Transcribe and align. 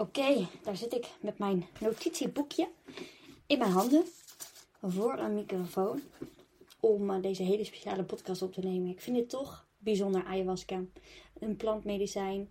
Oké, 0.00 0.48
daar 0.62 0.76
zit 0.76 0.94
ik 0.94 1.08
met 1.20 1.38
mijn 1.38 1.66
notitieboekje 1.80 2.68
in 3.46 3.58
mijn 3.58 3.70
handen 3.70 4.04
voor 4.82 5.18
een 5.18 5.34
microfoon 5.34 6.00
om 6.80 7.10
eh, 7.10 7.22
deze 7.22 7.42
hele 7.42 7.64
speciale 7.64 8.04
podcast 8.04 8.42
op 8.42 8.52
te 8.52 8.60
nemen. 8.60 8.90
Ik 8.90 9.00
vind 9.00 9.16
het 9.16 9.28
toch 9.28 9.66
bijzonder 9.78 10.24
ayahuasca, 10.24 10.80
een 11.38 11.56
plantmedicijn. 11.56 12.50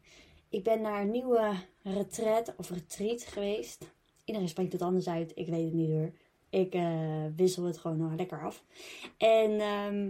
Ik 0.50 0.64
ben 0.64 0.82
naar 0.82 1.02
een 1.02 1.12
nieuwe 1.12 1.54
retreat 1.84 2.54
of 2.58 2.70
retreat 2.70 3.22
geweest. 3.22 3.86
Iedereen 4.26 4.50
spreekt 4.50 4.74
het 4.74 4.82
anders 4.82 5.08
uit, 5.08 5.32
ik 5.36 5.48
weet 5.48 5.64
het 5.64 5.74
niet 5.74 5.90
hoor. 5.90 6.12
Ik 6.50 6.76
uh, 6.76 7.26
wissel 7.36 7.64
het 7.64 7.78
gewoon 7.78 7.98
nog 7.98 8.16
lekker 8.16 8.44
af. 8.44 8.64
En 9.18 9.60
ehm, 9.60 10.10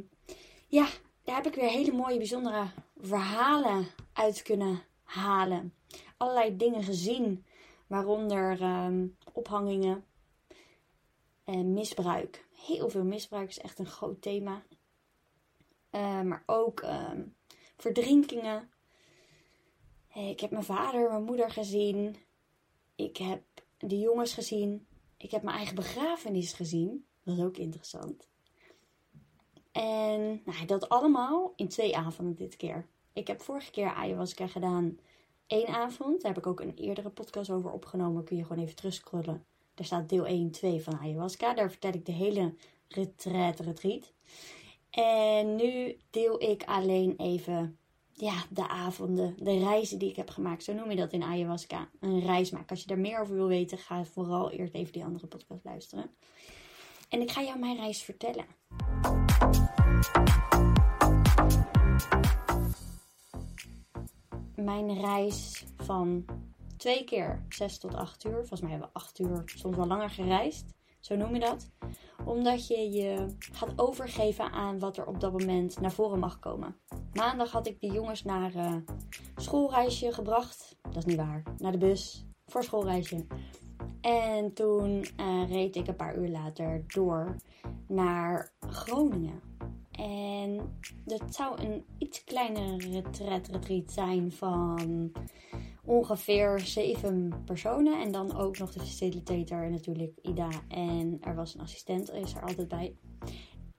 ja, 0.67 0.87
daar 1.23 1.35
heb 1.35 1.45
ik 1.45 1.55
weer 1.55 1.69
hele 1.69 1.91
mooie, 1.91 2.17
bijzondere 2.17 2.65
verhalen 2.97 3.87
uit 4.13 4.41
kunnen 4.41 4.81
halen. 5.03 5.73
Allerlei 6.19 6.55
dingen 6.55 6.83
gezien, 6.83 7.45
waaronder 7.87 8.61
um, 8.61 9.17
ophangingen 9.33 10.05
en 11.43 11.73
misbruik. 11.73 12.47
Heel 12.65 12.89
veel 12.89 13.03
misbruik 13.03 13.49
is 13.49 13.59
echt 13.59 13.79
een 13.79 13.85
groot 13.85 14.21
thema. 14.21 14.63
Uh, 15.91 16.21
maar 16.21 16.43
ook 16.45 16.81
um, 16.81 17.35
verdrinkingen. 17.77 18.69
Ik 20.13 20.39
heb 20.39 20.51
mijn 20.51 20.63
vader, 20.63 21.09
mijn 21.09 21.23
moeder 21.23 21.51
gezien. 21.51 22.15
Ik 22.95 23.17
heb 23.17 23.43
de 23.77 23.99
jongens 23.99 24.33
gezien. 24.33 24.87
Ik 25.17 25.31
heb 25.31 25.43
mijn 25.43 25.57
eigen 25.57 25.75
begrafenis 25.75 26.53
gezien. 26.53 27.05
Dat 27.23 27.37
is 27.37 27.43
ook 27.43 27.57
interessant. 27.57 28.27
En 29.71 30.41
nou, 30.45 30.65
dat 30.65 30.89
allemaal 30.89 31.53
in 31.55 31.67
twee 31.67 31.97
avonden 31.97 32.35
dit 32.35 32.55
keer. 32.55 32.87
Ik 33.13 33.27
heb 33.27 33.41
vorige 33.41 33.71
keer 33.71 33.93
ayahuasca 33.93 34.47
gedaan 34.47 34.99
één 35.49 35.67
avond. 35.67 36.21
Daar 36.21 36.33
heb 36.33 36.43
ik 36.43 36.47
ook 36.47 36.59
een 36.59 36.73
eerdere 36.75 37.09
podcast 37.09 37.49
over 37.49 37.71
opgenomen. 37.71 38.23
Kun 38.23 38.37
je 38.37 38.45
gewoon 38.45 38.63
even 38.63 38.75
terugscrollen. 38.75 39.45
Daar 39.73 39.85
staat 39.85 40.09
deel 40.09 40.25
1 40.25 40.51
2 40.51 40.81
van 40.81 40.99
ayahuasca. 40.99 41.53
Daar 41.53 41.69
vertel 41.69 41.93
ik 41.93 42.05
de 42.05 42.11
hele 42.11 42.53
retreat, 42.87 43.59
retreat. 43.59 44.13
En 44.89 45.55
nu 45.55 45.97
deel 46.09 46.41
ik 46.41 46.63
alleen 46.63 47.13
even 47.17 47.77
ja, 48.13 48.43
de 48.49 48.67
avonden, 48.67 49.35
de 49.37 49.57
reizen 49.57 49.99
die 49.99 50.09
ik 50.09 50.15
heb 50.15 50.29
gemaakt. 50.29 50.63
Zo 50.63 50.73
noem 50.73 50.89
je 50.89 50.95
dat 50.95 51.13
in 51.13 51.23
ayahuasca. 51.23 51.89
Een 51.99 52.21
reis 52.21 52.49
maken. 52.49 52.69
Als 52.69 52.81
je 52.81 52.87
daar 52.87 52.99
meer 52.99 53.19
over 53.19 53.35
wil 53.35 53.47
weten, 53.47 53.77
ga 53.77 54.03
vooral 54.03 54.51
eerst 54.51 54.73
even 54.73 54.93
die 54.93 55.03
andere 55.03 55.27
podcast 55.27 55.63
luisteren. 55.63 56.11
En 57.09 57.21
ik 57.21 57.31
ga 57.31 57.41
jou 57.41 57.59
mijn 57.59 57.77
reis 57.77 58.01
vertellen. 58.01 58.45
Mijn 64.63 64.99
reis 64.99 65.65
van 65.77 66.25
twee 66.77 67.03
keer 67.03 67.45
6 67.49 67.77
tot 67.77 67.95
8 67.95 68.25
uur. 68.25 68.33
Volgens 68.33 68.61
mij 68.61 68.71
hebben 68.71 68.89
we 68.93 68.99
8 68.99 69.19
uur, 69.19 69.41
soms 69.45 69.75
wel 69.75 69.87
langer 69.87 70.09
gereisd. 70.09 70.65
Zo 70.99 71.15
noem 71.15 71.33
je 71.33 71.39
dat. 71.39 71.69
Omdat 72.25 72.67
je 72.67 72.91
je 72.91 73.35
gaat 73.39 73.73
overgeven 73.75 74.51
aan 74.51 74.79
wat 74.79 74.97
er 74.97 75.05
op 75.05 75.19
dat 75.19 75.31
moment 75.31 75.79
naar 75.79 75.91
voren 75.91 76.19
mag 76.19 76.39
komen. 76.39 76.75
Maandag 77.13 77.51
had 77.51 77.67
ik 77.67 77.79
de 77.79 77.87
jongens 77.87 78.23
naar 78.23 78.55
uh, 78.55 78.75
schoolreisje 79.35 80.11
gebracht. 80.11 80.77
Dat 80.81 80.95
is 80.95 81.05
niet 81.05 81.17
waar. 81.17 81.43
Naar 81.57 81.71
de 81.71 81.77
bus 81.77 82.25
voor 82.45 82.63
schoolreisje. 82.63 83.25
En 84.01 84.53
toen 84.53 85.05
uh, 85.19 85.49
reed 85.49 85.75
ik 85.75 85.87
een 85.87 85.95
paar 85.95 86.17
uur 86.17 86.29
later 86.29 86.83
door 86.87 87.35
naar 87.87 88.51
Groningen. 88.59 89.48
En 89.99 90.79
dat 91.05 91.35
zou 91.35 91.61
een 91.61 91.85
iets 91.97 92.23
kleinere 92.23 92.77
retreat, 92.77 93.47
retreat 93.47 93.91
zijn 93.91 94.31
van 94.31 95.11
ongeveer 95.85 96.59
zeven 96.59 97.41
personen. 97.45 98.01
En 98.01 98.11
dan 98.11 98.37
ook 98.37 98.57
nog 98.57 98.71
de 98.71 98.79
facilitator 98.79 99.69
natuurlijk 99.69 100.17
Ida. 100.21 100.49
En 100.67 101.17
er 101.21 101.35
was 101.35 101.53
een 101.53 101.61
assistent, 101.61 102.11
is 102.11 102.33
er 102.33 102.41
altijd 102.41 102.67
bij. 102.67 102.95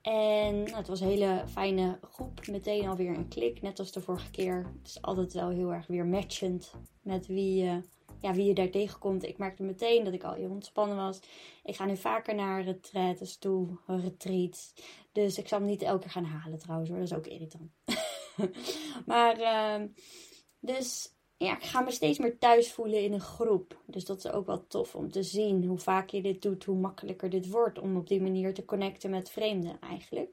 En 0.02 0.62
nou, 0.62 0.76
het 0.76 0.88
was 0.88 1.00
een 1.00 1.09
hele 1.09 1.44
fijne 1.48 1.98
groep. 2.10 2.47
Meteen 2.47 2.88
alweer 2.88 3.16
een 3.16 3.28
klik, 3.28 3.62
net 3.62 3.78
als 3.78 3.92
de 3.92 4.00
vorige 4.00 4.30
keer. 4.30 4.72
Het 4.78 4.88
is 4.88 5.03
altijd 5.03 5.32
wel 5.32 5.48
heel 5.48 5.72
erg 5.72 5.86
weer 5.86 6.06
matchend 6.06 6.75
met 7.03 7.26
wie 7.26 7.64
je 7.64 7.82
ja, 8.20 8.34
wie 8.34 8.44
je 8.44 8.54
daar 8.54 8.70
tegenkomt. 8.70 9.25
Ik 9.25 9.38
merkte 9.38 9.62
meteen 9.62 10.04
dat 10.04 10.12
ik 10.12 10.22
al 10.22 10.34
heel 10.34 10.50
ontspannen 10.50 10.97
was. 10.97 11.20
Ik 11.64 11.76
ga 11.76 11.84
nu 11.84 11.97
vaker 11.97 12.34
naar 12.34 12.62
retreats 12.62 13.38
toe, 13.38 13.78
retreats. 13.86 14.72
Dus 15.12 15.38
ik 15.38 15.48
zal 15.48 15.59
hem 15.59 15.66
niet 15.66 15.82
elke 15.82 16.00
keer 16.00 16.10
gaan 16.10 16.25
halen 16.25 16.59
trouwens 16.59 16.91
hoor. 16.91 16.98
Dat 16.98 17.09
is 17.09 17.16
ook 17.16 17.26
irritant. 17.26 17.71
maar, 19.06 19.41
uh, 19.41 19.87
dus 20.60 21.15
ja, 21.37 21.56
ik 21.56 21.62
ga 21.62 21.81
me 21.81 21.91
steeds 21.91 22.19
meer 22.19 22.38
thuis 22.38 22.72
voelen 22.72 23.03
in 23.03 23.12
een 23.12 23.21
groep. 23.21 23.81
Dus 23.87 24.04
dat 24.04 24.25
is 24.25 24.31
ook 24.31 24.47
wel 24.47 24.66
tof 24.66 24.94
om 24.94 25.10
te 25.10 25.22
zien 25.22 25.65
hoe 25.65 25.78
vaak 25.78 26.10
je 26.10 26.22
dit 26.22 26.43
doet, 26.43 26.65
hoe 26.65 26.76
makkelijker 26.76 27.31
dit 27.31 27.48
wordt. 27.48 27.78
Om 27.78 27.97
op 27.97 28.09
die 28.09 28.22
manier 28.22 28.54
te 28.54 28.65
connecten 28.65 29.10
met 29.10 29.31
vreemden 29.31 29.81
eigenlijk. 29.81 30.31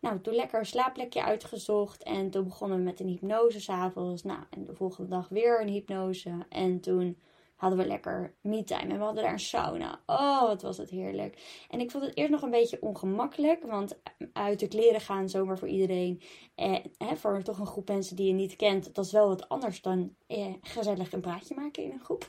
Nou, 0.00 0.20
toen 0.20 0.34
lekker 0.34 0.58
een 0.58 0.66
slaapplekje 0.66 1.24
uitgezocht. 1.24 2.02
En 2.02 2.30
toen 2.30 2.44
begonnen 2.44 2.78
we 2.78 2.84
met 2.84 3.00
een 3.00 3.08
hypnose 3.08 3.60
s'avonds. 3.60 4.22
Nou, 4.22 4.42
en 4.50 4.64
de 4.64 4.74
volgende 4.74 5.10
dag 5.10 5.28
weer 5.28 5.60
een 5.60 5.68
hypnose. 5.68 6.46
En 6.48 6.80
toen 6.80 7.18
hadden 7.64 7.84
we 7.84 7.92
lekker 7.92 8.34
me-time. 8.40 8.90
En 8.90 8.98
we 8.98 9.04
hadden 9.04 9.22
daar 9.22 9.32
een 9.32 9.38
sauna. 9.38 10.00
Oh, 10.06 10.42
wat 10.42 10.62
was 10.62 10.76
het 10.76 10.90
heerlijk. 10.90 11.64
En 11.70 11.80
ik 11.80 11.90
vond 11.90 12.04
het 12.04 12.16
eerst 12.16 12.30
nog 12.30 12.42
een 12.42 12.50
beetje 12.50 12.80
ongemakkelijk. 12.80 13.64
Want 13.64 13.98
uit 14.32 14.60
de 14.60 14.68
kleren 14.68 15.00
gaan 15.00 15.28
zomaar 15.28 15.58
voor 15.58 15.68
iedereen. 15.68 16.22
En 16.54 16.82
hè, 16.98 17.16
voor 17.16 17.42
toch 17.42 17.58
een 17.58 17.66
groep 17.66 17.88
mensen 17.88 18.16
die 18.16 18.26
je 18.26 18.32
niet 18.32 18.56
kent. 18.56 18.94
Dat 18.94 19.04
is 19.04 19.12
wel 19.12 19.28
wat 19.28 19.48
anders 19.48 19.82
dan 19.82 20.14
eh, 20.26 20.46
gezellig 20.60 21.12
een 21.12 21.20
praatje 21.20 21.54
maken 21.54 21.82
in 21.82 21.90
een 21.90 22.04
groep. 22.04 22.28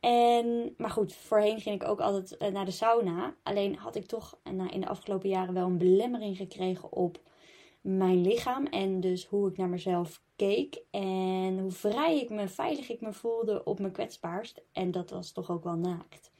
En, 0.00 0.74
maar 0.76 0.90
goed, 0.90 1.14
voorheen 1.14 1.60
ging 1.60 1.82
ik 1.82 1.88
ook 1.88 2.00
altijd 2.00 2.36
eh, 2.36 2.52
naar 2.52 2.64
de 2.64 2.70
sauna. 2.70 3.34
Alleen 3.42 3.76
had 3.76 3.96
ik 3.96 4.06
toch 4.06 4.38
nou, 4.52 4.68
in 4.70 4.80
de 4.80 4.88
afgelopen 4.88 5.28
jaren 5.28 5.54
wel 5.54 5.66
een 5.66 5.78
belemmering 5.78 6.36
gekregen 6.36 6.92
op 6.92 7.20
mijn 7.86 8.20
lichaam. 8.20 8.66
En 8.66 9.00
dus 9.00 9.26
hoe 9.26 9.48
ik 9.48 9.56
naar 9.56 9.68
mezelf 9.68 10.22
keek. 10.36 10.82
En 10.90 11.58
hoe 11.58 11.70
vrij 11.70 12.20
ik 12.20 12.30
me, 12.30 12.48
veilig 12.48 12.88
ik 12.88 13.00
me 13.00 13.12
voelde 13.12 13.64
op 13.64 13.78
mijn 13.78 13.92
kwetsbaarst. 13.92 14.62
En 14.72 14.90
dat 14.90 15.10
was 15.10 15.32
toch 15.32 15.50
ook 15.50 15.64
wel 15.64 15.76
naakt. 15.76 16.30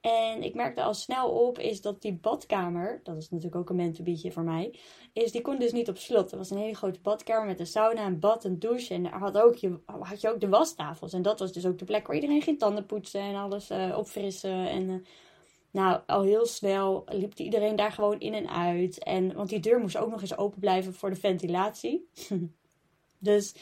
En 0.00 0.42
ik 0.42 0.54
merkte 0.54 0.82
al 0.82 0.94
snel 0.94 1.30
op 1.30 1.58
is 1.58 1.80
dat 1.80 2.02
die 2.02 2.12
badkamer, 2.14 3.00
dat 3.02 3.16
is 3.16 3.30
natuurlijk 3.30 3.56
ook 3.56 3.70
een 3.70 3.76
mentorbietje 3.76 4.32
voor 4.32 4.42
mij, 4.42 4.78
is 5.12 5.32
die 5.32 5.40
kon 5.40 5.58
dus 5.58 5.72
niet 5.72 5.88
op 5.88 5.96
slot. 5.96 6.32
Er 6.32 6.38
was 6.38 6.50
een 6.50 6.58
hele 6.58 6.74
grote 6.74 7.00
badkamer 7.00 7.46
met 7.46 7.60
een 7.60 7.66
sauna, 7.66 8.06
een 8.06 8.18
bad, 8.18 8.44
een 8.44 8.58
douche 8.58 8.94
en 8.94 9.02
daar 9.02 9.18
had, 9.18 9.38
ook 9.38 9.54
je, 9.54 9.78
had 9.84 10.20
je 10.20 10.28
ook 10.28 10.40
de 10.40 10.48
wastafels. 10.48 11.12
En 11.12 11.22
dat 11.22 11.38
was 11.38 11.52
dus 11.52 11.66
ook 11.66 11.78
de 11.78 11.84
plek 11.84 12.06
waar 12.06 12.16
iedereen 12.16 12.42
ging 12.42 12.58
tanden 12.58 12.86
poetsen 12.86 13.20
en 13.20 13.34
alles 13.34 13.70
uh, 13.70 13.96
opfrissen. 13.98 14.68
En 14.68 14.88
uh, 14.88 14.94
nou, 15.70 16.00
al 16.06 16.22
heel 16.22 16.46
snel 16.46 17.04
liep 17.06 17.34
iedereen 17.34 17.76
daar 17.76 17.92
gewoon 17.92 18.20
in 18.20 18.34
en 18.34 18.48
uit. 18.50 19.04
En, 19.04 19.34
want 19.34 19.48
die 19.48 19.60
deur 19.60 19.80
moest 19.80 19.96
ook 19.96 20.10
nog 20.10 20.20
eens 20.20 20.36
open 20.36 20.60
blijven 20.60 20.94
voor 20.94 21.10
de 21.10 21.16
ventilatie. 21.16 22.08
dus 23.18 23.54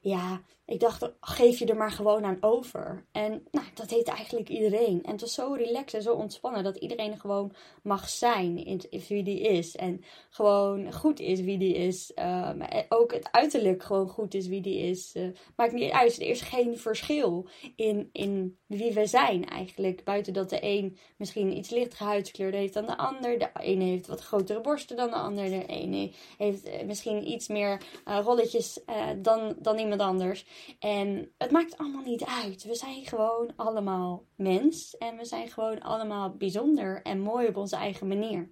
ja, 0.00 0.42
ik 0.72 0.80
dacht, 0.80 1.12
geef 1.20 1.58
je 1.58 1.66
er 1.66 1.76
maar 1.76 1.90
gewoon 1.90 2.24
aan 2.24 2.36
over. 2.40 3.04
En 3.12 3.46
nou, 3.50 3.66
dat 3.74 3.88
deed 3.88 4.08
eigenlijk 4.08 4.48
iedereen. 4.48 5.02
En 5.04 5.12
het 5.12 5.20
was 5.20 5.34
zo 5.34 5.52
relaxed 5.52 5.94
en 5.94 6.02
zo 6.02 6.14
ontspannen 6.14 6.64
dat 6.64 6.76
iedereen 6.76 7.20
gewoon 7.20 7.52
mag 7.82 8.08
zijn 8.08 8.64
in, 8.64 8.80
wie 9.08 9.22
die 9.22 9.40
is. 9.40 9.76
En 9.76 10.04
gewoon 10.30 10.92
goed 10.92 11.20
is 11.20 11.40
wie 11.40 11.58
die 11.58 11.74
is. 11.74 12.12
Um, 12.16 12.62
ook 12.88 13.12
het 13.12 13.28
uiterlijk 13.30 13.82
gewoon 13.82 14.08
goed 14.08 14.34
is 14.34 14.46
wie 14.46 14.60
die 14.60 14.78
is. 14.78 15.12
Uh, 15.16 15.28
maakt 15.56 15.72
niet 15.72 15.90
uit. 15.90 16.16
Er 16.16 16.28
is 16.28 16.40
geen 16.40 16.78
verschil 16.78 17.48
in, 17.76 18.08
in 18.12 18.58
wie 18.66 18.92
we 18.92 19.06
zijn 19.06 19.48
eigenlijk. 19.48 20.04
Buiten 20.04 20.32
dat 20.32 20.50
de 20.50 20.58
een 20.60 20.98
misschien 21.16 21.56
iets 21.56 21.70
lichtere 21.70 22.04
huidskleur 22.04 22.52
heeft 22.52 22.74
dan 22.74 22.86
de 22.86 22.96
ander. 22.96 23.38
De 23.38 23.50
ene 23.60 23.84
heeft 23.84 24.06
wat 24.06 24.20
grotere 24.20 24.60
borsten 24.60 24.96
dan 24.96 25.10
de 25.10 25.16
ander. 25.16 25.44
De 25.44 25.66
ene 25.66 26.10
heeft 26.38 26.62
eh, 26.62 26.86
misschien 26.86 27.30
iets 27.30 27.48
meer 27.48 27.82
uh, 28.08 28.18
rolletjes 28.22 28.80
dan, 29.16 29.54
dan 29.58 29.78
iemand 29.78 30.00
anders. 30.00 30.44
En 30.78 31.32
het 31.38 31.50
maakt 31.50 31.78
allemaal 31.78 32.02
niet 32.02 32.24
uit. 32.24 32.64
We 32.64 32.74
zijn 32.74 33.06
gewoon 33.06 33.52
allemaal 33.56 34.24
mens. 34.36 34.96
En 34.96 35.16
we 35.16 35.24
zijn 35.24 35.48
gewoon 35.48 35.80
allemaal 35.80 36.36
bijzonder 36.36 37.02
en 37.02 37.20
mooi 37.20 37.48
op 37.48 37.56
onze 37.56 37.76
eigen 37.76 38.08
manier. 38.08 38.50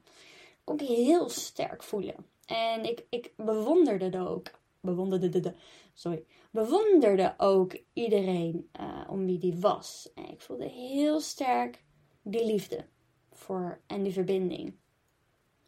Ook 0.65 0.81
heel 0.81 1.29
sterk 1.29 1.83
voelen. 1.83 2.27
En 2.47 2.85
ik, 2.85 3.07
ik 3.11 3.33
bewonderde 3.37 4.29
ook. 4.29 4.51
Bewonderde 4.81 5.41
de, 5.41 5.55
sorry. 5.95 6.25
Bewonderde 6.51 7.35
ook 7.37 7.81
iedereen 7.93 8.71
uh, 8.81 9.11
om 9.11 9.27
wie 9.27 9.39
die 9.39 9.57
was. 9.57 10.11
En 10.15 10.31
ik 10.31 10.41
voelde 10.41 10.69
heel 10.69 11.21
sterk 11.21 11.85
die 12.23 12.45
liefde 12.45 12.87
voor 13.33 13.81
en 13.87 14.03
die 14.03 14.13
verbinding. 14.13 14.77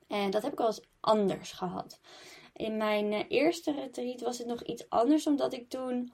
En 0.07 0.31
dat 0.31 0.43
heb 0.43 0.53
ik 0.53 0.61
al 0.61 0.67
eens 0.67 0.87
anders 1.01 1.53
gehad. 1.53 2.01
In 2.53 2.77
mijn 2.77 3.13
uh, 3.13 3.21
eerste 3.29 3.73
retreat 3.73 4.21
was 4.21 4.39
het 4.39 4.47
nog 4.47 4.63
iets 4.63 4.89
anders, 4.89 5.27
omdat 5.27 5.53
ik 5.53 5.69
toen 5.69 6.13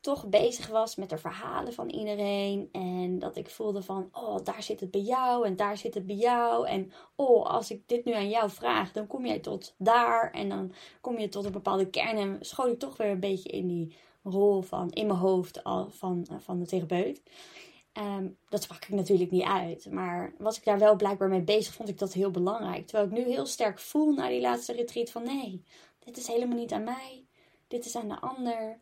toch 0.00 0.26
bezig 0.26 0.66
was 0.66 0.96
met 0.96 1.10
de 1.10 1.18
verhalen 1.18 1.72
van 1.72 1.88
iedereen. 1.88 2.68
En 2.72 3.18
dat 3.18 3.36
ik 3.36 3.50
voelde 3.50 3.82
van, 3.82 4.08
oh, 4.12 4.36
daar 4.44 4.62
zit 4.62 4.80
het 4.80 4.90
bij 4.90 5.00
jou 5.00 5.46
en 5.46 5.56
daar 5.56 5.76
zit 5.76 5.94
het 5.94 6.06
bij 6.06 6.16
jou. 6.16 6.68
En 6.68 6.92
oh, 7.14 7.46
als 7.46 7.70
ik 7.70 7.88
dit 7.88 8.04
nu 8.04 8.12
aan 8.12 8.28
jou 8.28 8.50
vraag, 8.50 8.92
dan 8.92 9.06
kom 9.06 9.26
jij 9.26 9.38
tot 9.38 9.74
daar. 9.78 10.30
En 10.30 10.48
dan 10.48 10.72
kom 11.00 11.18
je 11.18 11.28
tot 11.28 11.44
een 11.44 11.52
bepaalde 11.52 11.90
kern. 11.90 12.16
En 12.16 12.36
schoot 12.40 12.72
ik 12.72 12.78
toch 12.78 12.96
weer 12.96 13.10
een 13.10 13.20
beetje 13.20 13.48
in 13.48 13.66
die 13.66 13.96
rol 14.22 14.62
van 14.62 14.90
in 14.90 15.06
mijn 15.06 15.18
hoofd 15.18 15.64
al 15.64 15.90
van, 15.90 16.26
van 16.38 16.58
de 16.58 16.66
therapeut. 16.66 17.22
Um, 17.98 18.36
dat 18.48 18.62
sprak 18.62 18.84
ik 18.84 18.88
natuurlijk 18.88 19.30
niet 19.30 19.42
uit. 19.42 19.90
Maar 19.90 20.34
was 20.38 20.56
ik 20.56 20.64
daar 20.64 20.78
wel 20.78 20.96
blijkbaar 20.96 21.28
mee 21.28 21.42
bezig, 21.42 21.74
vond 21.74 21.88
ik 21.88 21.98
dat 21.98 22.12
heel 22.12 22.30
belangrijk. 22.30 22.86
Terwijl 22.86 23.08
ik 23.08 23.16
nu 23.18 23.32
heel 23.32 23.46
sterk 23.46 23.78
voel 23.78 24.12
na 24.12 24.28
die 24.28 24.40
laatste 24.40 24.72
retreat 24.72 25.10
van 25.10 25.22
nee, 25.22 25.64
dit 26.04 26.16
is 26.16 26.26
helemaal 26.26 26.56
niet 26.56 26.72
aan 26.72 26.84
mij. 26.84 27.26
Dit 27.68 27.84
is 27.84 27.96
aan 27.96 28.08
de 28.08 28.20
ander. 28.20 28.80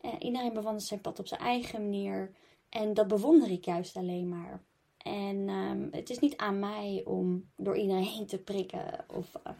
Uh, 0.00 0.12
iedereen 0.18 0.52
bewandelt 0.52 0.82
zijn 0.86 1.00
pad 1.00 1.18
op 1.18 1.26
zijn 1.26 1.40
eigen 1.40 1.82
manier. 1.82 2.32
En 2.68 2.94
dat 2.94 3.08
bewonder 3.08 3.50
ik 3.50 3.64
juist 3.64 3.96
alleen 3.96 4.28
maar. 4.28 4.62
En 4.98 5.48
um, 5.48 5.88
het 5.90 6.10
is 6.10 6.18
niet 6.18 6.36
aan 6.36 6.58
mij 6.58 7.02
om 7.04 7.50
door 7.56 7.76
iedereen 7.76 8.02
heen 8.02 8.26
te 8.26 8.38
prikken 8.38 9.04
of 9.14 9.34
uh, 9.46 9.52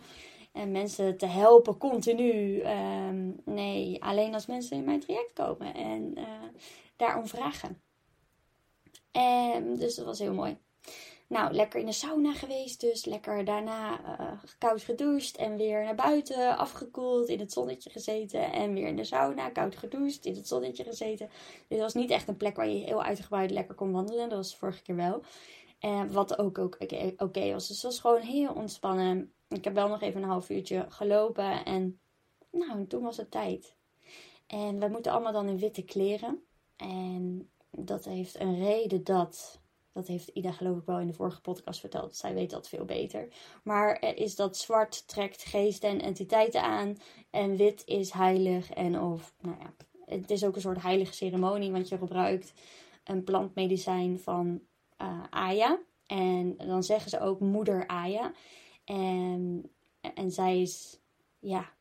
en 0.52 0.70
mensen 0.70 1.16
te 1.16 1.26
helpen 1.26 1.78
continu. 1.78 2.62
Um, 2.62 3.40
nee, 3.44 4.02
alleen 4.02 4.34
als 4.34 4.46
mensen 4.46 4.76
in 4.76 4.84
mijn 4.84 5.00
traject 5.00 5.32
komen 5.32 5.74
en 5.74 6.18
uh, 6.18 6.24
daarom 6.96 7.26
vragen. 7.26 7.80
En, 9.10 9.76
dus 9.76 9.94
dat 9.94 10.04
was 10.04 10.18
heel 10.18 10.34
mooi. 10.34 10.58
Nou, 11.28 11.52
lekker 11.52 11.80
in 11.80 11.86
de 11.86 11.92
sauna 11.92 12.34
geweest, 12.34 12.80
dus 12.80 13.04
lekker 13.04 13.44
daarna 13.44 14.00
uh, 14.00 14.32
koud 14.58 14.82
gedoucht 14.82 15.36
en 15.36 15.56
weer 15.56 15.84
naar 15.84 15.94
buiten 15.94 16.56
afgekoeld, 16.56 17.28
in 17.28 17.38
het 17.38 17.52
zonnetje 17.52 17.90
gezeten 17.90 18.52
en 18.52 18.74
weer 18.74 18.86
in 18.86 18.96
de 18.96 19.04
sauna, 19.04 19.48
koud 19.50 19.76
gedoucht, 19.76 20.24
in 20.24 20.34
het 20.34 20.48
zonnetje 20.48 20.84
gezeten. 20.84 21.30
Dit 21.68 21.78
was 21.78 21.94
niet 21.94 22.10
echt 22.10 22.28
een 22.28 22.36
plek 22.36 22.56
waar 22.56 22.68
je 22.68 22.84
heel 22.84 23.02
uitgebreid 23.02 23.50
lekker 23.50 23.74
kon 23.74 23.92
wandelen, 23.92 24.28
dat 24.28 24.38
was 24.38 24.56
vorige 24.56 24.82
keer 24.82 24.96
wel. 24.96 25.22
En 25.78 26.12
wat 26.12 26.38
ook 26.38 26.58
oké 26.58 27.14
okay, 27.16 27.52
was. 27.52 27.68
Dus 27.68 27.82
het 27.82 27.92
was 27.92 28.00
gewoon 28.00 28.20
heel 28.20 28.52
ontspannen. 28.52 29.32
Ik 29.48 29.64
heb 29.64 29.74
wel 29.74 29.88
nog 29.88 30.00
even 30.00 30.22
een 30.22 30.28
half 30.28 30.50
uurtje 30.50 30.86
gelopen 30.88 31.64
en 31.64 32.00
nou, 32.50 32.86
toen 32.86 33.02
was 33.02 33.16
het 33.16 33.30
tijd. 33.30 33.76
En 34.46 34.78
we 34.78 34.88
moeten 34.88 35.12
allemaal 35.12 35.32
dan 35.32 35.48
in 35.48 35.58
witte 35.58 35.82
kleren. 35.82 36.42
En 36.76 37.50
dat 37.70 38.04
heeft 38.04 38.40
een 38.40 38.58
reden 38.58 39.04
dat. 39.04 39.60
Dat 39.98 40.06
heeft 40.06 40.28
Ida 40.28 40.52
geloof 40.52 40.78
ik 40.78 40.86
wel 40.86 40.98
in 40.98 41.06
de 41.06 41.12
vorige 41.12 41.40
podcast 41.40 41.80
verteld. 41.80 42.16
Zij 42.16 42.34
weet 42.34 42.50
dat 42.50 42.68
veel 42.68 42.84
beter. 42.84 43.28
Maar 43.62 43.96
er 43.96 44.16
is 44.16 44.36
dat 44.36 44.56
zwart 44.56 45.08
trekt 45.08 45.44
geesten 45.44 45.88
en 45.88 46.00
entiteiten 46.00 46.62
aan. 46.62 46.96
En 47.30 47.56
wit 47.56 47.82
is 47.86 48.10
heilig. 48.10 48.70
En 48.70 49.00
of, 49.00 49.34
nou 49.40 49.56
ja, 49.60 49.74
het 50.04 50.30
is 50.30 50.44
ook 50.44 50.54
een 50.54 50.60
soort 50.60 50.82
heilige 50.82 51.14
ceremonie. 51.14 51.72
Want 51.72 51.88
je 51.88 51.98
gebruikt 51.98 52.52
een 53.04 53.24
plantmedicijn 53.24 54.18
van 54.18 54.60
uh, 55.02 55.22
Aya. 55.30 55.78
En 56.06 56.56
dan 56.56 56.82
zeggen 56.82 57.10
ze 57.10 57.20
ook 57.20 57.40
moeder 57.40 57.86
Aya. 57.86 58.32
En, 58.84 59.70
en 60.14 60.30
zij 60.30 60.60
is, 60.60 61.00
ja, 61.38 61.72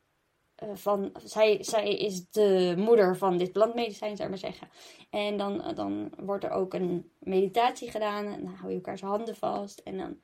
uh, 0.63 0.69
van, 0.73 1.11
zij, 1.23 1.63
zij 1.63 1.95
is 1.95 2.29
de 2.29 2.73
moeder 2.77 3.17
van 3.17 3.37
dit 3.37 3.51
plantmedicijn, 3.51 4.15
zou 4.15 4.29
ik 4.29 4.41
maar 4.41 4.51
zeggen. 4.51 4.69
En 5.09 5.37
dan, 5.37 5.75
dan 5.75 6.13
wordt 6.17 6.43
er 6.43 6.51
ook 6.51 6.73
een 6.73 7.11
meditatie 7.19 7.91
gedaan. 7.91 8.25
En 8.25 8.43
dan 8.43 8.53
hou 8.53 8.69
je 8.69 8.75
elkaar 8.75 8.97
zijn 8.97 9.11
handen 9.11 9.35
vast. 9.35 9.79
En 9.79 9.97
dan, 9.97 10.19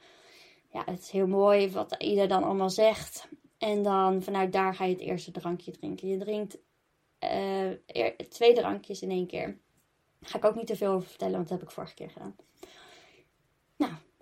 ja, 0.72 0.84
het 0.86 1.00
is 1.00 1.10
heel 1.10 1.28
mooi 1.28 1.72
wat 1.72 1.96
ieder 1.98 2.28
dan 2.28 2.44
allemaal 2.44 2.70
zegt. 2.70 3.28
En 3.58 3.84
dan 3.84 4.22
vanuit 4.22 4.52
daar 4.52 4.76
ga 4.76 4.86
je 4.86 4.94
het 4.94 5.02
eerste 5.02 5.32
drankje 5.32 5.72
drinken. 5.72 6.08
Je 6.08 6.18
drinkt 6.18 6.58
uh, 7.24 8.08
twee 8.30 8.54
drankjes 8.54 9.02
in 9.02 9.12
één 9.12 9.28
keer. 9.28 9.62
Daar 10.20 10.30
ga 10.30 10.38
ik 10.38 10.46
ook 10.46 10.56
niet 10.56 10.68
te 10.68 10.76
veel 10.76 10.92
over 10.92 11.08
vertellen, 11.08 11.36
want 11.36 11.50
dat 11.50 11.60
heb 11.60 11.68
ik 11.68 11.74
vorige 11.74 11.94
keer 11.94 12.10
gedaan. 12.10 12.36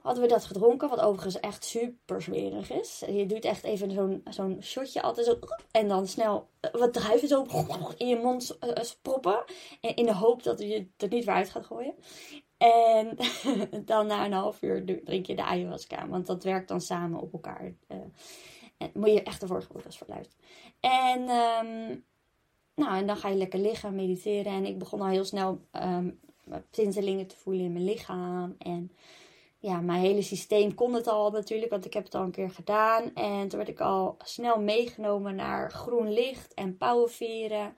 Hadden 0.01 0.23
we 0.23 0.29
dat 0.29 0.45
gedronken, 0.45 0.89
wat 0.89 0.99
overigens 0.99 1.39
echt 1.39 1.65
super 1.65 2.21
smerig 2.21 2.71
is. 2.71 3.03
Je 3.07 3.25
doet 3.25 3.45
echt 3.45 3.63
even 3.63 3.91
zo'n 3.91 4.21
zo'n 4.29 4.57
shotje 4.61 5.01
altijd 5.01 5.25
zo. 5.25 5.39
En 5.71 5.87
dan 5.87 6.07
snel 6.07 6.49
eh, 6.59 6.71
wat 6.71 6.93
druiven 6.93 7.27
zo 7.27 7.45
in 7.97 8.07
je 8.07 8.15
mond 8.15 8.57
uh, 8.63 8.71
proppen. 9.01 9.43
In 9.81 10.05
de 10.05 10.15
hoop 10.15 10.43
dat 10.43 10.59
je 10.59 10.73
het 10.73 11.01
er 11.01 11.09
niet 11.09 11.25
weer 11.25 11.35
uit 11.35 11.49
gaat 11.49 11.65
gooien. 11.65 11.93
En 12.57 13.17
dan 13.85 14.07
na 14.07 14.25
een 14.25 14.33
half 14.33 14.61
uur 14.61 15.01
drink 15.03 15.25
je 15.25 15.35
de 15.35 15.43
ayahuasca. 15.43 16.07
Want 16.07 16.25
dat 16.27 16.43
werkt 16.43 16.67
dan 16.67 16.81
samen 16.81 17.19
op 17.19 17.33
elkaar. 17.33 17.73
En 17.87 18.91
moet 18.93 19.09
je 19.09 19.23
echt 19.23 19.41
ervoor 19.41 19.65
als 19.85 19.97
voor 19.97 20.07
luisteren. 20.07 20.45
En, 20.79 21.19
um, 21.21 22.03
nou, 22.75 22.97
en 22.97 23.07
dan 23.07 23.17
ga 23.17 23.29
je 23.29 23.35
lekker 23.35 23.59
liggen, 23.59 23.95
mediteren. 23.95 24.53
En 24.53 24.65
ik 24.65 24.77
begon 24.77 25.01
al 25.01 25.07
heel 25.07 25.25
snel 25.25 25.61
um, 25.71 26.19
tintelingen 26.69 27.27
te 27.27 27.35
voelen 27.35 27.63
in 27.63 27.73
mijn 27.73 27.85
lichaam. 27.85 28.55
En 28.57 28.91
ja, 29.61 29.81
mijn 29.81 29.99
hele 29.99 30.21
systeem 30.21 30.73
kon 30.73 30.93
het 30.93 31.07
al 31.07 31.31
natuurlijk, 31.31 31.71
want 31.71 31.85
ik 31.85 31.93
heb 31.93 32.03
het 32.03 32.15
al 32.15 32.23
een 32.23 32.31
keer 32.31 32.49
gedaan. 32.49 33.13
En 33.13 33.47
toen 33.47 33.57
werd 33.57 33.69
ik 33.69 33.79
al 33.79 34.15
snel 34.23 34.59
meegenomen 34.61 35.35
naar 35.35 35.71
groen 35.71 36.13
licht 36.13 36.53
en 36.53 36.77
pauwenveren. 36.77 37.75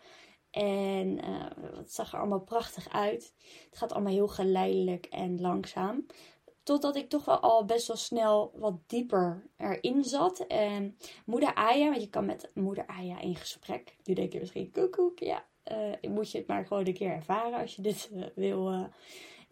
En 0.51 1.25
uh, 1.25 1.75
het 1.75 1.93
zag 1.93 2.13
er 2.13 2.19
allemaal 2.19 2.41
prachtig 2.41 2.89
uit. 2.89 3.33
Het 3.69 3.77
gaat 3.77 3.93
allemaal 3.93 4.13
heel 4.13 4.27
geleidelijk 4.27 5.05
en 5.05 5.41
langzaam. 5.41 6.05
Totdat 6.63 6.95
ik 6.95 7.09
toch 7.09 7.25
wel 7.25 7.39
al 7.39 7.65
best 7.65 7.87
wel 7.87 7.97
snel 7.97 8.51
wat 8.55 8.75
dieper 8.87 9.49
erin 9.57 10.03
zat. 10.03 10.39
En 10.39 10.97
moeder 11.25 11.53
Aya, 11.53 11.89
want 11.89 12.01
je 12.01 12.09
kan 12.09 12.25
met 12.25 12.51
moeder 12.53 12.87
Aya 12.87 13.19
in 13.21 13.35
gesprek. 13.35 13.95
Nu 14.03 14.13
denk 14.13 14.33
je 14.33 14.39
misschien, 14.39 14.71
koekoek, 14.71 15.19
ja. 15.19 15.45
Uh, 15.71 16.11
moet 16.11 16.31
je 16.31 16.37
het 16.37 16.47
maar 16.47 16.65
gewoon 16.65 16.87
een 16.87 16.93
keer 16.93 17.11
ervaren 17.11 17.59
als 17.59 17.75
je 17.75 17.81
dit 17.81 18.09
uh, 18.13 18.25
wil 18.35 18.89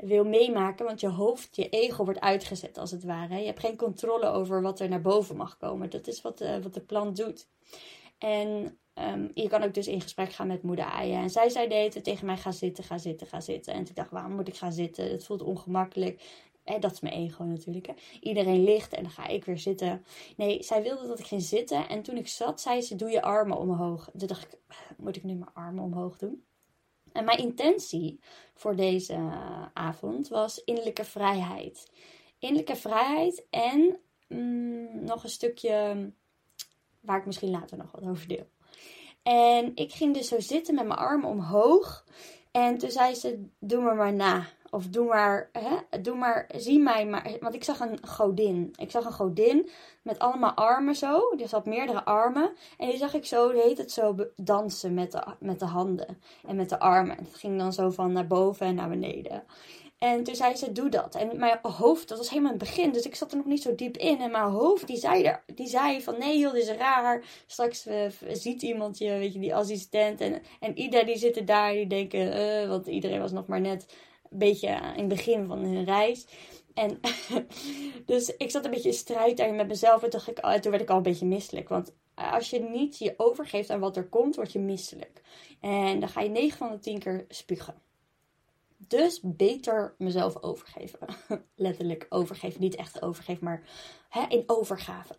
wil 0.02 0.24
meemaken. 0.26 0.86
Want 0.86 1.00
je 1.00 1.10
hoofd, 1.10 1.56
je 1.56 1.70
ego 1.70 2.04
wordt 2.04 2.20
uitgezet 2.20 2.78
als 2.78 2.92
het 2.92 3.04
ware. 3.04 3.40
Je 3.40 3.46
hebt 3.46 3.60
geen 3.60 3.78
controle 3.78 4.26
over 4.26 4.62
wat 4.62 4.80
er 4.80 4.90
naar 4.90 5.02
boven 5.02 5.36
mag 5.36 5.58
komen. 5.58 5.90
Dat 5.90 6.08
is 6.08 6.22
wat 6.22 6.38
de, 6.38 6.62
wat 6.62 6.74
de 6.74 6.82
plant 6.82 7.18
doet. 7.18 7.48
En 8.18 8.78
um, 8.96 9.32
je 9.34 9.48
kan 9.48 9.64
ook 9.64 9.74
dus 9.74 9.88
in 9.88 10.02
gesprek 10.02 10.34
gaan 10.34 10.48
met 10.48 10.64
moeder 10.64 10.86
Aya. 10.86 11.22
En 11.22 11.30
zij 11.30 11.50
zei 11.50 11.90
de 11.92 12.02
tegen 12.02 12.26
mij: 12.26 12.38
ga 12.38 12.52
zitten, 12.52 12.84
ga 12.84 12.98
zitten, 12.98 13.28
ga 13.28 13.42
zitten. 13.42 13.74
En 13.74 13.82
ik 13.82 13.96
dacht: 13.96 14.12
waarom 14.12 14.36
moet 14.36 14.48
ik 14.48 14.58
gaan 14.58 14.74
zitten? 14.74 15.12
Het 15.12 15.26
voelt 15.26 15.42
ongemakkelijk. 15.42 16.22
Eh, 16.64 16.80
dat 16.80 16.92
is 16.92 17.00
mijn 17.00 17.14
ego 17.14 17.44
natuurlijk. 17.44 17.88
Hè. 17.88 17.94
Iedereen 18.20 18.64
ligt 18.64 18.94
en 18.94 19.04
dan 19.04 19.12
ga 19.12 19.28
ik 19.28 19.46
weer 19.46 19.58
zitten. 19.58 20.06
Nee, 20.38 20.64
zij 20.64 20.84
wilde 20.84 21.08
dat 21.08 21.20
ik 21.20 21.26
ging 21.26 21.42
zitten. 21.42 21.90
En 21.90 22.02
toen 22.02 22.18
ik 22.18 22.28
zat, 22.28 22.62
zei 22.62 22.82
ze: 22.82 22.96
Doe 22.96 23.10
je 23.10 23.22
armen 23.22 23.58
omhoog. 23.58 24.10
Toen 24.18 24.28
dacht 24.28 24.44
ik: 24.54 24.60
Moet 24.98 25.16
ik 25.16 25.24
nu 25.24 25.34
mijn 25.34 25.54
armen 25.54 25.84
omhoog 25.84 26.18
doen? 26.18 26.44
En 27.14 27.26
mijn 27.26 27.38
intentie 27.38 28.20
voor 28.54 28.76
deze 28.76 29.18
avond 29.74 30.28
was 30.28 30.64
innerlijke 30.64 31.04
vrijheid. 31.04 31.92
Innerlijke 32.40 32.76
vrijheid 32.76 33.46
en 33.50 34.00
mm, 34.28 35.04
nog 35.04 35.24
een 35.24 35.30
stukje 35.30 36.12
waar 37.00 37.18
ik 37.18 37.26
misschien 37.26 37.50
later 37.50 37.78
nog 37.78 37.92
wat 37.92 38.10
over 38.10 38.28
deel. 38.28 38.48
En 39.24 39.72
ik 39.76 39.92
ging 39.92 40.14
dus 40.14 40.28
zo 40.28 40.40
zitten 40.40 40.76
met 40.76 40.88
mijn 40.88 41.00
armen 41.00 41.30
omhoog. 41.30 42.06
En 42.52 42.78
toen 42.78 42.92
zei 42.92 43.16
ze: 43.16 43.46
Doe 43.60 43.82
me 43.82 43.94
maar 43.94 44.14
na. 44.14 44.48
Of 44.74 44.88
doe 44.88 45.06
maar, 45.06 45.50
hè, 45.52 46.02
doe 46.02 46.16
maar, 46.16 46.50
zie 46.56 46.80
mij 46.80 47.06
maar. 47.06 47.38
Want 47.40 47.56
ik 47.56 47.64
zag 47.64 47.80
een 47.80 48.08
godin. 48.08 48.74
Ik 48.76 48.92
zag 48.92 49.06
een 49.06 49.12
godin 49.12 49.70
met 50.02 50.20
allemaal 50.20 50.54
armen 50.54 50.96
zo. 50.96 51.36
Die 51.36 51.48
had 51.50 51.66
meerdere 51.66 52.06
armen. 52.06 52.52
En 52.78 52.90
die 52.90 52.98
zag 52.98 53.14
ik 53.14 53.26
zo, 53.26 53.52
die 53.52 53.62
heet 53.62 53.78
het 53.78 53.92
zo, 53.92 54.16
dansen 54.36 54.94
met 54.94 55.12
de, 55.12 55.24
met 55.40 55.60
de 55.60 55.66
handen 55.66 56.18
en 56.48 56.56
met 56.56 56.70
de 56.70 56.80
armen. 56.80 57.18
En 57.18 57.24
het 57.24 57.36
ging 57.36 57.60
dan 57.60 57.74
zo 57.74 57.90
van 57.90 58.12
naar 58.12 58.28
boven 58.28 58.66
en 58.66 58.76
naar 58.76 58.90
beneden. 58.90 59.44
En 59.98 60.24
toen 60.24 60.36
zei 60.36 60.56
ze, 60.56 60.72
doe 60.72 60.90
dat. 60.90 61.16
En 61.16 61.38
mijn 61.38 61.60
hoofd, 61.62 62.08
dat 62.08 62.18
was 62.18 62.30
helemaal 62.30 62.52
het 62.52 62.60
begin, 62.60 62.92
dus 62.92 63.06
ik 63.06 63.16
zat 63.16 63.32
er 63.32 63.38
nog 63.38 63.46
niet 63.46 63.62
zo 63.62 63.76
diep 63.76 63.98
in. 63.98 64.22
En 64.22 64.32
mijn 64.32 64.44
hoofd, 64.44 64.88
die 64.88 64.98
zei, 64.98 65.24
er, 65.24 65.44
die 65.56 65.68
zei 65.68 66.02
van, 66.02 66.18
nee 66.20 66.38
joh, 66.38 66.54
dit 66.54 66.62
is 66.62 66.76
raar. 66.76 67.24
Straks 67.46 67.88
uh, 67.88 68.06
ziet 68.32 68.62
iemand 68.62 68.98
je, 68.98 69.10
weet 69.10 69.34
je, 69.34 69.40
die 69.40 69.56
assistent. 69.56 70.22
En, 70.22 70.42
en 70.60 70.78
iedereen 70.78 71.06
die 71.06 71.18
zitten 71.18 71.46
daar, 71.46 71.72
die 71.72 71.88
denken, 71.88 72.40
uh, 72.40 72.68
want 72.68 72.88
iedereen 72.88 73.20
was 73.20 73.32
nog 73.32 73.48
maar 73.48 73.62
net 73.62 73.86
beetje 74.38 74.68
in 74.68 75.00
het 75.00 75.08
begin 75.08 75.48
van 75.48 75.60
hun 75.60 75.84
reis. 75.84 76.26
En 76.74 77.00
dus 78.06 78.36
ik 78.36 78.52
zat 78.52 78.66
een 78.66 78.72
beetje 78.72 78.90
in 78.90 78.96
strijd 78.96 79.38
daarin 79.38 79.56
met 79.56 79.68
mezelf. 79.68 80.04
En 80.04 80.10
toen, 80.10 80.22
ik, 80.26 80.62
toen 80.62 80.72
werd 80.72 80.84
ik 80.84 80.90
al 80.90 80.98
een 80.98 81.04
beetje 81.04 81.26
misselijk. 81.26 81.70
Want 81.70 81.94
als 82.16 82.50
je 82.50 82.60
niet 82.60 82.98
je 82.98 83.14
overgeeft 83.18 83.70
aan 83.70 83.80
wat 83.80 83.98
er 83.98 84.08
komt, 84.08 84.36
word 84.36 84.52
je 84.52 84.60
misselijk. 84.60 85.22
En 85.60 86.00
dan 86.00 86.10
ga 86.10 86.22
je 86.22 86.30
9 86.30 86.58
van 86.58 86.72
de 86.72 86.80
10 86.80 87.00
keer 87.00 87.26
spugen. 87.30 87.76
Dus 88.78 89.20
beter 89.24 89.96
mezelf 89.98 90.44
overgeven. 90.44 91.00
Letterlijk 91.56 92.06
overgeven. 92.10 92.62
Niet 92.62 92.76
echt 92.76 93.02
overgeven, 93.02 93.44
maar 93.44 93.64
hè, 94.10 94.26
in 94.28 94.44
overgave. 94.46 95.16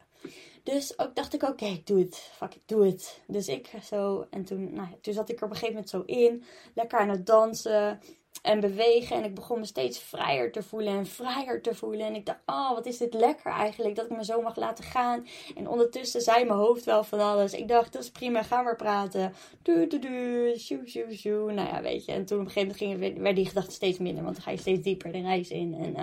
Dus 0.63 0.99
ook 0.99 1.15
dacht 1.15 1.35
ik, 1.35 1.43
oké, 1.43 1.81
doe 1.85 1.99
het. 1.99 2.17
Fuck 2.17 2.55
it, 2.55 2.61
doe 2.67 2.87
het. 2.87 3.21
Dus 3.27 3.49
ik 3.49 3.71
zo. 3.83 4.27
En 4.31 4.45
toen, 4.45 4.73
nou, 4.73 4.89
toen 5.01 5.15
zat 5.15 5.29
ik 5.29 5.39
er 5.39 5.45
op 5.45 5.51
een 5.51 5.57
gegeven 5.57 5.75
moment 5.75 5.91
zo 5.91 6.03
in. 6.07 6.45
Lekker 6.75 6.99
aan 6.99 7.09
het 7.09 7.27
dansen 7.27 8.01
en 8.43 8.61
bewegen. 8.61 9.17
En 9.17 9.25
ik 9.25 9.35
begon 9.35 9.59
me 9.59 9.67
steeds 9.67 9.99
vrijer 9.99 10.53
te 10.53 10.63
voelen 10.63 10.93
en 10.93 11.07
vrijer 11.07 11.63
te 11.63 11.75
voelen. 11.75 12.07
En 12.07 12.15
ik 12.15 12.27
dacht, 12.27 12.39
oh, 12.47 12.71
wat 12.75 12.87
is 12.87 12.99
dit 12.99 13.15
lekker 13.15 13.51
eigenlijk 13.51 13.97
dat 13.97 14.05
ik 14.05 14.17
me 14.17 14.25
zo 14.25 14.43
mag 14.43 14.57
laten 14.57 14.85
gaan. 14.85 15.27
En 15.57 15.69
ondertussen 15.69 16.21
zei 16.21 16.45
mijn 16.45 16.59
hoofd 16.59 16.85
wel 16.85 17.05
van 17.05 17.21
alles. 17.21 17.53
Ik 17.53 17.69
dacht, 17.69 17.93
dat 17.93 18.03
is 18.03 18.11
prima, 18.11 18.43
ga 18.43 18.63
maar 18.63 18.77
praten. 18.77 19.35
Doe, 19.63 19.87
doe, 19.87 19.99
doe, 19.99 20.55
shoo, 20.59 20.87
shoo, 20.87 21.11
shoo. 21.11 21.51
Nou 21.51 21.69
ja, 21.69 21.83
weet 21.83 22.05
je. 22.05 22.13
En 22.13 22.25
toen 22.25 22.41
op 22.41 22.45
een 22.45 22.51
gegeven 22.51 22.89
moment 22.89 23.05
ging, 23.05 23.23
werd 23.23 23.37
die 23.37 23.47
gedachte 23.47 23.73
steeds 23.73 23.99
minder. 23.99 24.23
Want 24.23 24.35
dan 24.35 24.45
ga 24.45 24.51
je 24.51 24.57
steeds 24.57 24.83
dieper 24.83 25.13
de 25.13 25.21
reis 25.21 25.51
in. 25.51 25.75
En, 25.75 25.91
uh, 25.91 26.03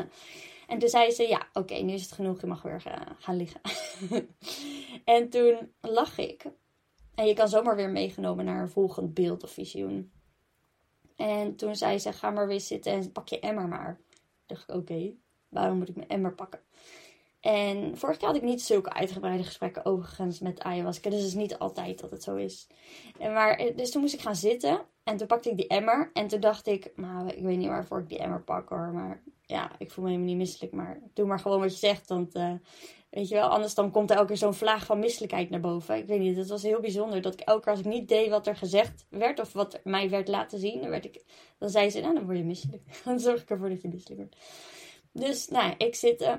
en 0.68 0.80
toen 0.80 0.90
zei 0.90 1.12
ze, 1.12 1.28
ja, 1.28 1.48
oké, 1.54 1.76
nu 1.76 1.94
is 1.94 2.02
het 2.02 2.12
genoeg. 2.12 2.42
Je 2.42 2.48
mag 2.48 2.62
weer 2.62 2.84
uh, 2.88 2.94
gaan 3.20 3.36
liggen. 3.36 3.62
en 5.16 5.30
toen 5.30 5.72
lag 5.82 6.18
ik. 6.18 6.44
En 7.16 7.26
je 7.26 7.34
kan 7.34 7.48
zomaar 7.48 7.76
weer 7.76 7.90
meegenomen 7.90 8.46
naar 8.46 8.62
een 8.62 8.70
volgend 8.70 9.14
beeld 9.14 9.44
of 9.44 9.52
visioen. 9.52 10.12
En 11.20 11.56
toen 11.56 11.76
zei 11.76 12.00
ze, 12.00 12.14
ga 12.14 12.30
maar 12.30 12.48
weer 12.48 12.62
zitten 12.62 12.92
en 12.92 13.12
pak 13.12 13.28
je 13.28 13.40
emmer 13.40 13.68
maar. 13.68 14.00
dacht 14.46 14.70
ik, 14.70 14.76
oké, 14.76 15.14
waarom 15.50 15.78
moet 15.78 15.90
ik 15.90 15.96
mijn 15.96 16.10
emmer 16.10 16.36
pakken? 16.36 16.60
En 17.40 17.98
vorige 17.98 18.20
keer 18.20 18.28
had 18.28 18.38
ik 18.38 18.44
niet 18.44 18.62
zulke 18.62 18.94
uitgebreide 18.94 19.44
gesprekken 19.44 19.86
overigens 19.86 20.40
met 20.40 20.60
ayahuasca. 20.60 21.10
Dus 21.10 21.20
het 21.20 21.28
is 21.28 21.34
niet 21.34 21.58
altijd 21.58 22.00
dat 22.00 22.12
het 22.12 22.24
zo 22.24 22.36
is. 22.36 22.68
En 23.20 23.34
maar, 23.34 23.56
eh, 23.56 23.78
dus 23.78 23.92
toen 23.92 24.02
moest 24.02 24.14
ik 24.14 24.22
gaan 24.22 24.36
zitten. 24.36 24.82
En 25.04 25.18
toen 25.18 25.28
pakte 25.28 25.50
ik 25.50 25.58
die 25.58 25.68
emmer. 25.68 26.10
En 26.14 26.28
toen 26.28 26.40
dacht 26.40 26.68
ik, 26.68 26.92
nou, 26.96 27.28
ik 27.28 27.44
weet 27.44 27.58
niet 27.58 27.68
waarvoor 27.68 28.00
ik 28.00 28.10
die 28.10 28.20
emmer 28.20 28.42
pak 28.44 28.70
hoor. 28.70 28.92
Maar 28.94 29.24
ja, 29.42 29.72
ik 29.78 29.92
voel 29.92 30.04
me 30.04 30.10
helemaal 30.10 30.32
niet 30.32 30.42
misselijk. 30.42 30.74
Maar 30.74 31.02
doe 31.14 31.26
maar 31.26 31.40
gewoon 31.40 31.60
wat 31.60 31.72
je 31.72 31.88
zegt. 31.88 32.08
Want 32.08 32.36
uh, 32.36 32.54
weet 33.10 33.28
je 33.28 33.36
wel, 33.36 33.48
anders 33.48 33.74
dan 33.74 33.92
komt 33.92 34.10
er 34.10 34.16
elke 34.16 34.28
keer 34.28 34.38
zo'n 34.38 34.54
vlaag 34.54 34.86
van 34.86 35.00
misselijkheid 35.00 35.50
naar 35.50 35.60
boven. 35.60 35.98
Ik 35.98 36.06
weet 36.06 36.20
niet, 36.20 36.38
het 36.38 36.50
was 36.50 36.64
heel 36.64 36.80
bijzonder. 36.80 37.22
Dat 37.22 37.34
ik 37.34 37.40
elke 37.40 37.62
keer 37.62 37.72
als 37.72 37.80
ik 37.80 37.86
niet 37.86 38.08
deed 38.08 38.30
wat 38.30 38.48
er 38.48 38.56
gezegd 38.56 39.06
werd. 39.10 39.40
Of 39.40 39.54
wat 39.54 39.80
mij 39.84 40.10
werd 40.10 40.28
laten 40.28 40.60
zien. 40.60 40.82
Dan, 40.82 40.90
werd 40.90 41.06
ik, 41.06 41.24
dan 41.58 41.70
zei 41.70 41.90
ze, 41.90 42.00
nou 42.00 42.14
dan 42.14 42.26
word 42.26 42.38
je 42.38 42.44
misselijk. 42.44 42.84
Dan 43.06 43.20
zorg 43.20 43.42
ik 43.42 43.50
ervoor 43.50 43.70
dat 43.70 43.82
je 43.82 43.88
misselijk 43.88 44.20
wordt. 44.20 44.36
Dus 45.12 45.48
nou, 45.48 45.74
ik 45.78 45.96
zit... 45.96 46.38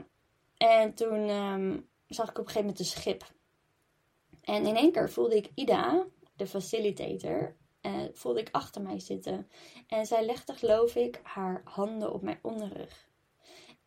En 0.57 0.95
toen 0.95 1.29
um, 1.29 1.89
zag 2.07 2.31
ik 2.31 2.39
op 2.39 2.47
een 2.47 2.51
gegeven 2.51 2.61
moment 2.61 2.79
een 2.79 2.85
schip. 2.85 3.25
En 4.43 4.67
in 4.67 4.77
één 4.77 4.93
keer 4.93 5.11
voelde 5.11 5.37
ik 5.37 5.51
Ida, 5.55 6.07
de 6.37 6.47
facilitator, 6.47 7.57
uh, 7.83 7.93
voelde 8.13 8.41
ik 8.41 8.49
achter 8.51 8.83
mij 8.83 9.01
zitten. 9.01 9.49
En 9.89 10.07
zij 10.07 10.25
legde, 10.25 10.55
geloof 10.55 10.95
ik, 10.95 11.21
haar 11.23 11.61
handen 11.65 12.13
op 12.13 12.23
mijn 12.23 12.39
onderrug. 12.43 13.10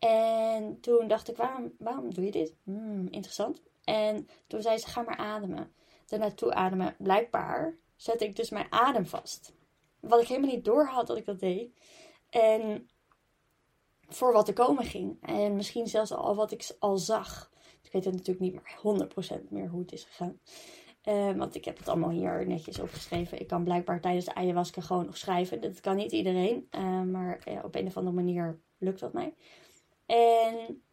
En 0.07 0.79
toen 0.79 1.07
dacht 1.07 1.29
ik, 1.29 1.37
waarom, 1.37 1.73
waarom 1.77 2.13
doe 2.13 2.25
je 2.25 2.31
dit? 2.31 2.53
Hmm, 2.63 3.07
interessant. 3.09 3.61
En 3.83 4.27
toen 4.47 4.61
zei 4.61 4.77
ze, 4.77 4.87
ga 4.87 5.01
maar 5.01 5.17
ademen. 5.17 5.73
naartoe 6.09 6.53
ademen. 6.53 6.95
Blijkbaar 6.97 7.77
zette 7.95 8.25
ik 8.25 8.35
dus 8.35 8.49
mijn 8.49 8.67
adem 8.69 9.05
vast. 9.05 9.53
Wat 9.99 10.21
ik 10.21 10.27
helemaal 10.27 10.49
niet 10.49 10.65
door 10.65 10.85
had 10.85 11.07
dat 11.07 11.17
ik 11.17 11.25
dat 11.25 11.39
deed. 11.39 11.71
En 12.29 12.89
voor 14.07 14.33
wat 14.33 14.47
er 14.47 14.53
komen 14.53 14.85
ging. 14.85 15.17
En 15.21 15.55
misschien 15.55 15.87
zelfs 15.87 16.11
al 16.11 16.35
wat 16.35 16.51
ik 16.51 16.75
al 16.79 16.97
zag. 16.97 17.51
Ik 17.81 17.91
weet 17.91 18.05
het 18.05 18.13
natuurlijk 18.13 18.39
niet 18.39 18.53
meer 18.53 19.09
100% 19.43 19.49
meer 19.49 19.69
hoe 19.69 19.81
het 19.81 19.91
is 19.91 20.03
gegaan. 20.03 20.39
Uh, 21.03 21.31
want 21.31 21.55
ik 21.55 21.65
heb 21.65 21.77
het 21.77 21.87
allemaal 21.87 22.09
hier 22.09 22.47
netjes 22.47 22.79
opgeschreven. 22.79 23.39
Ik 23.39 23.47
kan 23.47 23.63
blijkbaar 23.63 24.01
tijdens 24.01 24.25
de 24.25 24.35
ayahuasca 24.35 24.81
gewoon 24.81 25.05
nog 25.05 25.17
schrijven. 25.17 25.61
Dat 25.61 25.79
kan 25.79 25.95
niet 25.95 26.11
iedereen. 26.11 26.67
Uh, 26.71 27.01
maar 27.01 27.43
op 27.63 27.75
een 27.75 27.87
of 27.87 27.97
andere 27.97 28.15
manier 28.15 28.59
lukt 28.77 28.99
dat 28.99 29.13
mij. 29.13 29.33
En 30.05 30.83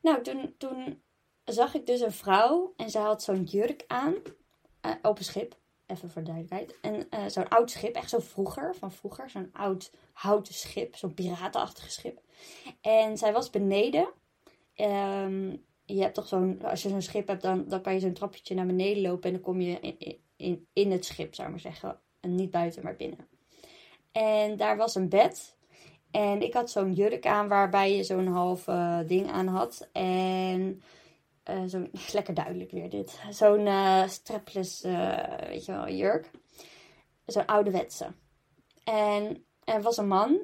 nou, 0.00 0.22
toen, 0.22 0.54
toen 0.58 1.02
zag 1.44 1.74
ik 1.74 1.86
dus 1.86 2.00
een 2.00 2.12
vrouw. 2.12 2.72
En 2.76 2.90
ze 2.90 2.98
had 2.98 3.22
zo'n 3.22 3.42
jurk 3.42 3.84
aan. 3.86 4.14
Uh, 4.86 4.92
op 5.02 5.18
een 5.18 5.24
schip. 5.24 5.58
Even 5.86 6.10
voor 6.10 6.24
duidelijkheid. 6.24 6.80
En 6.80 7.30
zo'n 7.30 7.48
oud 7.48 7.70
schip. 7.70 7.94
Echt 7.94 8.10
zo 8.10 8.18
vroeger. 8.18 8.74
Van 8.74 8.92
vroeger. 8.92 9.30
Zo'n 9.30 9.50
oud 9.52 9.92
houten 10.12 10.54
schip. 10.54 10.96
Zo'n 10.96 11.14
piratenachtig 11.14 11.90
schip. 11.90 12.20
En 12.80 13.18
zij 13.18 13.32
was 13.32 13.50
beneden. 13.50 14.08
Um, 14.76 15.68
je 15.94 16.02
hebt 16.02 16.14
toch 16.14 16.26
zo'n, 16.26 16.62
als 16.62 16.82
je 16.82 16.88
zo'n 16.88 17.02
schip 17.02 17.28
hebt, 17.28 17.42
dan, 17.42 17.68
dan 17.68 17.82
kan 17.82 17.94
je 17.94 18.00
zo'n 18.00 18.12
trapje 18.12 18.54
naar 18.54 18.66
beneden 18.66 19.02
lopen 19.02 19.22
en 19.22 19.32
dan 19.32 19.42
kom 19.42 19.60
je 19.60 19.80
in, 19.80 20.18
in, 20.36 20.66
in 20.72 20.90
het 20.90 21.04
schip, 21.04 21.34
zou 21.34 21.48
ik 21.48 21.54
maar 21.54 21.72
zeggen. 21.72 22.00
En 22.20 22.34
niet 22.34 22.50
buiten, 22.50 22.82
maar 22.82 22.96
binnen. 22.96 23.28
En 24.12 24.56
daar 24.56 24.76
was 24.76 24.94
een 24.94 25.08
bed. 25.08 25.58
En 26.10 26.42
ik 26.42 26.54
had 26.54 26.70
zo'n 26.70 26.92
jurk 26.92 27.26
aan 27.26 27.48
waarbij 27.48 27.96
je 27.96 28.04
zo'n 28.04 28.26
half 28.26 28.66
uh, 28.66 28.98
ding 29.06 29.30
aan 29.30 29.46
had. 29.46 29.88
En 29.92 30.82
uh, 31.50 31.62
zo'n, 31.66 31.90
lekker 32.12 32.34
duidelijk 32.34 32.70
weer 32.70 32.90
dit. 32.90 33.20
Zo'n 33.30 33.66
uh, 33.66 34.08
weet 35.48 35.64
je 35.64 35.72
wel, 35.72 35.88
jurk. 35.88 36.30
Zo'n 37.26 37.46
ouderwetse. 37.46 38.12
En 38.84 39.44
er 39.64 39.82
was 39.82 39.96
een 39.96 40.08
man. 40.08 40.40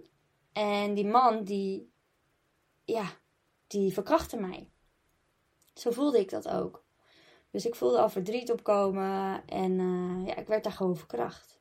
En 0.53 0.95
die 0.95 1.07
man, 1.07 1.45
die, 1.45 1.93
ja, 2.85 3.05
die 3.67 3.93
verkrachtte 3.93 4.37
mij. 4.37 4.71
Zo 5.75 5.91
voelde 5.91 6.19
ik 6.19 6.31
dat 6.31 6.49
ook. 6.49 6.85
Dus 7.51 7.67
ik 7.67 7.75
voelde 7.75 7.99
al 7.99 8.09
verdriet 8.09 8.53
opkomen 8.53 9.43
en 9.47 9.75
ja, 10.27 10.37
ik 10.37 10.47
werd 10.47 10.65
daar 10.65 10.73
gewoon 10.73 10.97
verkracht. 10.97 11.56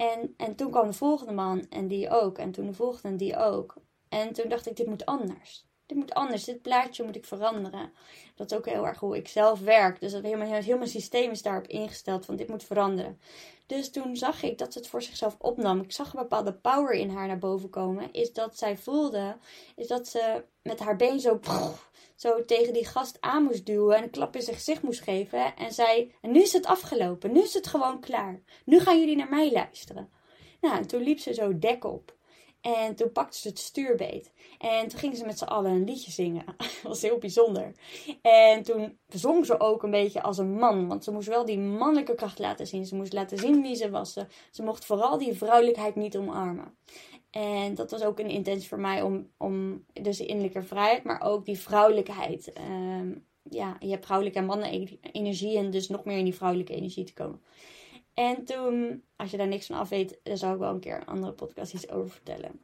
En, 0.00 0.34
en 0.36 0.54
toen 0.54 0.70
kwam 0.70 0.86
de 0.86 0.92
volgende 0.92 1.32
man 1.32 1.68
en 1.68 1.88
die 1.88 2.10
ook. 2.10 2.38
En 2.38 2.50
toen 2.50 2.66
de 2.66 2.72
volgende 2.72 3.08
en 3.08 3.16
die 3.16 3.36
ook. 3.36 3.74
En 4.08 4.32
toen 4.32 4.48
dacht 4.48 4.66
ik, 4.66 4.76
dit 4.76 4.86
moet 4.86 5.06
anders. 5.06 5.69
Dit 5.90 5.98
moet 5.98 6.14
anders. 6.14 6.44
Dit 6.44 6.62
plaatje 6.62 7.04
moet 7.04 7.16
ik 7.16 7.24
veranderen. 7.24 7.92
Dat 8.34 8.50
is 8.50 8.56
ook 8.56 8.66
heel 8.66 8.86
erg 8.86 8.98
hoe 8.98 9.16
ik 9.16 9.28
zelf 9.28 9.60
werk. 9.60 10.00
Dus 10.00 10.12
dat 10.12 10.22
helemaal, 10.22 10.46
heel 10.46 10.76
mijn 10.76 10.90
systeem 10.90 11.30
is 11.30 11.42
daarop 11.42 11.66
ingesteld 11.66 12.24
van 12.24 12.36
dit 12.36 12.48
moet 12.48 12.64
veranderen. 12.64 13.18
Dus 13.66 13.90
toen 13.90 14.16
zag 14.16 14.42
ik 14.42 14.58
dat 14.58 14.72
ze 14.72 14.78
het 14.78 14.88
voor 14.88 15.02
zichzelf 15.02 15.36
opnam. 15.38 15.80
Ik 15.80 15.92
zag 15.92 16.12
een 16.12 16.20
bepaalde 16.20 16.52
power 16.52 16.92
in 16.92 17.10
haar 17.10 17.26
naar 17.26 17.38
boven 17.38 17.70
komen. 17.70 18.12
Is 18.12 18.32
dat 18.32 18.58
zij 18.58 18.76
voelde, 18.76 19.36
is 19.76 19.86
dat 19.86 20.08
ze 20.08 20.44
met 20.62 20.78
haar 20.78 20.96
been 20.96 21.20
zo, 21.20 21.40
zo 22.16 22.44
tegen 22.44 22.72
die 22.72 22.86
gast 22.86 23.16
aan 23.20 23.42
moest 23.42 23.66
duwen. 23.66 23.96
En 23.96 24.02
een 24.02 24.10
klap 24.10 24.36
in 24.36 24.42
zijn 24.42 24.56
gezicht 24.56 24.82
moest 24.82 25.02
geven. 25.02 25.56
En 25.56 25.72
zei, 25.72 26.12
en 26.20 26.30
nu 26.30 26.42
is 26.42 26.52
het 26.52 26.66
afgelopen. 26.66 27.32
Nu 27.32 27.42
is 27.42 27.54
het 27.54 27.66
gewoon 27.66 28.00
klaar. 28.00 28.40
Nu 28.64 28.80
gaan 28.80 28.98
jullie 29.00 29.16
naar 29.16 29.30
mij 29.30 29.52
luisteren. 29.52 30.10
Nou, 30.60 30.76
en 30.76 30.86
toen 30.86 31.02
liep 31.02 31.18
ze 31.18 31.34
zo 31.34 31.58
dek 31.58 31.84
op. 31.84 32.18
En 32.60 32.94
toen 32.94 33.12
pakte 33.12 33.38
ze 33.38 33.48
het 33.48 33.58
stuurbeet. 33.58 34.32
En 34.58 34.88
toen 34.88 34.98
gingen 34.98 35.16
ze 35.16 35.26
met 35.26 35.38
z'n 35.38 35.44
allen 35.44 35.70
een 35.70 35.84
liedje 35.84 36.10
zingen. 36.10 36.44
dat 36.56 36.82
was 36.82 37.02
heel 37.02 37.18
bijzonder. 37.18 37.72
En 38.22 38.62
toen 38.62 38.98
zong 39.08 39.46
ze 39.46 39.60
ook 39.60 39.82
een 39.82 39.90
beetje 39.90 40.22
als 40.22 40.38
een 40.38 40.54
man. 40.54 40.88
Want 40.88 41.04
ze 41.04 41.12
moest 41.12 41.28
wel 41.28 41.44
die 41.44 41.58
mannelijke 41.58 42.14
kracht 42.14 42.38
laten 42.38 42.66
zien. 42.66 42.86
Ze 42.86 42.94
moest 42.94 43.12
laten 43.12 43.38
zien 43.38 43.62
wie 43.62 43.74
ze 43.74 43.90
was. 43.90 44.12
Ze, 44.50 44.62
mocht 44.62 44.84
vooral 44.84 45.18
die 45.18 45.36
vrouwelijkheid 45.36 45.94
niet 45.94 46.16
omarmen. 46.16 46.76
En 47.30 47.74
dat 47.74 47.90
was 47.90 48.02
ook 48.02 48.18
een 48.18 48.30
intentie 48.30 48.68
voor 48.68 48.80
mij 48.80 49.02
om, 49.02 49.30
om 49.36 49.84
dus 49.92 50.20
innerlijke 50.20 50.62
vrijheid, 50.62 51.04
maar 51.04 51.20
ook 51.20 51.44
die 51.44 51.58
vrouwelijkheid. 51.58 52.52
Um, 52.58 53.26
ja, 53.42 53.76
je 53.78 53.90
hebt 53.90 54.04
vrouwelijke 54.04 54.38
en 54.38 54.46
mannelijke 54.46 54.98
energie 55.12 55.58
en 55.58 55.70
dus 55.70 55.88
nog 55.88 56.04
meer 56.04 56.18
in 56.18 56.24
die 56.24 56.34
vrouwelijke 56.34 56.74
energie 56.74 57.04
te 57.04 57.12
komen. 57.12 57.40
En 58.14 58.44
toen, 58.44 59.04
als 59.16 59.30
je 59.30 59.36
daar 59.36 59.48
niks 59.48 59.66
van 59.66 59.76
af 59.76 59.88
weet, 59.88 60.20
dan 60.22 60.36
zal 60.36 60.52
ik 60.52 60.58
wel 60.58 60.70
een 60.70 60.80
keer 60.80 60.96
een 60.96 61.06
andere 61.06 61.32
podcast 61.32 61.74
iets 61.74 61.88
over 61.90 62.10
vertellen. 62.10 62.60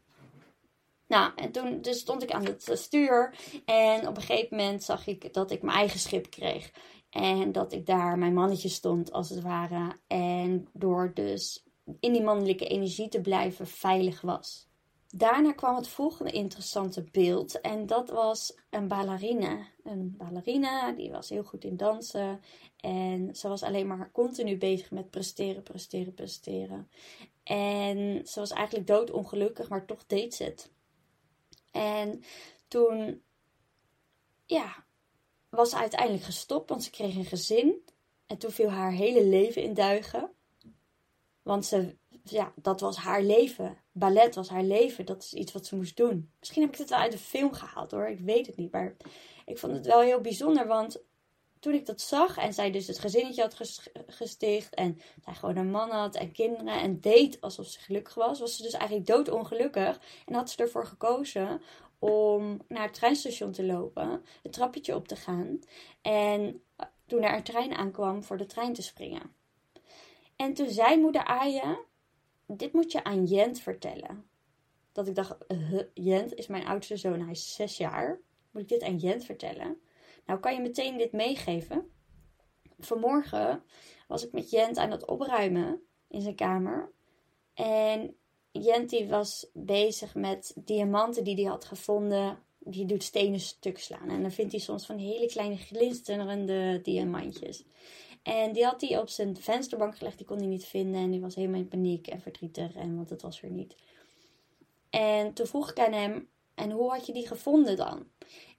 Nou, 1.07 1.33
en 1.37 1.53
toen 1.53 1.81
dus 1.81 1.99
stond 1.99 2.23
ik 2.23 2.31
aan 2.31 2.45
het 2.45 2.71
stuur. 2.73 3.35
En 3.65 4.09
op 4.09 4.17
een 4.17 4.23
gegeven 4.23 4.57
moment 4.57 4.83
zag 4.83 5.07
ik 5.07 5.33
dat 5.35 5.51
ik 5.51 5.63
mijn 5.63 5.77
eigen 5.77 5.99
schip 5.99 6.31
kreeg. 6.31 6.71
En 7.11 7.53
dat 7.53 7.73
ik 7.73 7.87
daar 7.87 8.19
mijn 8.19 8.35
mannetje 8.35 8.69
stond, 8.69 9.13
als 9.13 9.29
het 9.29 9.43
ware. 9.43 9.97
En 10.07 10.69
door 10.73 11.11
dus 11.15 11.65
in 12.01 12.13
die 12.13 12.23
mannelijke 12.23 12.67
energie 12.67 13.09
te 13.09 13.21
blijven 13.21 13.67
veilig 13.67 14.21
was. 14.21 14.66
Daarna 15.17 15.53
kwam 15.53 15.77
het 15.77 15.89
volgende 15.89 16.31
interessante 16.31 17.03
beeld. 17.03 17.61
En 17.61 17.87
dat 17.87 18.11
was 18.11 18.57
een 18.71 18.89
ballerina. 18.89 19.67
Een 19.85 20.15
ballerina, 20.17 20.93
die 20.93 21.11
was 21.11 21.29
heel 21.29 21.45
goed 21.45 21.65
in 21.65 21.77
dansen. 21.77 22.41
En 22.77 23.37
ze 23.37 23.49
was 23.49 23.63
alleen 23.63 23.87
maar 23.87 24.13
continu 24.13 24.57
bezig 24.57 24.91
met 24.91 25.11
presteren, 25.11 25.63
presteren, 25.63 26.15
presteren. 26.15 26.91
En 27.43 28.27
ze 28.27 28.39
was 28.41 28.51
eigenlijk 28.51 28.87
doodongelukkig, 28.87 29.69
maar 29.69 29.87
toch 29.87 30.07
deed 30.07 30.35
ze 30.35 30.45
het. 30.45 30.71
En 31.71 32.23
toen, 32.69 33.23
ja, 34.45 34.85
was 35.49 35.71
ze 35.71 35.77
uiteindelijk 35.77 36.25
gestopt, 36.25 36.69
want 36.69 36.85
ze 36.85 36.91
kreeg 36.91 37.15
een 37.15 37.25
gezin. 37.25 37.85
En 38.27 38.39
toen 38.39 38.51
viel 38.51 38.71
haar 38.71 38.93
hele 38.93 39.25
leven 39.25 39.63
in 39.63 39.75
duigen. 39.75 40.31
Want 41.43 41.67
ze, 41.67 41.97
ja, 42.23 42.53
dat 42.57 42.81
was 42.81 42.97
haar 42.97 43.23
leven. 43.23 43.85
Ballet 43.99 44.35
was 44.35 44.49
haar 44.49 44.63
leven. 44.63 45.07
Dat 45.07 45.23
is 45.23 45.35
iets 45.35 45.53
wat 45.53 45.67
ze 45.67 45.77
moest 45.77 45.97
doen. 45.97 46.31
Misschien 46.39 46.63
heb 46.63 46.73
ik 46.73 46.79
het 46.79 46.89
wel 46.89 46.99
uit 46.99 47.13
de 47.13 47.19
film 47.19 47.53
gehaald 47.53 47.91
hoor. 47.91 48.09
Ik 48.09 48.21
weet 48.21 48.47
het 48.47 48.57
niet. 48.57 48.73
Maar 48.73 48.97
ik 49.47 49.59
vond 49.59 49.73
het 49.73 49.87
wel 49.87 50.01
heel 50.01 50.21
bijzonder. 50.21 50.67
Want 50.67 51.03
toen 51.61 51.75
ik 51.75 51.87
dat 51.87 52.01
zag 52.01 52.37
en 52.37 52.53
zij 52.53 52.71
dus 52.71 52.87
het 52.87 52.99
gezinnetje 52.99 53.43
had 53.43 53.81
gesticht 54.07 54.75
en 54.75 55.01
zij 55.25 55.35
gewoon 55.35 55.57
een 55.57 55.71
man 55.71 55.91
had 55.91 56.15
en 56.15 56.33
kinderen 56.33 56.81
en 56.81 57.01
deed 57.01 57.41
alsof 57.41 57.67
ze 57.67 57.81
gelukkig 57.81 58.15
was, 58.15 58.41
was 58.41 58.57
ze 58.57 58.63
dus 58.63 58.73
eigenlijk 58.73 59.07
doodongelukkig 59.07 60.01
en 60.27 60.35
had 60.35 60.51
ze 60.51 60.63
ervoor 60.63 60.87
gekozen 60.87 61.63
om 61.99 62.61
naar 62.69 62.83
het 62.83 62.95
treinstation 62.95 63.53
te 63.53 63.65
lopen, 63.65 64.25
het 64.43 64.53
trappetje 64.53 64.95
op 64.95 65.09
te 65.09 65.17
gaan 65.17 65.61
en 66.03 66.63
toen 67.07 67.23
er 67.23 67.35
een 67.35 67.43
trein 67.43 67.75
aankwam 67.75 68.25
voor 68.25 68.37
de 68.37 68.47
trein 68.47 68.73
te 68.73 68.83
springen. 68.83 69.35
En 70.37 70.55
toen 70.55 70.69
zei 70.69 71.01
moeder 71.01 71.25
Aya, 71.25 71.79
dit 72.47 72.73
moet 72.73 72.93
je 72.93 73.05
aan 73.05 73.25
Jent 73.25 73.61
vertellen. 73.61 74.25
Dat 74.93 75.09
ik 75.09 75.15
dacht, 75.15 75.37
Jent 75.95 76.35
is 76.35 76.47
mijn 76.47 76.67
oudste 76.67 76.97
zoon, 76.97 77.21
hij 77.21 77.31
is 77.31 77.55
zes 77.55 77.77
jaar. 77.77 78.21
Moet 78.51 78.63
ik 78.63 78.69
dit 78.69 78.83
aan 78.83 78.97
Jent 78.97 79.25
vertellen? 79.25 79.81
Nou, 80.27 80.41
kan 80.41 80.55
je 80.55 80.61
meteen 80.61 80.99
dit 80.99 81.13
meegeven? 81.13 81.91
Vanmorgen 82.79 83.63
was 84.09 84.27
ik 84.27 84.33
met 84.33 84.51
Jent 84.51 84.79
aan 84.79 84.91
het 84.91 85.07
opruimen 85.07 85.83
in 86.09 86.21
zijn 86.21 86.35
kamer. 86.35 86.93
En 87.55 88.17
Jent 88.51 88.91
die 88.91 89.09
was 89.09 89.51
bezig 89.53 90.15
met 90.15 90.53
diamanten 90.57 91.25
die 91.25 91.35
hij 91.35 91.45
had 91.45 91.65
gevonden. 91.65 92.39
Die 92.59 92.87
doet 92.87 93.03
stenen 93.03 93.41
stuk 93.41 93.79
slaan. 93.79 94.11
En 94.11 94.23
dan 94.23 94.31
vindt 94.31 94.53
hij 94.53 94.61
soms 94.61 94.87
van 94.87 94.99
hele 94.99 95.27
kleine 95.27 95.57
glinsterende 95.57 96.81
diamantjes. 96.83 97.65
En 98.27 98.53
die 98.53 98.65
had 98.65 98.81
hij 98.81 98.99
op 98.99 99.09
zijn 99.09 99.37
vensterbank 99.37 99.97
gelegd. 99.97 100.17
Die 100.17 100.27
kon 100.27 100.39
hij 100.39 100.47
niet 100.47 100.65
vinden. 100.65 101.01
En 101.01 101.11
die 101.11 101.21
was 101.21 101.35
helemaal 101.35 101.61
in 101.61 101.69
paniek 101.69 102.07
en 102.07 102.21
verdrietig. 102.21 102.75
En 102.75 102.97
want 102.97 103.11
het 103.11 103.23
was 103.23 103.43
er 103.43 103.51
niet. 103.51 103.75
En 104.91 105.33
toen 105.33 105.47
vroeg 105.47 105.71
ik 105.71 105.79
aan 105.79 105.93
hem, 105.93 106.29
en 106.55 106.71
hoe 106.71 106.91
had 106.91 107.07
je 107.07 107.13
die 107.13 107.27
gevonden 107.27 107.77
dan? 107.77 108.07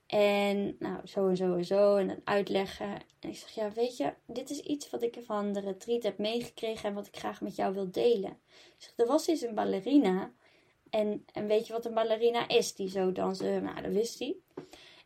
En 0.05 0.75
nou, 0.79 1.07
zo 1.07 1.27
en 1.27 1.37
zo 1.37 1.55
en 1.55 1.65
zo. 1.65 1.95
En 1.95 2.07
dan 2.07 2.21
uitleggen. 2.23 2.93
En 3.19 3.29
ik 3.29 3.37
zeg, 3.37 3.49
ja, 3.49 3.71
weet 3.71 3.97
je, 3.97 4.13
dit 4.25 4.49
is 4.49 4.59
iets 4.59 4.89
wat 4.89 5.01
ik 5.01 5.19
van 5.25 5.53
de 5.53 5.59
retreat 5.59 6.03
heb 6.03 6.17
meegekregen 6.17 6.89
en 6.89 6.95
wat 6.95 7.07
ik 7.07 7.17
graag 7.17 7.41
met 7.41 7.55
jou 7.55 7.73
wil 7.73 7.91
delen. 7.91 8.39
Ik 8.77 8.93
er 8.95 9.07
was 9.07 9.27
eens 9.27 9.41
een 9.41 9.55
ballerina. 9.55 10.31
En, 10.89 11.25
en 11.33 11.47
weet 11.47 11.67
je 11.67 11.73
wat 11.73 11.85
een 11.85 11.93
ballerina 11.93 12.47
is? 12.47 12.75
Die 12.75 12.89
zo 12.89 13.11
dansen, 13.11 13.63
nou, 13.63 13.81
dat 13.81 13.91
wist 13.91 14.19
hij. 14.19 14.35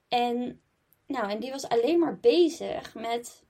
En, 0.08 0.62
nou, 1.08 1.30
en 1.30 1.40
die 1.40 1.52
was 1.52 1.68
alleen 1.68 2.00
maar 2.00 2.20
bezig 2.20 2.94
met 2.96 3.44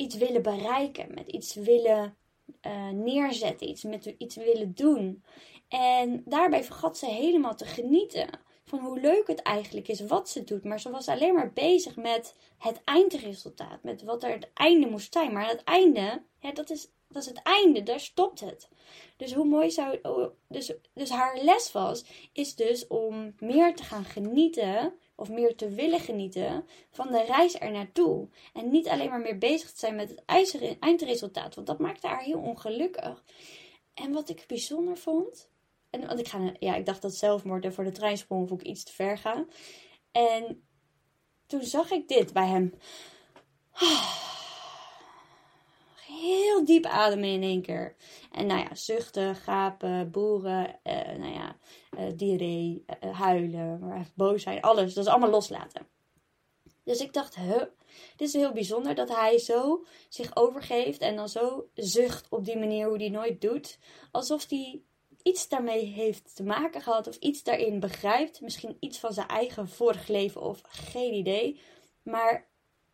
iets 0.00 0.16
willen 0.16 0.42
bereiken. 0.42 1.14
Met 1.14 1.28
iets 1.28 1.54
willen 1.54 2.16
uh, 2.66 2.88
neerzetten. 2.88 3.68
Iets 3.68 3.82
met 3.82 4.14
iets 4.18 4.36
willen 4.36 4.74
doen. 4.74 5.24
En 5.68 6.22
daarbij 6.24 6.64
vergat 6.64 6.98
ze 6.98 7.06
helemaal 7.06 7.54
te 7.56 7.64
genieten 7.64 8.28
van 8.64 8.78
hoe 8.78 9.00
leuk 9.00 9.26
het 9.26 9.42
eigenlijk 9.42 9.88
is 9.88 10.00
wat 10.00 10.28
ze 10.28 10.44
doet. 10.44 10.64
Maar 10.64 10.80
ze 10.80 10.90
was 10.90 11.08
alleen 11.08 11.34
maar 11.34 11.52
bezig 11.52 11.96
met 11.96 12.34
het 12.58 12.80
eindresultaat, 12.84 13.82
met 13.82 14.02
wat 14.02 14.22
er 14.22 14.32
het 14.32 14.50
einde 14.54 14.86
moest 14.86 15.12
zijn. 15.12 15.32
Maar 15.32 15.48
het 15.48 15.64
einde, 15.64 16.22
ja, 16.40 16.52
dat, 16.52 16.70
is, 16.70 16.90
dat 17.08 17.22
is 17.22 17.28
het 17.28 17.42
einde, 17.42 17.82
daar 17.82 18.00
stopt 18.00 18.40
het. 18.40 18.68
Dus 19.16 19.34
hoe 19.34 19.44
mooi 19.44 19.70
zou. 19.70 19.98
Oh, 20.02 20.30
dus, 20.48 20.72
dus 20.94 21.10
haar 21.10 21.38
les 21.42 21.72
was, 21.72 22.04
is 22.32 22.54
dus 22.54 22.86
om 22.86 23.34
meer 23.38 23.74
te 23.76 23.82
gaan 23.82 24.04
genieten, 24.04 24.94
of 25.20 25.28
meer 25.28 25.56
te 25.56 25.68
willen 25.68 26.00
genieten 26.00 26.66
van 26.90 27.10
de 27.10 27.22
reis 27.22 27.60
er 27.60 27.70
naartoe. 27.70 28.28
En 28.52 28.70
niet 28.70 28.88
alleen 28.88 29.08
maar 29.08 29.20
meer 29.20 29.38
bezig 29.38 29.70
te 29.70 29.78
zijn 29.78 29.94
met 29.94 30.08
het 30.08 30.78
eindresultaat, 30.80 31.54
want 31.54 31.66
dat 31.66 31.78
maakte 31.78 32.06
haar 32.06 32.22
heel 32.22 32.38
ongelukkig. 32.38 33.24
En 33.94 34.12
wat 34.12 34.28
ik 34.28 34.44
bijzonder 34.46 34.96
vond, 34.96 35.48
en, 35.90 36.06
want 36.06 36.18
ik, 36.18 36.28
ga, 36.28 36.52
ja, 36.58 36.74
ik 36.74 36.86
dacht 36.86 37.02
dat 37.02 37.14
zelfmoord 37.14 37.74
voor 37.74 37.84
de 37.84 37.92
treinsprong 37.92 38.48
vond 38.48 38.60
ik 38.60 38.66
iets 38.66 38.84
te 38.84 38.92
ver 38.92 39.18
gaan. 39.18 39.48
En 40.12 40.62
toen 41.46 41.62
zag 41.62 41.90
ik 41.90 42.08
dit 42.08 42.32
bij 42.32 42.46
hem. 42.46 42.74
Heel 46.20 46.64
diep 46.64 46.86
ademen 46.86 47.28
in 47.28 47.42
één 47.42 47.62
keer. 47.62 47.94
En 48.32 48.46
nou 48.46 48.60
ja, 48.60 48.74
zuchten, 48.74 49.34
gapen, 49.36 50.10
boeren, 50.10 50.78
eh, 50.82 51.16
nou 51.18 51.32
ja, 51.32 51.56
uh, 51.98 52.12
diarree, 52.16 52.84
uh, 53.04 53.20
huilen, 53.20 53.78
maar 53.78 54.06
boosheid, 54.14 54.62
alles. 54.62 54.94
Dat 54.94 55.04
is 55.04 55.10
allemaal 55.10 55.30
loslaten. 55.30 55.86
Dus 56.84 57.00
ik 57.00 57.12
dacht, 57.12 57.34
huh, 57.34 57.62
dit 58.16 58.28
is 58.28 58.32
heel 58.32 58.52
bijzonder 58.52 58.94
dat 58.94 59.08
hij 59.08 59.38
zo 59.38 59.84
zich 60.08 60.36
overgeeft 60.36 61.00
en 61.00 61.16
dan 61.16 61.28
zo 61.28 61.68
zucht 61.74 62.26
op 62.30 62.44
die 62.44 62.58
manier 62.58 62.88
hoe 62.88 62.98
hij 62.98 63.08
nooit 63.08 63.40
doet. 63.40 63.78
Alsof 64.10 64.48
hij 64.48 64.82
iets 65.22 65.48
daarmee 65.48 65.84
heeft 65.84 66.36
te 66.36 66.42
maken 66.42 66.80
gehad 66.80 67.08
of 67.08 67.16
iets 67.16 67.42
daarin 67.42 67.80
begrijpt. 67.80 68.40
Misschien 68.40 68.76
iets 68.80 68.98
van 68.98 69.12
zijn 69.12 69.28
eigen 69.28 69.68
vorig 69.68 70.08
leven 70.08 70.40
of 70.40 70.60
geen 70.62 71.14
idee. 71.14 71.60
Maar 72.02 72.48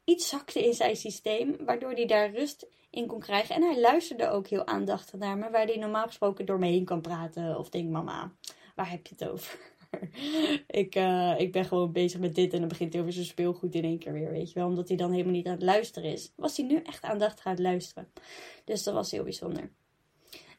iets 0.05 0.29
zakte 0.29 0.65
in 0.65 0.75
zijn 0.75 0.97
systeem, 0.97 1.57
waardoor 1.65 1.93
hij 1.93 2.07
daar 2.07 2.31
rust 2.31 2.67
in 2.97 3.07
kon 3.07 3.21
krijgen. 3.21 3.55
En 3.55 3.63
hij 3.63 3.81
luisterde 3.81 4.29
ook 4.29 4.47
heel 4.47 4.67
aandachtig 4.67 5.19
naar 5.19 5.37
me, 5.39 5.51
waar 5.51 5.67
hij 5.67 5.77
normaal 5.77 6.07
gesproken 6.07 6.47
door 6.47 6.59
me 6.59 6.67
heen 6.67 6.85
kan 6.85 7.01
praten. 7.01 7.59
Of 7.59 7.69
denkt, 7.69 7.91
mama, 7.93 8.33
waar 8.75 8.91
heb 8.91 9.07
je 9.07 9.15
het 9.19 9.29
over? 9.29 9.59
ik, 10.83 10.95
uh, 10.95 11.41
ik 11.41 11.53
ben 11.53 11.65
gewoon 11.65 11.93
bezig 11.93 12.21
met 12.21 12.35
dit 12.35 12.53
en 12.53 12.59
dan 12.59 12.69
begint 12.69 12.93
hij 12.93 13.03
over 13.03 13.15
zijn 13.15 13.27
speelgoed 13.27 13.75
in 13.75 13.85
één 13.85 13.99
keer 13.99 14.13
weer, 14.13 14.31
weet 14.31 14.53
je 14.53 14.59
wel. 14.59 14.69
Omdat 14.69 14.89
hij 14.89 14.97
dan 14.97 15.11
helemaal 15.11 15.33
niet 15.33 15.47
aan 15.47 15.53
het 15.53 15.63
luisteren 15.63 16.13
is. 16.13 16.33
Was 16.37 16.57
hij 16.57 16.67
nu 16.67 16.83
echt 16.83 17.03
aandachtig 17.03 17.47
aan 17.47 17.53
het 17.53 17.63
luisteren. 17.63 18.09
Dus 18.65 18.83
dat 18.83 18.95
was 18.95 19.11
heel 19.11 19.25
bijzonder. 19.25 19.71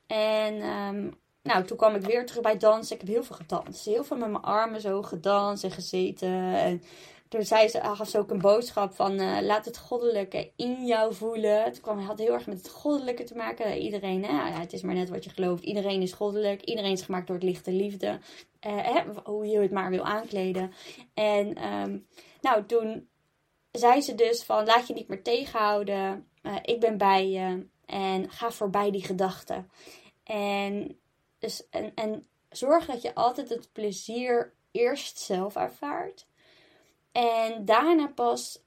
En 0.07 0.53
um, 0.69 1.17
nou, 1.43 1.63
toen 1.63 1.77
kwam 1.77 1.95
ik 1.95 2.01
weer 2.01 2.25
terug 2.25 2.41
bij 2.41 2.57
dansen. 2.57 2.95
Ik 2.95 3.01
heb 3.01 3.09
heel 3.09 3.23
veel 3.23 3.35
gedanst. 3.35 3.85
Heel 3.85 4.03
veel 4.03 4.17
met 4.17 4.31
mijn 4.31 4.43
armen 4.43 4.81
zo 4.81 5.01
gedanst 5.01 5.63
en 5.63 5.71
gezeten. 5.71 6.55
En 6.55 6.81
toen 7.29 7.43
zei 7.43 7.67
ze, 7.67 7.79
gaf 7.79 8.09
ze 8.09 8.17
ook 8.17 8.29
een 8.29 8.41
boodschap 8.41 8.93
van 8.93 9.21
uh, 9.21 9.37
laat 9.41 9.65
het 9.65 9.77
goddelijke 9.77 10.51
in 10.55 10.85
jou 10.85 11.13
voelen. 11.13 11.63
Het 11.63 11.79
kwam, 11.79 11.99
had 11.99 12.19
heel 12.19 12.33
erg 12.33 12.45
met 12.45 12.57
het 12.57 12.69
goddelijke 12.69 13.23
te 13.23 13.35
maken. 13.35 13.77
Iedereen, 13.77 14.25
hè, 14.25 14.31
ja, 14.31 14.59
het 14.59 14.73
is 14.73 14.81
maar 14.81 14.95
net 14.95 15.09
wat 15.09 15.23
je 15.23 15.29
gelooft. 15.29 15.63
Iedereen 15.63 16.01
is 16.01 16.13
goddelijk. 16.13 16.61
Iedereen 16.61 16.91
is 16.91 17.01
gemaakt 17.01 17.27
door 17.27 17.35
het 17.35 17.45
lichte 17.45 17.71
liefde. 17.71 18.07
Uh, 18.67 18.77
hè, 18.81 19.03
hoe 19.23 19.45
je 19.45 19.59
het 19.59 19.71
maar 19.71 19.89
wil 19.89 20.03
aankleden. 20.03 20.71
En 21.13 21.73
um, 21.73 22.07
nou, 22.41 22.65
toen 22.65 23.07
zei 23.71 24.01
ze 24.01 24.15
dus 24.15 24.43
van 24.43 24.65
laat 24.65 24.87
je 24.87 24.93
niet 24.93 25.07
meer 25.07 25.23
tegenhouden. 25.23 26.27
Uh, 26.43 26.55
ik 26.61 26.79
ben 26.79 26.97
bij 26.97 27.29
je. 27.29 27.67
En 27.85 28.31
ga 28.31 28.51
voorbij 28.51 28.91
die 28.91 29.03
gedachten. 29.03 29.69
En 30.23 30.99
dus, 31.39 31.69
en, 31.69 31.91
en 31.95 32.27
zorg 32.49 32.85
dat 32.85 33.01
je 33.01 33.15
altijd 33.15 33.49
het 33.49 33.69
plezier 33.71 34.53
eerst 34.71 35.19
zelf 35.19 35.55
ervaart. 35.55 36.27
En 37.17 37.65
daarna 37.65 38.07
pas 38.07 38.61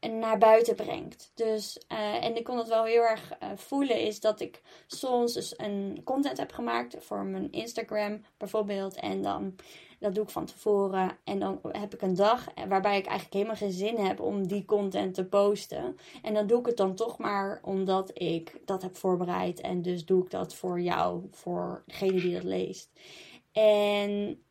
naar 0.00 0.38
buiten 0.38 0.74
brengt. 0.74 1.32
Dus, 1.34 1.78
uh, 1.92 2.24
en 2.24 2.36
ik 2.36 2.44
kon 2.44 2.58
het 2.58 2.68
wel 2.68 2.84
heel 2.84 3.02
erg 3.02 3.32
uh, 3.42 3.48
voelen, 3.54 4.00
is 4.00 4.20
dat 4.20 4.40
ik 4.40 4.62
soms 4.86 5.32
dus 5.32 5.58
een 5.58 6.00
content 6.04 6.38
heb 6.38 6.52
gemaakt 6.52 6.96
voor 6.98 7.24
mijn 7.24 7.52
Instagram 7.52 8.24
bijvoorbeeld. 8.36 8.94
En 8.94 9.22
dan 9.22 9.54
dat 9.98 10.14
doe 10.14 10.24
ik 10.24 10.30
van 10.30 10.44
tevoren. 10.44 11.18
En 11.24 11.38
dan 11.38 11.58
heb 11.62 11.94
ik 11.94 12.02
een 12.02 12.14
dag 12.14 12.46
waarbij 12.68 12.98
ik 12.98 13.06
eigenlijk 13.06 13.34
helemaal 13.34 13.56
geen 13.56 13.72
zin 13.72 13.96
heb 13.96 14.20
om 14.20 14.46
die 14.46 14.64
content 14.64 15.14
te 15.14 15.24
posten. 15.24 15.96
En 16.22 16.34
dan 16.34 16.46
doe 16.46 16.60
ik 16.60 16.66
het 16.66 16.76
dan 16.76 16.94
toch 16.94 17.18
maar 17.18 17.60
omdat 17.62 18.10
ik 18.14 18.60
dat 18.64 18.82
heb 18.82 18.96
voorbereid. 18.96 19.60
En 19.60 19.82
dus 19.82 20.04
doe 20.04 20.24
ik 20.24 20.30
dat 20.30 20.54
voor 20.54 20.80
jou, 20.80 21.28
voor 21.30 21.82
degene 21.86 22.20
die 22.20 22.34
dat 22.34 22.44
leest. 22.44 22.90
En 23.52 24.42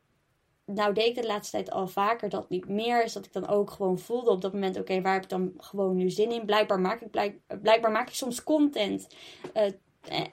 nou 0.74 0.94
deed 0.94 1.08
ik 1.08 1.16
de 1.16 1.28
laatste 1.28 1.56
tijd 1.56 1.72
al 1.72 1.88
vaker 1.88 2.30
dat 2.30 2.50
niet 2.50 2.70
meer. 2.70 3.04
Is 3.04 3.14
dat 3.14 3.26
ik 3.26 3.34
dan 3.34 3.48
ook 3.48 3.72
gewoon 3.72 4.00
voelde 4.00 4.30
op 4.30 4.42
dat 4.42 4.54
moment: 4.54 4.80
oké, 4.80 5.02
waar 5.02 5.14
heb 5.14 5.24
ik 5.24 5.30
dan 5.30 5.54
gewoon 5.58 5.96
nu 5.96 6.10
zin 6.10 6.32
in? 6.32 6.46
Blijkbaar 6.46 6.80
maak 6.80 7.02
ik, 7.02 7.12
blijk, 7.12 7.40
blijkbaar 7.62 7.92
maak 7.92 8.08
ik 8.08 8.14
soms 8.14 8.44
content 8.44 9.08
uh, 9.54 9.64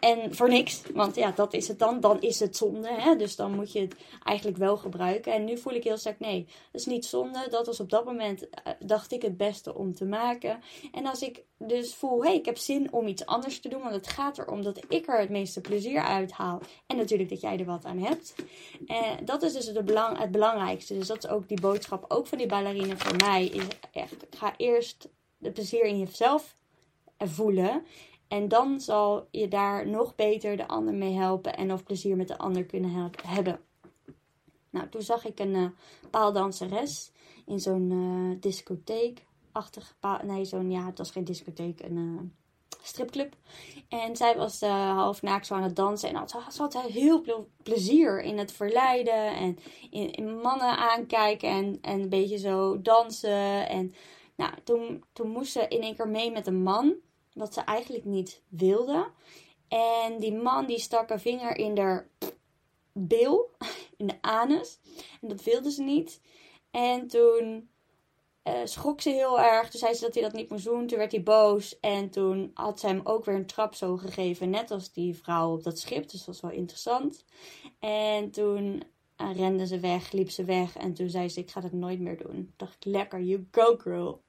en 0.00 0.34
voor 0.34 0.48
niks, 0.48 0.82
want 0.94 1.16
ja, 1.16 1.30
dat 1.30 1.54
is 1.54 1.68
het 1.68 1.78
dan. 1.78 2.00
Dan 2.00 2.20
is 2.20 2.40
het 2.40 2.56
zonde, 2.56 2.88
hè? 2.92 3.16
dus 3.16 3.36
dan 3.36 3.54
moet 3.54 3.72
je 3.72 3.80
het 3.80 3.94
eigenlijk 4.24 4.58
wel 4.58 4.76
gebruiken. 4.76 5.32
En 5.32 5.44
nu 5.44 5.58
voel 5.58 5.72
ik 5.72 5.84
heel 5.84 5.96
sterk, 5.96 6.20
nee, 6.20 6.44
dat 6.44 6.80
is 6.80 6.86
niet 6.86 7.04
zonde. 7.04 7.46
Dat 7.50 7.66
was 7.66 7.80
op 7.80 7.90
dat 7.90 8.04
moment, 8.04 8.42
uh, 8.42 8.48
dacht 8.78 9.12
ik, 9.12 9.22
het 9.22 9.36
beste 9.36 9.74
om 9.74 9.94
te 9.94 10.04
maken. 10.04 10.60
En 10.92 11.06
als 11.06 11.22
ik 11.22 11.42
dus 11.58 11.94
voel, 11.94 12.22
hé, 12.22 12.28
hey, 12.28 12.36
ik 12.36 12.44
heb 12.44 12.58
zin 12.58 12.92
om 12.92 13.06
iets 13.06 13.26
anders 13.26 13.60
te 13.60 13.68
doen, 13.68 13.82
want 13.82 13.94
het 13.94 14.08
gaat 14.08 14.38
erom 14.38 14.62
dat 14.62 14.84
ik 14.88 15.08
er 15.08 15.20
het 15.20 15.30
meeste 15.30 15.60
plezier 15.60 16.00
uit 16.00 16.32
haal. 16.32 16.60
En 16.86 16.96
natuurlijk 16.96 17.28
dat 17.28 17.40
jij 17.40 17.58
er 17.58 17.64
wat 17.64 17.84
aan 17.84 17.98
hebt. 17.98 18.34
En 18.86 19.24
dat 19.24 19.42
is 19.42 19.52
dus 19.52 19.66
het, 19.66 19.84
belang, 19.84 20.18
het 20.18 20.30
belangrijkste. 20.30 20.94
Dus 20.94 21.06
dat 21.06 21.24
is 21.24 21.30
ook 21.30 21.48
die 21.48 21.60
boodschap, 21.60 22.04
ook 22.08 22.26
van 22.26 22.38
die 22.38 22.46
ballerine 22.46 22.96
voor 22.96 23.16
mij, 23.16 23.46
is 23.46 23.64
echt, 23.92 24.26
ga 24.30 24.54
eerst 24.56 25.08
het 25.40 25.52
plezier 25.52 25.84
in 25.84 25.98
jezelf 25.98 26.56
voelen. 27.18 27.84
En 28.28 28.48
dan 28.48 28.80
zal 28.80 29.28
je 29.30 29.48
daar 29.48 29.88
nog 29.88 30.14
beter 30.14 30.56
de 30.56 30.68
ander 30.68 30.94
mee 30.94 31.14
helpen 31.14 31.56
en 31.56 31.72
of 31.72 31.84
plezier 31.84 32.16
met 32.16 32.28
de 32.28 32.38
ander 32.38 32.64
kunnen 32.64 33.12
hebben. 33.22 33.60
Nou, 34.70 34.88
toen 34.88 35.02
zag 35.02 35.24
ik 35.24 35.38
een 35.38 35.54
uh, 35.54 35.68
paaldanseres 36.10 37.12
in 37.46 37.60
zo'n 37.60 37.90
uh, 37.90 38.40
discotheek. 38.40 39.26
Achtig, 39.52 39.96
nee, 40.22 40.44
zo'n, 40.44 40.70
ja, 40.70 40.86
het 40.86 40.98
was 40.98 41.10
geen 41.10 41.24
discotheek, 41.24 41.80
een 41.80 41.96
uh, 41.96 42.20
stripclub. 42.82 43.36
En 43.88 44.16
zij 44.16 44.36
was 44.36 44.60
half 44.60 45.22
naakt 45.22 45.46
zo 45.46 45.54
aan 45.54 45.62
het 45.62 45.76
dansen. 45.76 46.08
En 46.08 46.14
had, 46.14 46.30
ze 46.30 46.62
had 46.62 46.82
heel 46.82 47.22
veel 47.22 47.48
plezier 47.62 48.22
in 48.22 48.38
het 48.38 48.52
verleiden 48.52 49.34
en 49.36 49.58
in, 49.90 50.12
in 50.12 50.40
mannen 50.40 50.76
aankijken 50.76 51.48
en, 51.48 51.78
en 51.80 52.00
een 52.00 52.08
beetje 52.08 52.38
zo 52.38 52.82
dansen. 52.82 53.68
En 53.68 53.94
nou, 54.36 54.52
toen, 54.64 55.04
toen 55.12 55.28
moest 55.28 55.52
ze 55.52 55.68
in 55.68 55.80
één 55.80 55.96
keer 55.96 56.08
mee 56.08 56.30
met 56.30 56.46
een 56.46 56.62
man 56.62 56.94
wat 57.36 57.54
ze 57.54 57.60
eigenlijk 57.60 58.04
niet 58.04 58.42
wilde. 58.48 59.10
En 59.68 60.18
die 60.18 60.34
man 60.34 60.66
die 60.66 60.78
stak 60.78 61.10
een 61.10 61.20
vinger 61.20 61.56
in 61.56 61.78
haar 61.78 62.08
bil, 62.92 63.50
in 63.96 64.06
de 64.06 64.18
anus. 64.20 64.78
En 65.20 65.28
dat 65.28 65.42
wilde 65.42 65.70
ze 65.70 65.82
niet. 65.82 66.20
En 66.70 67.06
toen 67.06 67.68
uh, 68.44 68.54
schrok 68.64 69.00
ze 69.00 69.10
heel 69.10 69.40
erg. 69.40 69.70
Toen 69.70 69.80
zei 69.80 69.94
ze 69.94 70.04
dat 70.04 70.14
hij 70.14 70.22
dat 70.22 70.32
niet 70.32 70.50
moest 70.50 70.64
doen. 70.64 70.86
Toen 70.86 70.98
werd 70.98 71.12
hij 71.12 71.22
boos. 71.22 71.80
En 71.80 72.10
toen 72.10 72.50
had 72.54 72.80
ze 72.80 72.86
hem 72.86 73.00
ook 73.04 73.24
weer 73.24 73.34
een 73.34 73.46
trap 73.46 73.74
zo 73.74 73.96
gegeven. 73.96 74.50
Net 74.50 74.70
als 74.70 74.92
die 74.92 75.16
vrouw 75.16 75.52
op 75.52 75.62
dat 75.62 75.78
schip. 75.78 76.02
Dus 76.02 76.18
dat 76.18 76.26
was 76.26 76.40
wel 76.40 76.50
interessant. 76.50 77.24
En 77.78 78.30
toen 78.30 78.82
en 79.16 79.32
rende 79.32 79.66
ze 79.66 79.80
weg, 79.80 80.12
liep 80.12 80.30
ze 80.30 80.44
weg. 80.44 80.76
En 80.76 80.94
toen 80.94 81.08
zei 81.08 81.28
ze: 81.28 81.40
Ik 81.40 81.50
ga 81.50 81.60
dat 81.60 81.72
nooit 81.72 82.00
meer 82.00 82.18
doen. 82.18 82.52
dacht 82.56 82.74
ik: 82.74 82.84
Lekker, 82.84 83.22
you 83.22 83.46
go 83.50 83.76
girl. 83.76 84.22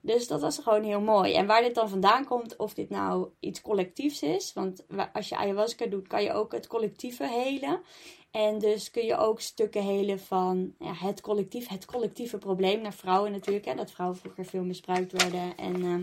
Dus 0.00 0.26
dat 0.26 0.40
was 0.40 0.58
gewoon 0.58 0.82
heel 0.82 1.00
mooi. 1.00 1.34
En 1.34 1.46
waar 1.46 1.62
dit 1.62 1.74
dan 1.74 1.88
vandaan 1.88 2.24
komt, 2.24 2.56
of 2.56 2.74
dit 2.74 2.90
nou 2.90 3.28
iets 3.40 3.60
collectiefs 3.60 4.22
is. 4.22 4.52
Want 4.52 4.84
als 5.12 5.28
je 5.28 5.36
ayahuasca 5.36 5.86
doet, 5.86 6.06
kan 6.06 6.22
je 6.22 6.32
ook 6.32 6.52
het 6.52 6.66
collectieve 6.66 7.28
helen. 7.28 7.80
En 8.30 8.58
dus 8.58 8.90
kun 8.90 9.04
je 9.04 9.16
ook 9.16 9.40
stukken 9.40 9.82
helen 9.82 10.20
van 10.20 10.74
ja, 10.78 10.94
het 10.94 11.20
collectief, 11.20 11.68
het 11.68 11.84
collectieve 11.84 12.38
probleem. 12.38 12.80
Naar 12.80 12.92
vrouwen 12.92 13.32
natuurlijk, 13.32 13.64
hè, 13.64 13.74
dat 13.74 13.90
vrouwen 13.90 14.18
vroeger 14.18 14.44
veel 14.44 14.64
misbruikt 14.64 15.12
werden. 15.12 15.56
En 15.56 15.84
uh, 15.84 15.96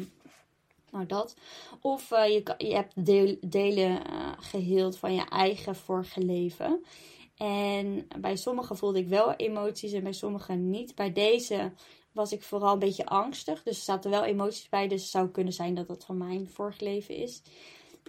nou 0.91 1.05
dat. 1.05 1.35
Of 1.81 2.11
uh, 2.11 2.27
je, 2.27 2.53
je 2.57 2.73
hebt 2.73 3.05
delen 3.51 3.91
uh, 3.91 4.31
geheeld 4.39 4.97
van 4.97 5.13
je 5.13 5.25
eigen 5.29 5.75
vorige 5.75 6.21
leven. 6.21 6.83
En 7.37 8.07
bij 8.19 8.35
sommigen 8.35 8.77
voelde 8.77 8.99
ik 8.99 9.07
wel 9.07 9.33
emoties 9.33 9.91
en 9.91 10.03
bij 10.03 10.13
sommigen 10.13 10.69
niet. 10.69 10.95
Bij 10.95 11.11
deze 11.11 11.71
was 12.11 12.31
ik 12.31 12.43
vooral 12.43 12.73
een 12.73 12.79
beetje 12.79 13.05
angstig. 13.05 13.63
Dus 13.63 13.77
er 13.77 13.83
zaten 13.83 14.11
wel 14.11 14.23
emoties 14.23 14.69
bij. 14.69 14.87
Dus 14.87 15.01
het 15.01 15.11
zou 15.11 15.29
kunnen 15.29 15.53
zijn 15.53 15.75
dat 15.75 15.87
dat 15.87 16.05
van 16.05 16.17
mijn 16.17 16.49
vorig 16.49 16.79
leven 16.79 17.15
is. 17.15 17.41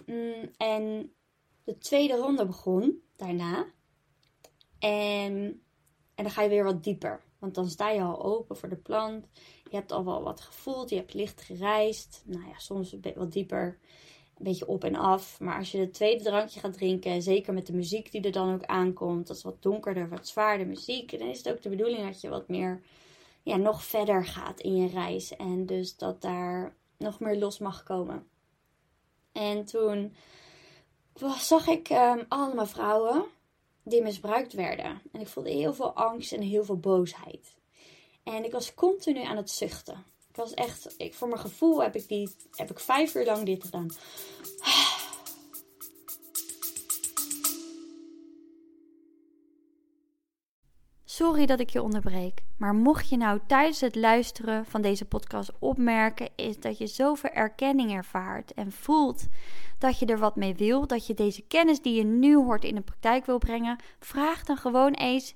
Mm, 0.05 0.51
en 0.57 1.13
de 1.63 1.77
tweede 1.77 2.15
ronde 2.15 2.45
begon 2.45 3.01
daarna. 3.15 3.65
En, 4.79 5.33
en 6.15 6.23
dan 6.23 6.29
ga 6.29 6.41
je 6.41 6.49
weer 6.49 6.63
wat 6.63 6.83
dieper. 6.83 7.23
Want 7.39 7.55
dan 7.55 7.69
sta 7.69 7.89
je 7.89 8.01
al 8.01 8.23
open 8.23 8.57
voor 8.57 8.69
de 8.69 8.77
plant. 8.77 9.27
Je 9.69 9.75
hebt 9.75 9.91
al 9.91 10.05
wel 10.05 10.23
wat 10.23 10.41
gevoeld. 10.41 10.89
Je 10.89 10.95
hebt 10.95 11.13
licht 11.13 11.41
gereisd. 11.41 12.23
Nou 12.25 12.47
ja, 12.47 12.59
soms 12.59 12.95
wat 13.15 13.31
dieper. 13.31 13.79
Een 14.39 14.45
beetje 14.45 14.67
op 14.67 14.83
en 14.83 14.95
af. 14.95 15.39
Maar 15.39 15.57
als 15.57 15.71
je 15.71 15.77
het 15.77 15.93
tweede 15.93 16.23
drankje 16.23 16.59
gaat 16.59 16.73
drinken. 16.73 17.21
Zeker 17.21 17.53
met 17.53 17.65
de 17.65 17.73
muziek 17.73 18.11
die 18.11 18.21
er 18.21 18.31
dan 18.31 18.53
ook 18.53 18.65
aankomt. 18.65 19.27
Dat 19.27 19.37
is 19.37 19.43
wat 19.43 19.61
donkerder, 19.61 20.09
wat 20.09 20.27
zwaarder 20.27 20.67
muziek. 20.67 21.19
Dan 21.19 21.27
is 21.27 21.37
het 21.37 21.49
ook 21.49 21.61
de 21.61 21.69
bedoeling 21.69 22.05
dat 22.05 22.21
je 22.21 22.29
wat 22.29 22.47
meer. 22.47 22.81
Ja, 23.43 23.55
nog 23.55 23.83
verder 23.83 24.25
gaat 24.25 24.59
in 24.59 24.75
je 24.75 24.87
reis. 24.87 25.35
En 25.35 25.65
dus 25.65 25.97
dat 25.97 26.21
daar 26.21 26.75
nog 26.97 27.19
meer 27.19 27.37
los 27.37 27.59
mag 27.59 27.83
komen. 27.83 28.27
En 29.31 29.65
toen 29.65 30.15
zag 31.37 31.67
ik 31.67 31.89
um, 31.89 32.25
allemaal 32.27 32.65
vrouwen 32.65 33.25
die 33.83 34.01
misbruikt 34.01 34.53
werden. 34.53 35.01
En 35.11 35.21
ik 35.21 35.27
voelde 35.27 35.49
heel 35.49 35.73
veel 35.73 35.93
angst 35.93 36.33
en 36.33 36.41
heel 36.41 36.63
veel 36.63 36.79
boosheid. 36.79 37.55
En 38.23 38.43
ik 38.45 38.51
was 38.51 38.73
continu 38.73 39.23
aan 39.23 39.37
het 39.37 39.49
zuchten. 39.49 40.03
Ik 40.29 40.35
was 40.35 40.53
echt, 40.53 40.93
ik, 40.97 41.13
voor 41.13 41.27
mijn 41.27 41.39
gevoel 41.39 41.81
heb 41.81 41.95
ik, 41.95 42.07
die, 42.07 42.29
heb 42.51 42.71
ik 42.71 42.79
vijf 42.79 43.15
uur 43.15 43.25
lang 43.25 43.45
dit 43.45 43.63
gedaan. 43.63 43.89
Sorry 51.03 51.45
dat 51.45 51.59
ik 51.59 51.69
je 51.69 51.81
onderbreek, 51.81 52.43
maar 52.57 52.73
mocht 52.73 53.09
je 53.09 53.17
nou 53.17 53.39
tijdens 53.47 53.81
het 53.81 53.95
luisteren 53.95 54.65
van 54.65 54.81
deze 54.81 55.05
podcast 55.05 55.51
opmerken, 55.59 56.29
is 56.35 56.59
dat 56.59 56.77
je 56.77 56.87
zoveel 56.87 57.29
erkenning 57.29 57.91
ervaart 57.91 58.53
en 58.53 58.71
voelt 58.71 59.27
dat 59.77 59.99
je 59.99 60.05
er 60.05 60.19
wat 60.19 60.35
mee 60.35 60.55
wil, 60.55 60.87
dat 60.87 61.07
je 61.07 61.13
deze 61.13 61.41
kennis 61.41 61.81
die 61.81 61.93
je 61.93 62.03
nu 62.03 62.35
hoort 62.35 62.63
in 62.63 62.75
de 62.75 62.81
praktijk 62.81 63.25
wil 63.25 63.37
brengen, 63.37 63.79
vraag 63.99 64.43
dan 64.43 64.57
gewoon 64.57 64.93
eens 64.93 65.35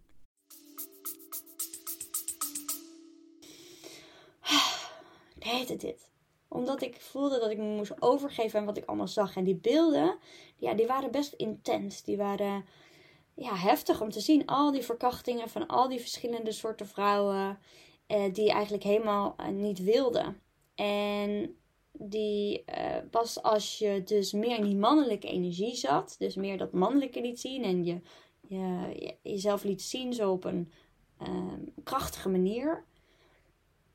Heette 5.43 5.75
dit. 5.75 6.09
Omdat 6.47 6.81
ik 6.81 7.01
voelde 7.01 7.39
dat 7.39 7.51
ik 7.51 7.57
me 7.57 7.75
moest 7.75 8.01
overgeven 8.01 8.59
aan 8.59 8.65
wat 8.65 8.77
ik 8.77 8.85
allemaal 8.85 9.07
zag. 9.07 9.35
En 9.35 9.43
die 9.43 9.55
beelden, 9.55 10.17
ja, 10.57 10.73
die 10.73 10.87
waren 10.87 11.11
best 11.11 11.33
intens. 11.33 12.03
Die 12.03 12.17
waren 12.17 12.65
ja, 13.35 13.55
heftig 13.55 14.01
om 14.01 14.09
te 14.09 14.19
zien. 14.19 14.45
Al 14.45 14.71
die 14.71 14.83
verkrachtingen 14.83 15.49
van 15.49 15.67
al 15.67 15.89
die 15.89 15.99
verschillende 15.99 16.51
soorten 16.51 16.87
vrouwen. 16.87 17.59
Eh, 18.11 18.33
die 18.33 18.51
eigenlijk 18.51 18.83
helemaal 18.83 19.33
eh, 19.37 19.47
niet 19.47 19.83
wilden. 19.83 20.41
En 20.75 21.55
die 21.91 22.63
uh, 22.69 22.95
pas 23.09 23.41
als 23.43 23.77
je 23.77 24.03
dus 24.03 24.31
meer 24.31 24.57
in 24.57 24.63
die 24.63 24.75
mannelijke 24.75 25.27
energie 25.27 25.75
zat. 25.75 26.15
Dus 26.17 26.35
meer 26.35 26.57
dat 26.57 26.71
mannelijke 26.71 27.21
liet 27.21 27.39
zien. 27.39 27.63
En 27.63 27.83
je, 27.83 28.01
je, 28.47 29.15
jezelf 29.21 29.63
liet 29.63 29.81
zien 29.81 30.13
zo 30.13 30.31
op 30.31 30.43
een 30.43 30.71
krachtige 31.83 32.29
manier 32.29 32.85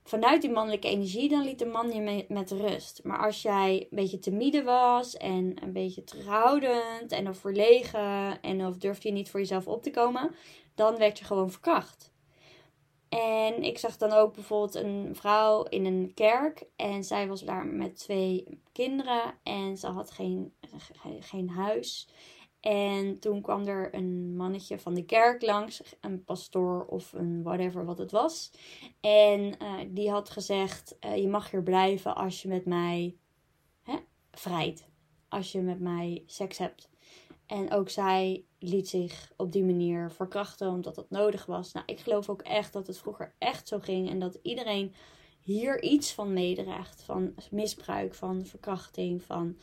vanuit 0.06 0.40
die 0.40 0.50
mannelijke 0.50 0.88
energie, 0.88 1.28
dan 1.28 1.44
liet 1.44 1.58
de 1.58 1.66
man 1.66 1.92
je 1.92 2.24
met 2.28 2.50
rust. 2.50 3.00
Maar 3.04 3.18
als 3.18 3.42
jij 3.42 3.80
een 3.80 3.96
beetje 3.96 4.18
timide 4.18 4.62
was 4.62 5.16
en 5.16 5.62
een 5.62 5.72
beetje 5.72 6.04
terughoudend 6.04 7.12
en 7.12 7.28
of 7.28 7.38
verlegen 7.38 8.40
en 8.40 8.66
of 8.66 8.76
durfde 8.76 9.08
je 9.08 9.14
niet 9.14 9.30
voor 9.30 9.40
jezelf 9.40 9.66
op 9.66 9.82
te 9.82 9.90
komen, 9.90 10.34
dan 10.74 10.96
werd 10.96 11.18
je 11.18 11.24
gewoon 11.24 11.50
verkracht. 11.50 12.14
En 13.08 13.62
ik 13.62 13.78
zag 13.78 13.96
dan 13.96 14.12
ook 14.12 14.34
bijvoorbeeld 14.34 14.74
een 14.74 15.10
vrouw 15.12 15.62
in 15.62 15.84
een 15.84 16.12
kerk 16.14 16.64
en 16.76 17.04
zij 17.04 17.28
was 17.28 17.40
daar 17.40 17.66
met 17.66 17.96
twee 17.96 18.60
kinderen 18.72 19.34
en 19.42 19.76
ze 19.76 19.86
had 19.86 20.10
geen, 20.10 20.54
geen 21.20 21.50
huis. 21.50 22.08
En 22.66 23.18
toen 23.18 23.40
kwam 23.40 23.66
er 23.66 23.94
een 23.94 24.36
mannetje 24.36 24.78
van 24.78 24.94
de 24.94 25.04
kerk 25.04 25.42
langs, 25.42 25.82
een 26.00 26.24
pastoor 26.24 26.84
of 26.84 27.12
een 27.12 27.42
whatever 27.42 27.84
wat 27.84 27.98
het 27.98 28.10
was. 28.10 28.50
En 29.00 29.40
uh, 29.40 29.74
die 29.88 30.10
had 30.10 30.30
gezegd: 30.30 30.96
uh, 31.00 31.16
Je 31.16 31.28
mag 31.28 31.50
hier 31.50 31.62
blijven 31.62 32.16
als 32.16 32.42
je 32.42 32.48
met 32.48 32.64
mij 32.64 33.16
hè, 33.82 33.96
vrijt. 34.30 34.88
Als 35.28 35.52
je 35.52 35.60
met 35.60 35.80
mij 35.80 36.22
seks 36.26 36.58
hebt. 36.58 36.88
En 37.46 37.72
ook 37.72 37.88
zij 37.88 38.44
liet 38.58 38.88
zich 38.88 39.32
op 39.36 39.52
die 39.52 39.64
manier 39.64 40.10
verkrachten 40.10 40.68
omdat 40.68 40.94
dat 40.94 41.10
nodig 41.10 41.46
was. 41.46 41.72
Nou, 41.72 41.86
ik 41.86 42.00
geloof 42.00 42.28
ook 42.28 42.42
echt 42.42 42.72
dat 42.72 42.86
het 42.86 42.98
vroeger 42.98 43.34
echt 43.38 43.68
zo 43.68 43.78
ging 43.78 44.10
en 44.10 44.18
dat 44.18 44.38
iedereen 44.42 44.94
hier 45.40 45.82
iets 45.82 46.12
van 46.12 46.32
meedraagt. 46.32 47.02
Van 47.02 47.34
misbruik, 47.50 48.14
van 48.14 48.46
verkrachting, 48.46 49.22
van 49.22 49.56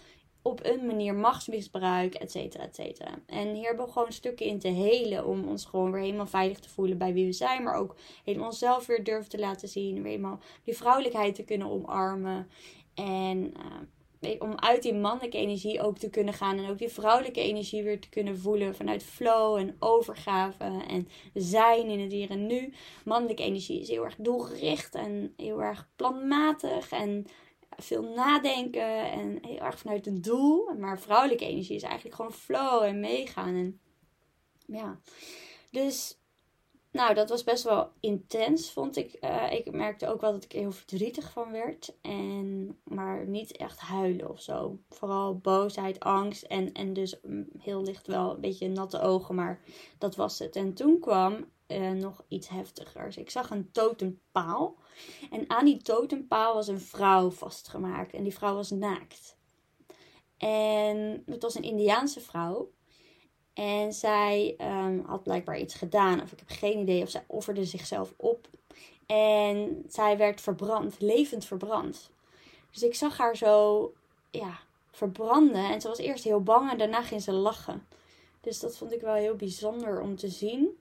op 0.44 0.60
een 0.64 0.86
manier 0.86 1.16
machtsmisbruik, 1.16 2.14
et 2.16 2.32
cetera, 2.32 2.64
et 2.64 2.76
cetera. 2.76 3.20
En 3.26 3.54
hier 3.54 3.68
hebben 3.68 3.86
we 3.86 3.92
gewoon 3.92 4.12
stukken 4.12 4.46
in 4.46 4.60
te 4.60 4.68
helen 4.68 5.26
om 5.26 5.48
ons 5.48 5.66
gewoon 5.66 5.92
weer 5.92 6.02
helemaal 6.02 6.28
veilig 6.28 6.60
te 6.60 6.70
voelen 6.70 6.98
bij 6.98 7.14
wie 7.14 7.26
we 7.26 7.32
zijn. 7.32 7.64
Maar 7.64 7.76
ook 7.76 7.96
helemaal 8.24 8.48
onszelf 8.48 8.86
weer 8.86 9.04
durven 9.04 9.30
te 9.30 9.40
laten 9.40 9.68
zien. 9.68 9.94
Weer 9.94 10.12
helemaal 10.12 10.40
die 10.64 10.78
vrouwelijkheid 10.78 11.36
te 11.36 11.44
kunnen 11.44 11.70
omarmen. 11.70 12.48
En 12.94 13.54
uh, 14.22 14.36
om 14.40 14.54
uit 14.56 14.84
die 14.84 14.94
mannelijke 14.94 15.38
energie 15.38 15.82
ook 15.82 15.98
te 15.98 16.10
kunnen 16.10 16.34
gaan. 16.34 16.58
En 16.58 16.70
ook 16.70 16.78
die 16.78 16.90
vrouwelijke 16.90 17.42
energie 17.42 17.84
weer 17.84 18.00
te 18.00 18.10
kunnen 18.10 18.38
voelen. 18.38 18.76
Vanuit 18.76 19.04
flow 19.04 19.56
en 19.56 19.76
overgave 19.80 20.84
en 20.88 21.08
zijn 21.34 21.90
in 21.90 22.00
het 22.00 22.12
hier 22.12 22.30
en 22.30 22.48
nu. 22.48 22.74
Mannelijke 23.06 23.44
energie 23.44 23.80
is 23.80 23.88
heel 23.88 24.04
erg 24.04 24.16
doelgericht 24.18 24.96
en 24.96 25.34
heel 25.38 25.64
erg 25.64 25.90
planmatig. 25.96 26.92
En 26.92 27.26
veel 27.78 28.04
nadenken 28.04 29.12
en 29.12 29.38
heel 29.42 29.60
erg 29.60 29.80
vanuit 29.80 30.08
een 30.08 30.22
doel. 30.22 30.74
Maar 30.80 31.00
vrouwelijke 31.00 31.46
energie 31.46 31.76
is 31.76 31.84
eigenlijk 31.84 32.16
gewoon 32.16 32.34
flow 32.34 32.84
en 32.84 33.00
meegaan. 33.00 33.56
En 33.56 33.80
ja, 34.66 35.00
dus 35.72 36.18
nou, 36.94 37.14
dat 37.14 37.30
was 37.30 37.44
best 37.44 37.64
wel 37.64 37.92
intens, 38.00 38.72
vond 38.72 38.96
ik. 38.96 39.18
Uh, 39.22 39.52
ik 39.52 39.72
merkte 39.72 40.08
ook 40.08 40.22
wel 40.22 40.32
dat 40.32 40.44
ik 40.44 40.52
heel 40.52 40.72
verdrietig 40.72 41.32
van 41.32 41.52
werd. 41.52 41.96
En, 42.02 42.78
maar 42.84 43.28
niet 43.28 43.58
echt 43.58 43.80
huilen 43.80 44.30
of 44.30 44.42
zo. 44.42 44.80
Vooral 44.90 45.38
boosheid, 45.38 46.00
angst 46.00 46.44
en, 46.44 46.72
en 46.72 46.94
dus 46.94 47.20
mm, 47.22 47.48
heel 47.58 47.84
licht 47.84 48.08
wel 48.08 48.34
een 48.34 48.42
beetje 48.42 48.68
natte 48.68 49.00
ogen. 49.00 49.36
Maar 49.36 49.62
dat 49.98 50.16
was 50.16 50.40
het. 50.40 50.56
En 50.56 50.74
toen 50.74 51.00
kwam 51.00 51.46
uh, 51.74 51.92
nog 51.92 52.24
iets 52.28 52.50
heftigers. 52.50 53.18
Ik 53.18 53.30
zag 53.30 53.50
een 53.50 53.72
totempaal. 53.72 54.76
En 55.32 55.50
aan 55.50 55.66
die 55.66 55.78
totempaal 55.78 56.54
was 56.54 56.68
een 56.68 56.82
vrouw 56.82 57.32
vastgemaakt. 57.32 58.14
En 58.14 58.24
die 58.24 58.34
vrouw 58.34 58.56
was 58.56 58.70
naakt. 58.70 59.36
En 60.38 61.24
het 61.26 61.42
was 61.42 61.56
een 61.56 61.64
Indiaanse 61.64 62.20
vrouw. 62.20 62.72
En 63.54 63.94
zij 63.94 64.56
um, 64.62 65.04
had 65.06 65.24
blijkbaar 65.24 65.60
iets 65.60 65.74
gedaan. 65.74 66.22
Of 66.22 66.32
ik 66.32 66.40
heb 66.40 66.50
geen 66.50 66.80
idee. 66.80 67.02
Of 67.02 67.10
zij 67.10 67.24
offerde 67.28 67.66
zichzelf 67.66 68.14
op. 68.18 68.48
En 69.06 69.84
zij 69.88 70.18
werd 70.18 70.42
verbrand. 70.42 70.96
Levend 71.00 71.46
verbrand. 71.46 72.12
Dus 72.72 72.84
ik 72.84 72.96
zag 72.96 73.18
haar 73.18 73.38
zo 73.38 73.94
ja, 74.32 74.60
verbranden. 74.92 75.70
En 75.72 75.82
ze 75.82 75.88
was 75.88 75.98
eerst 75.98 76.24
heel 76.24 76.44
bang. 76.44 76.72
En 76.72 76.78
daarna 76.78 77.02
ging 77.02 77.22
ze 77.22 77.32
lachen. 77.32 77.88
Dus 78.42 78.60
dat 78.60 78.78
vond 78.78 78.92
ik 78.92 79.02
wel 79.02 79.14
heel 79.14 79.36
bijzonder 79.36 80.02
om 80.02 80.16
te 80.16 80.30
zien. 80.30 80.78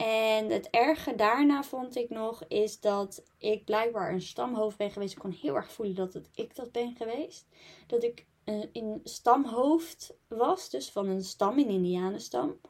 En 0.00 0.50
het 0.50 0.70
erge 0.70 1.14
daarna 1.14 1.62
vond 1.62 1.96
ik 1.96 2.10
nog 2.10 2.44
is 2.48 2.80
dat 2.80 3.22
ik 3.38 3.64
blijkbaar 3.64 4.12
een 4.12 4.22
stamhoofd 4.22 4.76
ben 4.76 4.90
geweest. 4.90 5.12
Ik 5.12 5.18
kon 5.18 5.30
heel 5.30 5.54
erg 5.54 5.72
voelen 5.72 5.94
dat 5.94 6.12
het 6.12 6.28
ik 6.34 6.54
dat 6.54 6.72
ben 6.72 6.96
geweest. 6.96 7.46
Dat 7.86 8.02
ik 8.02 8.26
een, 8.44 9.00
stamhoofd 9.04 10.16
was, 10.28 10.70
dus 10.70 10.90
van 10.90 11.06
een 11.06 11.24
stam, 11.24 11.58
een 11.58 11.68
Indianenstam. 11.68 12.60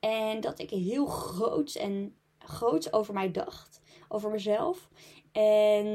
En 0.00 0.40
dat 0.40 0.58
ik 0.58 0.70
heel 0.70 1.06
groots 1.06 1.76
en 1.76 2.16
groots 2.38 2.92
over 2.92 3.14
mij 3.14 3.30
dacht, 3.30 3.80
over 4.08 4.30
mezelf. 4.30 4.88
En 5.32 5.86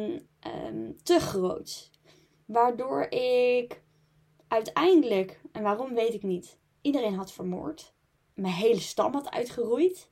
um, 0.65 1.03
te 1.03 1.19
groots. 1.19 1.91
Waardoor 2.45 3.01
ik 3.11 3.81
uiteindelijk, 4.47 5.41
en 5.51 5.63
waarom 5.63 5.93
weet 5.93 6.13
ik 6.13 6.23
niet, 6.23 6.57
iedereen 6.81 7.15
had 7.15 7.31
vermoord. 7.31 7.93
Mijn 8.33 8.53
hele 8.53 8.79
stam 8.79 9.13
had 9.13 9.29
uitgeroeid 9.29 10.09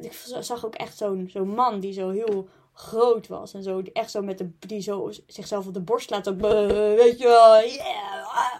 ik 0.00 0.12
zag 0.40 0.66
ook 0.66 0.74
echt 0.74 0.96
zo'n 0.96 1.28
zo'n 1.32 1.54
man 1.54 1.80
die 1.80 1.92
zo 1.92 2.10
heel 2.10 2.48
groot 2.72 3.26
was. 3.26 3.54
En 3.54 3.62
zo, 3.62 3.82
echt 3.92 4.10
zo 4.10 4.22
met 4.22 4.38
de, 4.38 4.50
die 4.58 4.80
zo 4.80 5.10
zichzelf 5.26 5.66
op 5.66 5.74
de 5.74 5.80
borst 5.80 6.10
laat. 6.10 6.24
Zo, 6.24 6.36
weet 6.36 7.18
je 7.18 7.24
wel, 7.24 7.64
yeah, 7.64 8.56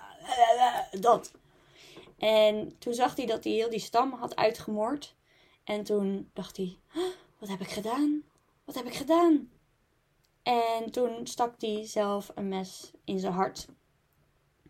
dat. 1.00 1.32
En 2.18 2.78
toen 2.78 2.94
zag 2.94 3.16
hij 3.16 3.26
dat 3.26 3.44
hij 3.44 3.52
heel 3.52 3.70
die 3.70 3.80
stam 3.80 4.12
had 4.12 4.36
uitgemoord. 4.36 5.14
En 5.64 5.84
toen 5.84 6.30
dacht 6.32 6.56
hij, 6.56 6.78
wat 7.38 7.48
heb 7.48 7.60
ik 7.60 7.70
gedaan? 7.70 8.22
Wat 8.64 8.74
heb 8.74 8.86
ik 8.86 8.94
gedaan? 8.94 9.50
En 10.42 10.90
toen 10.90 11.26
stak 11.26 11.54
hij 11.58 11.86
zelf 11.86 12.30
een 12.34 12.48
mes 12.48 12.90
in 13.04 13.18
zijn 13.18 13.32
hart. 13.32 13.66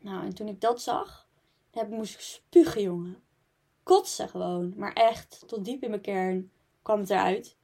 Nou, 0.01 0.25
en 0.25 0.35
toen 0.35 0.49
ik 0.49 0.61
dat 0.61 0.83
zag, 0.83 1.29
heb, 1.71 1.89
moest 1.89 2.15
ik 2.15 2.21
spugen, 2.21 2.83
jongen. 2.83 3.23
Kotsen 3.83 4.29
gewoon. 4.29 4.73
Maar 4.77 4.93
echt, 4.93 5.43
tot 5.47 5.65
diep 5.65 5.83
in 5.83 5.91
mijn 5.91 6.03
kern 6.03 6.51
kwam 6.83 7.01
het 7.01 7.11
eruit. 7.11 7.57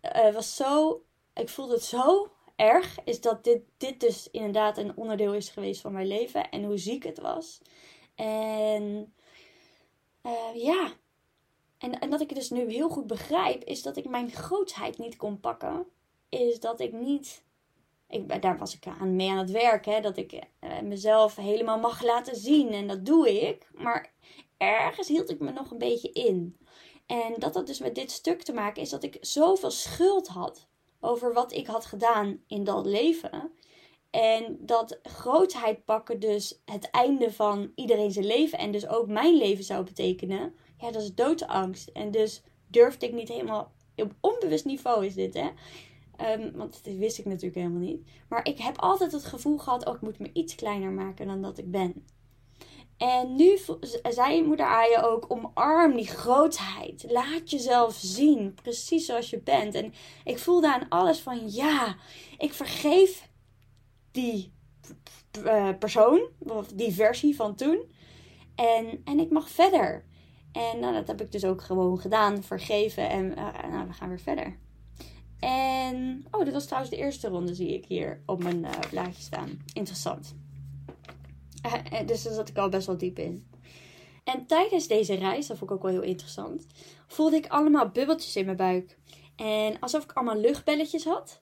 Eh, 0.00 0.34
was 0.34 0.56
zo, 0.56 1.02
ik 1.34 1.48
voelde 1.48 1.74
het 1.74 1.84
zo 1.84 2.30
erg, 2.56 2.98
is 3.04 3.20
dat 3.20 3.44
dit, 3.44 3.62
dit 3.76 4.00
dus 4.00 4.30
inderdaad 4.30 4.78
een 4.78 4.96
onderdeel 4.96 5.34
is 5.34 5.48
geweest 5.48 5.80
van 5.80 5.92
mijn 5.92 6.06
leven. 6.06 6.50
En 6.50 6.64
hoe 6.64 6.78
ziek 6.78 7.04
het 7.04 7.20
was. 7.20 7.60
En 8.14 9.14
uh, 10.22 10.54
ja, 10.54 10.92
en, 11.80 11.98
en 11.98 12.10
dat 12.10 12.20
ik 12.20 12.28
het 12.28 12.38
dus 12.38 12.50
nu 12.50 12.70
heel 12.70 12.88
goed 12.88 13.06
begrijp, 13.06 13.64
is 13.64 13.82
dat 13.82 13.96
ik 13.96 14.08
mijn 14.08 14.30
grootsheid 14.30 14.98
niet 14.98 15.16
kon 15.16 15.40
pakken. 15.40 15.86
Is 16.28 16.60
dat 16.60 16.80
ik 16.80 16.92
niet. 16.92 17.44
Ik, 18.08 18.42
daar 18.42 18.58
was 18.58 18.74
ik 18.74 18.86
aan 18.86 19.16
mee 19.16 19.30
aan 19.30 19.38
het 19.38 19.50
werk, 19.50 19.84
hè, 19.84 20.00
dat 20.00 20.16
ik 20.16 20.32
uh, 20.32 20.80
mezelf 20.80 21.36
helemaal 21.36 21.78
mag 21.78 22.02
laten 22.02 22.36
zien. 22.36 22.72
En 22.72 22.86
dat 22.86 23.06
doe 23.06 23.48
ik. 23.48 23.68
Maar 23.72 24.12
ergens 24.60 25.08
hield 25.08 25.30
ik 25.30 25.40
me 25.40 25.52
nog 25.52 25.70
een 25.70 25.78
beetje 25.78 26.12
in. 26.12 26.56
En 27.06 27.34
dat 27.38 27.54
had 27.54 27.66
dus 27.66 27.78
met 27.78 27.94
dit 27.94 28.10
stuk 28.10 28.42
te 28.42 28.52
maken 28.52 28.82
is 28.82 28.90
dat 28.90 29.02
ik 29.02 29.16
zoveel 29.20 29.70
schuld 29.70 30.28
had 30.28 30.68
over 31.00 31.32
wat 31.32 31.52
ik 31.52 31.66
had 31.66 31.86
gedaan 31.86 32.40
in 32.46 32.64
dat 32.64 32.86
leven. 32.86 33.52
En 34.10 34.56
dat 34.60 34.98
grootheid 35.02 35.84
pakken 35.84 36.20
dus 36.20 36.60
het 36.64 36.90
einde 36.90 37.32
van 37.32 37.72
iedereen 37.74 38.12
zijn 38.12 38.26
leven 38.26 38.58
en 38.58 38.70
dus 38.70 38.88
ook 38.88 39.06
mijn 39.06 39.36
leven 39.36 39.64
zou 39.64 39.84
betekenen. 39.84 40.54
Ja, 40.78 40.90
dat 40.90 41.02
is 41.02 41.14
doodsangst. 41.14 41.88
En 41.88 42.10
dus 42.10 42.42
durfde 42.66 43.06
ik 43.06 43.12
niet 43.12 43.28
helemaal, 43.28 43.72
op 43.96 44.14
onbewust 44.20 44.64
niveau 44.64 45.06
is 45.06 45.14
dit 45.14 45.34
hè. 45.34 45.48
Um, 46.32 46.52
want 46.56 46.84
dat 46.84 46.94
wist 46.94 47.18
ik 47.18 47.24
natuurlijk 47.24 47.54
helemaal 47.54 47.80
niet. 47.80 48.08
Maar 48.28 48.46
ik 48.46 48.58
heb 48.58 48.78
altijd 48.78 49.12
het 49.12 49.24
gevoel 49.24 49.58
gehad, 49.58 49.86
oh 49.86 49.94
ik 49.94 50.00
moet 50.00 50.18
me 50.18 50.30
iets 50.32 50.54
kleiner 50.54 50.90
maken 50.90 51.26
dan 51.26 51.42
dat 51.42 51.58
ik 51.58 51.70
ben. 51.70 52.04
En 53.00 53.36
nu 53.36 53.58
zei 54.10 54.42
moeder 54.42 54.66
Aya 54.66 55.00
ook: 55.00 55.24
omarm 55.28 55.96
die 55.96 56.06
grootheid. 56.06 57.04
Laat 57.08 57.50
jezelf 57.50 57.94
zien, 57.94 58.54
precies 58.62 59.06
zoals 59.06 59.30
je 59.30 59.40
bent. 59.40 59.74
En 59.74 59.92
ik 60.24 60.38
voelde 60.38 60.72
aan 60.74 60.88
alles 60.88 61.20
van: 61.20 61.50
ja, 61.50 61.96
ik 62.38 62.52
vergeef 62.52 63.28
die 64.10 64.52
uh, 65.44 65.68
persoon, 65.78 66.28
of 66.38 66.66
die 66.66 66.92
versie 66.92 67.36
van 67.36 67.54
toen. 67.54 67.92
En, 68.54 69.00
en 69.04 69.18
ik 69.20 69.30
mag 69.30 69.50
verder. 69.50 70.04
En 70.52 70.80
nou, 70.80 70.94
dat 70.94 71.06
heb 71.06 71.20
ik 71.20 71.32
dus 71.32 71.44
ook 71.44 71.62
gewoon 71.62 71.98
gedaan, 71.98 72.42
vergeven. 72.42 73.08
En 73.08 73.24
uh, 73.30 73.70
nou, 73.70 73.86
we 73.86 73.92
gaan 73.92 74.08
weer 74.08 74.20
verder. 74.20 74.58
En, 75.38 76.26
oh, 76.30 76.44
dit 76.44 76.52
was 76.52 76.64
trouwens 76.64 76.90
de 76.90 76.98
eerste 77.00 77.28
ronde, 77.28 77.54
zie 77.54 77.74
ik 77.74 77.84
hier 77.84 78.22
op 78.26 78.42
mijn 78.42 78.64
uh, 78.64 78.70
blaadje 78.90 79.22
staan. 79.22 79.58
Interessant. 79.72 80.34
Uh, 81.66 82.06
dus 82.06 82.22
daar 82.22 82.32
zat 82.32 82.48
ik 82.48 82.58
al 82.58 82.68
best 82.68 82.86
wel 82.86 82.96
diep 82.96 83.18
in. 83.18 83.48
En 84.24 84.46
tijdens 84.46 84.86
deze 84.86 85.14
reis, 85.14 85.46
dat 85.46 85.58
vond 85.58 85.70
ik 85.70 85.76
ook 85.76 85.82
wel 85.82 85.92
heel 85.92 86.02
interessant, 86.02 86.66
voelde 87.06 87.36
ik 87.36 87.46
allemaal 87.46 87.88
bubbeltjes 87.88 88.36
in 88.36 88.44
mijn 88.44 88.56
buik. 88.56 88.98
En 89.36 89.78
alsof 89.78 90.04
ik 90.04 90.12
allemaal 90.12 90.40
luchtbelletjes 90.40 91.04
had. 91.04 91.40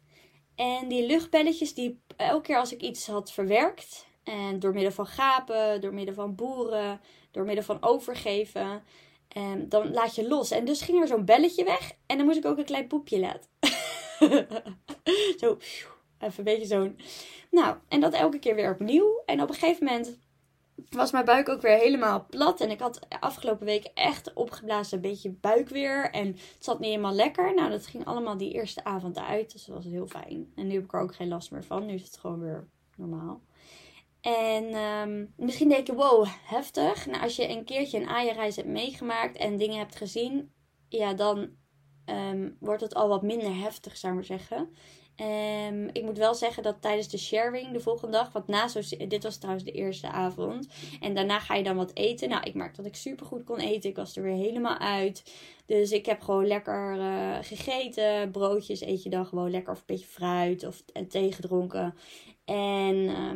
En 0.54 0.88
die 0.88 1.06
luchtbelletjes, 1.06 1.74
die 1.74 2.00
elke 2.16 2.46
keer 2.46 2.58
als 2.58 2.72
ik 2.72 2.80
iets 2.80 3.06
had 3.06 3.32
verwerkt, 3.32 4.06
en 4.24 4.58
door 4.58 4.72
middel 4.72 4.92
van 4.92 5.06
gapen, 5.06 5.80
door 5.80 5.94
middel 5.94 6.14
van 6.14 6.34
boeren, 6.34 7.00
door 7.30 7.44
middel 7.44 7.64
van 7.64 7.82
overgeven, 7.82 8.82
en 9.28 9.68
dan 9.68 9.92
laat 9.92 10.14
je 10.14 10.28
los. 10.28 10.50
En 10.50 10.64
dus 10.64 10.82
ging 10.82 11.00
er 11.00 11.06
zo'n 11.06 11.24
belletje 11.24 11.64
weg 11.64 11.92
en 12.06 12.16
dan 12.16 12.26
moest 12.26 12.38
ik 12.38 12.44
ook 12.44 12.58
een 12.58 12.64
klein 12.64 12.86
poepje 12.86 13.18
laten. 13.18 13.50
zo, 15.40 15.58
even 16.18 16.38
een 16.38 16.44
beetje 16.44 16.66
zo'n. 16.66 16.98
Nou, 17.50 17.76
en 17.88 18.00
dat 18.00 18.12
elke 18.12 18.38
keer 18.38 18.54
weer 18.54 18.72
opnieuw. 18.72 19.22
En 19.26 19.42
op 19.42 19.48
een 19.48 19.54
gegeven 19.54 19.84
moment 19.84 20.18
was 20.88 21.12
mijn 21.12 21.24
buik 21.24 21.48
ook 21.48 21.60
weer 21.60 21.78
helemaal 21.78 22.26
plat. 22.30 22.60
En 22.60 22.70
ik 22.70 22.80
had 22.80 23.00
afgelopen 23.20 23.66
week 23.66 23.90
echt 23.94 24.32
opgeblazen 24.32 24.96
een 24.96 25.02
beetje 25.02 25.30
buikweer. 25.30 26.10
En 26.10 26.26
het 26.26 26.56
zat 26.58 26.78
niet 26.78 26.90
helemaal 26.90 27.14
lekker. 27.14 27.54
Nou, 27.54 27.70
dat 27.70 27.86
ging 27.86 28.04
allemaal 28.04 28.36
die 28.36 28.52
eerste 28.52 28.84
avond 28.84 29.18
uit. 29.18 29.52
Dus 29.52 29.64
dat 29.64 29.76
was 29.76 29.84
heel 29.84 30.06
fijn. 30.06 30.52
En 30.54 30.66
nu 30.66 30.74
heb 30.74 30.84
ik 30.84 30.92
er 30.92 31.00
ook 31.00 31.14
geen 31.14 31.28
last 31.28 31.50
meer 31.50 31.64
van. 31.64 31.86
Nu 31.86 31.94
is 31.94 32.04
het 32.04 32.16
gewoon 32.16 32.40
weer 32.40 32.68
normaal. 32.96 33.42
En 34.20 34.74
um, 34.74 35.32
misschien 35.36 35.68
denk 35.68 35.86
je, 35.86 35.94
wow, 35.94 36.26
heftig. 36.42 37.06
Nou, 37.06 37.22
als 37.22 37.36
je 37.36 37.48
een 37.48 37.64
keertje 37.64 37.98
een 37.98 38.08
AIA-reis 38.08 38.56
hebt 38.56 38.68
meegemaakt 38.68 39.36
en 39.36 39.56
dingen 39.56 39.78
hebt 39.78 39.96
gezien, 39.96 40.52
ja, 40.88 41.14
dan 41.14 41.50
um, 42.06 42.56
wordt 42.60 42.82
het 42.82 42.94
al 42.94 43.08
wat 43.08 43.22
minder 43.22 43.56
heftig, 43.56 43.96
zou 43.96 44.12
ik 44.12 44.18
maar 44.18 44.38
zeggen. 44.38 44.74
Um, 45.20 45.88
ik 45.92 46.02
moet 46.02 46.18
wel 46.18 46.34
zeggen 46.34 46.62
dat 46.62 46.82
tijdens 46.82 47.08
de 47.08 47.18
sharing 47.18 47.72
de 47.72 47.80
volgende 47.80 48.12
dag, 48.12 48.32
want 48.32 48.46
na 48.46 48.68
zo, 48.68 48.80
dit 49.08 49.22
was 49.22 49.36
trouwens 49.36 49.64
de 49.64 49.72
eerste 49.72 50.08
avond. 50.08 50.68
En 51.00 51.14
daarna 51.14 51.38
ga 51.38 51.54
je 51.54 51.62
dan 51.62 51.76
wat 51.76 51.94
eten. 51.94 52.28
Nou, 52.28 52.42
ik 52.42 52.54
merk 52.54 52.76
dat 52.76 52.86
ik 52.86 52.94
super 52.94 53.26
goed 53.26 53.44
kon 53.44 53.58
eten. 53.58 53.90
Ik 53.90 53.96
was 53.96 54.16
er 54.16 54.22
weer 54.22 54.36
helemaal 54.36 54.78
uit. 54.78 55.32
Dus 55.66 55.92
ik 55.92 56.06
heb 56.06 56.20
gewoon 56.20 56.46
lekker 56.46 56.96
uh, 56.96 57.38
gegeten. 57.40 58.30
Broodjes 58.30 58.80
eet 58.80 59.02
je 59.02 59.10
dan 59.10 59.26
gewoon 59.26 59.50
lekker. 59.50 59.72
Of 59.72 59.78
een 59.78 59.84
beetje 59.86 60.06
fruit 60.06 60.64
of 60.64 60.82
en 60.92 61.08
thee 61.08 61.32
gedronken. 61.32 61.94
En 62.44 62.94
uh, 62.96 63.30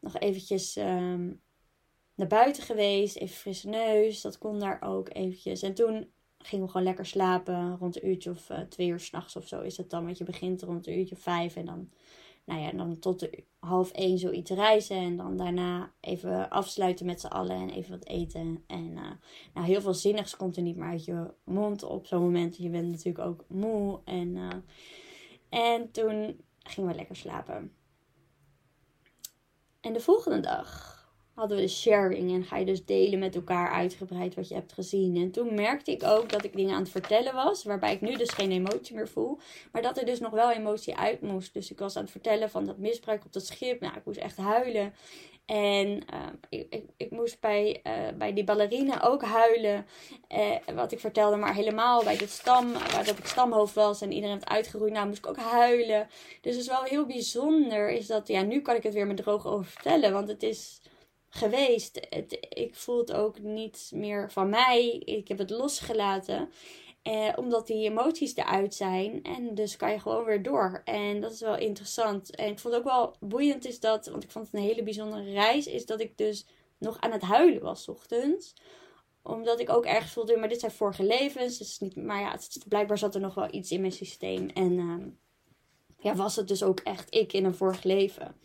nog 0.00 0.18
eventjes 0.18 0.76
um, 0.76 1.40
naar 2.14 2.26
buiten 2.26 2.62
geweest. 2.62 3.16
Even 3.16 3.36
frisse 3.36 3.68
neus. 3.68 4.20
Dat 4.20 4.38
kon 4.38 4.58
daar 4.58 4.82
ook 4.82 5.08
eventjes. 5.12 5.62
En 5.62 5.74
toen 5.74 6.10
gingen 6.48 6.64
we 6.64 6.70
gewoon 6.70 6.86
lekker 6.86 7.06
slapen. 7.06 7.76
Rond 7.76 7.96
een 7.96 8.08
uurtje 8.08 8.30
of 8.30 8.50
uh, 8.50 8.60
twee 8.60 8.88
uur 8.88 9.00
s'nachts 9.00 9.36
of 9.36 9.46
zo 9.46 9.60
is 9.60 9.76
het 9.76 9.90
dan. 9.90 10.04
Want 10.04 10.18
je 10.18 10.24
begint 10.24 10.62
rond 10.62 10.86
een 10.86 10.98
uurtje 10.98 11.16
vijf. 11.16 11.56
En 11.56 11.64
dan, 11.64 11.90
nou 12.44 12.60
ja, 12.60 12.72
dan 12.72 12.98
tot 12.98 13.20
de 13.20 13.44
half 13.58 13.90
één 13.90 14.18
zoiets 14.18 14.50
reizen. 14.50 14.96
En 14.96 15.16
dan 15.16 15.36
daarna 15.36 15.92
even 16.00 16.50
afsluiten 16.50 17.06
met 17.06 17.20
z'n 17.20 17.26
allen. 17.26 17.56
En 17.56 17.70
even 17.70 17.90
wat 17.90 18.06
eten. 18.06 18.64
En 18.66 18.90
uh, 18.90 19.10
nou, 19.54 19.66
heel 19.66 19.80
veel 19.80 19.94
zinnigs 19.94 20.36
komt 20.36 20.56
er 20.56 20.62
niet 20.62 20.76
meer 20.76 20.88
uit 20.88 21.04
je 21.04 21.34
mond 21.44 21.82
op 21.82 22.06
zo'n 22.06 22.22
moment. 22.22 22.56
Je 22.56 22.70
bent 22.70 22.90
natuurlijk 22.90 23.26
ook 23.26 23.44
moe. 23.48 24.00
En, 24.04 24.28
uh, 24.28 24.48
en 25.48 25.90
toen 25.90 26.40
gingen 26.62 26.90
we 26.90 26.96
lekker 26.96 27.16
slapen. 27.16 27.72
En 29.80 29.92
de 29.92 30.00
volgende 30.00 30.40
dag 30.40 30.97
hadden 31.38 31.56
we 31.56 31.68
sharing 31.68 32.32
en 32.32 32.44
ga 32.44 32.56
je 32.56 32.64
dus 32.64 32.84
delen 32.84 33.18
met 33.18 33.34
elkaar 33.34 33.70
uitgebreid 33.70 34.34
wat 34.34 34.48
je 34.48 34.54
hebt 34.54 34.72
gezien. 34.72 35.16
En 35.16 35.30
toen 35.30 35.54
merkte 35.54 35.90
ik 35.90 36.02
ook 36.02 36.30
dat 36.30 36.44
ik 36.44 36.56
dingen 36.56 36.74
aan 36.74 36.82
het 36.82 36.90
vertellen 36.90 37.34
was, 37.34 37.64
waarbij 37.64 37.92
ik 37.92 38.00
nu 38.00 38.16
dus 38.16 38.30
geen 38.30 38.52
emotie 38.52 38.94
meer 38.94 39.08
voel, 39.08 39.38
maar 39.72 39.82
dat 39.82 39.98
er 39.98 40.06
dus 40.06 40.20
nog 40.20 40.32
wel 40.32 40.52
emotie 40.52 40.96
uit 40.96 41.20
moest. 41.20 41.54
Dus 41.54 41.70
ik 41.70 41.78
was 41.78 41.96
aan 41.96 42.02
het 42.02 42.10
vertellen 42.10 42.50
van 42.50 42.64
dat 42.64 42.78
misbruik 42.78 43.24
op 43.24 43.32
dat 43.32 43.46
schip. 43.46 43.80
Nou, 43.80 43.96
ik 43.96 44.04
moest 44.04 44.18
echt 44.18 44.36
huilen. 44.36 44.92
En 45.46 45.88
uh, 45.88 46.26
ik, 46.48 46.66
ik, 46.70 46.84
ik, 46.96 47.10
moest 47.10 47.40
bij, 47.40 47.80
uh, 47.86 47.92
bij 48.18 48.32
die 48.32 48.44
ballerina 48.44 49.02
ook 49.02 49.22
huilen. 49.22 49.86
Uh, 50.32 50.74
wat 50.74 50.92
ik 50.92 51.00
vertelde, 51.00 51.36
maar 51.36 51.54
helemaal 51.54 52.04
bij 52.04 52.16
de 52.16 52.26
stam, 52.26 52.72
waar 52.72 53.04
dat 53.04 53.18
ik 53.18 53.26
stamhoofd 53.26 53.74
was 53.74 54.00
en 54.00 54.12
iedereen 54.12 54.34
heeft 54.34 54.48
uitgeroeid. 54.48 54.92
Nou, 54.92 55.06
moest 55.06 55.18
ik 55.18 55.26
ook 55.26 55.36
huilen. 55.36 56.08
Dus 56.40 56.52
het 56.52 56.62
is 56.62 56.68
wel 56.68 56.82
heel 56.82 57.06
bijzonder. 57.06 57.90
Is 57.90 58.06
dat, 58.06 58.28
ja, 58.28 58.42
nu 58.42 58.60
kan 58.60 58.76
ik 58.76 58.82
het 58.82 58.94
weer 58.94 59.06
met 59.06 59.16
droog 59.16 59.46
over 59.46 59.64
vertellen. 59.64 60.12
Want 60.12 60.28
het 60.28 60.42
is 60.42 60.80
geweest. 61.28 62.06
Het, 62.08 62.46
ik 62.48 62.74
voel 62.74 62.98
het 62.98 63.12
ook 63.12 63.38
niet 63.38 63.90
meer 63.94 64.32
van 64.32 64.48
mij. 64.48 65.02
Ik 65.04 65.28
heb 65.28 65.38
het 65.38 65.50
losgelaten. 65.50 66.50
Eh, 67.02 67.32
omdat 67.36 67.66
die 67.66 67.88
emoties 67.88 68.36
eruit 68.36 68.74
zijn. 68.74 69.22
En 69.22 69.54
dus 69.54 69.76
kan 69.76 69.90
je 69.90 70.00
gewoon 70.00 70.24
weer 70.24 70.42
door. 70.42 70.82
En 70.84 71.20
dat 71.20 71.32
is 71.32 71.40
wel 71.40 71.56
interessant. 71.56 72.34
En 72.34 72.50
ik 72.50 72.58
vond 72.58 72.74
het 72.74 72.82
ook 72.82 72.90
wel 72.90 73.16
boeiend 73.20 73.64
is 73.64 73.80
dat, 73.80 74.06
want 74.06 74.24
ik 74.24 74.30
vond 74.30 74.46
het 74.46 74.54
een 74.54 74.66
hele 74.66 74.82
bijzondere 74.82 75.32
reis, 75.32 75.66
is 75.66 75.86
dat 75.86 76.00
ik 76.00 76.18
dus 76.18 76.46
nog 76.78 77.00
aan 77.00 77.12
het 77.12 77.22
huilen 77.22 77.62
was 77.62 77.88
ochtends. 77.88 78.54
Omdat 79.22 79.60
ik 79.60 79.70
ook 79.70 79.84
ergens 79.84 80.12
voelde, 80.12 80.36
maar 80.36 80.48
dit 80.48 80.60
zijn 80.60 80.72
vorige 80.72 81.04
levens. 81.04 81.58
Dus 81.58 81.78
niet, 81.78 81.96
maar 81.96 82.20
ja, 82.20 82.30
het, 82.30 82.64
blijkbaar 82.68 82.98
zat 82.98 83.14
er 83.14 83.20
nog 83.20 83.34
wel 83.34 83.54
iets 83.54 83.70
in 83.70 83.80
mijn 83.80 83.92
systeem. 83.92 84.48
En 84.48 84.72
uh, 84.72 85.06
ja, 85.98 86.14
was 86.14 86.36
het 86.36 86.48
dus 86.48 86.62
ook 86.62 86.80
echt 86.80 87.14
ik 87.14 87.32
in 87.32 87.44
een 87.44 87.54
vorig 87.54 87.82
leven. 87.82 88.36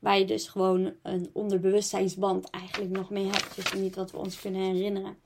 Waar 0.00 0.18
je 0.18 0.24
dus 0.24 0.48
gewoon 0.48 0.92
een 1.02 1.30
onderbewustzijnsband 1.32 2.50
eigenlijk 2.50 2.92
nog 2.92 3.10
mee 3.10 3.24
hebt. 3.24 3.56
Dus 3.56 3.72
niet 3.72 3.96
wat 3.96 4.10
we 4.10 4.18
ons 4.18 4.40
kunnen 4.40 4.60
herinneren. 4.60 5.18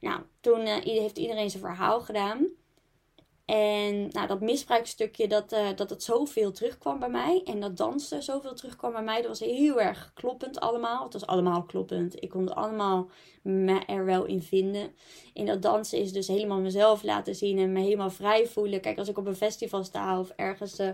Nou, 0.00 0.20
toen 0.40 0.60
uh, 0.60 0.76
heeft 0.76 1.18
iedereen 1.18 1.50
zijn 1.50 1.62
verhaal 1.62 2.00
gedaan. 2.00 2.46
En 3.48 4.08
nou, 4.08 4.26
dat 4.26 4.40
misbruikstukje, 4.40 5.28
dat, 5.28 5.52
uh, 5.52 5.68
dat 5.76 5.90
het 5.90 6.02
zoveel 6.02 6.52
terugkwam 6.52 6.98
bij 6.98 7.08
mij. 7.08 7.42
En 7.44 7.60
dat 7.60 7.76
dansen 7.76 8.22
zoveel 8.22 8.54
terugkwam 8.54 8.92
bij 8.92 9.02
mij. 9.02 9.16
Dat 9.16 9.28
was 9.28 9.40
heel 9.40 9.80
erg 9.80 10.10
kloppend 10.14 10.60
allemaal. 10.60 11.04
Het 11.04 11.12
was 11.12 11.26
allemaal 11.26 11.62
kloppend. 11.62 12.22
Ik 12.22 12.28
kon 12.28 12.48
er 12.48 12.54
allemaal 12.54 13.10
me 13.42 13.78
er 13.86 14.04
wel 14.04 14.24
in 14.24 14.42
vinden. 14.42 14.90
In 15.32 15.46
dat 15.46 15.62
dansen 15.62 15.98
is 15.98 16.12
dus 16.12 16.28
helemaal 16.28 16.60
mezelf 16.60 17.02
laten 17.02 17.34
zien 17.34 17.58
en 17.58 17.72
me 17.72 17.80
helemaal 17.80 18.10
vrij 18.10 18.46
voelen. 18.46 18.80
Kijk, 18.80 18.98
als 18.98 19.08
ik 19.08 19.18
op 19.18 19.26
een 19.26 19.36
festival 19.36 19.84
sta 19.84 20.20
of 20.20 20.32
ergens 20.36 20.80
uh, 20.80 20.88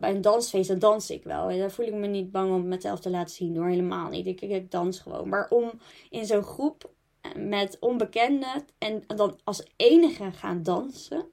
bij 0.00 0.10
een 0.14 0.20
dansfeest, 0.20 0.68
dan 0.68 0.78
dans 0.78 1.10
ik 1.10 1.24
wel. 1.24 1.48
En 1.48 1.58
daar 1.58 1.70
voel 1.70 1.86
ik 1.86 1.94
me 1.94 2.06
niet 2.06 2.30
bang 2.30 2.52
om 2.52 2.68
mezelf 2.68 3.00
te 3.00 3.10
laten 3.10 3.34
zien. 3.34 3.54
Door 3.54 3.66
helemaal 3.66 4.08
niet. 4.08 4.26
Ik, 4.26 4.40
ik 4.40 4.70
dans 4.70 4.98
gewoon. 4.98 5.28
Maar 5.28 5.50
om 5.50 5.72
in 6.10 6.26
zo'n 6.26 6.42
groep 6.42 6.90
met 7.36 7.76
onbekenden 7.80 8.66
en 8.78 9.02
dan 9.06 9.38
als 9.44 9.66
enige 9.76 10.32
gaan 10.32 10.62
dansen 10.62 11.30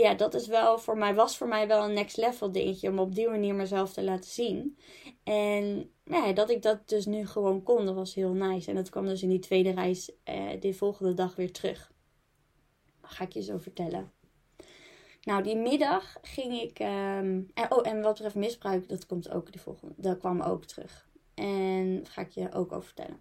ja, 0.00 0.14
dat 0.14 0.34
is 0.34 0.46
wel 0.46 0.78
voor 0.78 0.98
mij, 0.98 1.14
was 1.14 1.36
voor 1.36 1.48
mij 1.48 1.66
wel 1.66 1.84
een 1.84 1.92
next 1.92 2.16
level 2.16 2.52
dingetje 2.52 2.88
om 2.88 2.98
op 2.98 3.14
die 3.14 3.28
manier 3.28 3.54
mezelf 3.54 3.92
te 3.92 4.02
laten 4.02 4.30
zien. 4.30 4.78
En 5.24 5.90
ja, 6.04 6.32
dat 6.32 6.50
ik 6.50 6.62
dat 6.62 6.88
dus 6.88 7.06
nu 7.06 7.26
gewoon 7.26 7.62
kon, 7.62 7.86
dat 7.86 7.94
was 7.94 8.14
heel 8.14 8.32
nice. 8.32 8.70
En 8.70 8.76
dat 8.76 8.90
kwam 8.90 9.06
dus 9.06 9.22
in 9.22 9.28
die 9.28 9.38
tweede 9.38 9.70
reis 9.70 10.12
eh, 10.24 10.60
de 10.60 10.74
volgende 10.74 11.14
dag 11.14 11.36
weer 11.36 11.52
terug. 11.52 11.92
Ga 13.02 13.24
ik 13.24 13.32
je 13.32 13.42
zo 13.42 13.58
vertellen. 13.58 14.12
Nou, 15.22 15.42
die 15.42 15.56
middag 15.56 16.16
ging 16.22 16.60
ik. 16.60 16.78
Um, 16.78 17.50
en, 17.54 17.66
oh, 17.68 17.86
en 17.86 18.02
wat 18.02 18.12
betreft 18.12 18.34
misbruik, 18.34 18.88
dat 18.88 19.06
komt 19.06 19.30
ook 19.30 19.52
de 19.52 19.58
volgende. 19.58 19.94
Dat 19.96 20.18
kwam 20.18 20.40
ook 20.40 20.64
terug. 20.64 21.08
En 21.34 21.98
dat 21.98 22.08
ga 22.08 22.20
ik 22.20 22.30
je 22.30 22.52
ook 22.52 22.72
over 22.72 22.84
vertellen. 22.84 23.20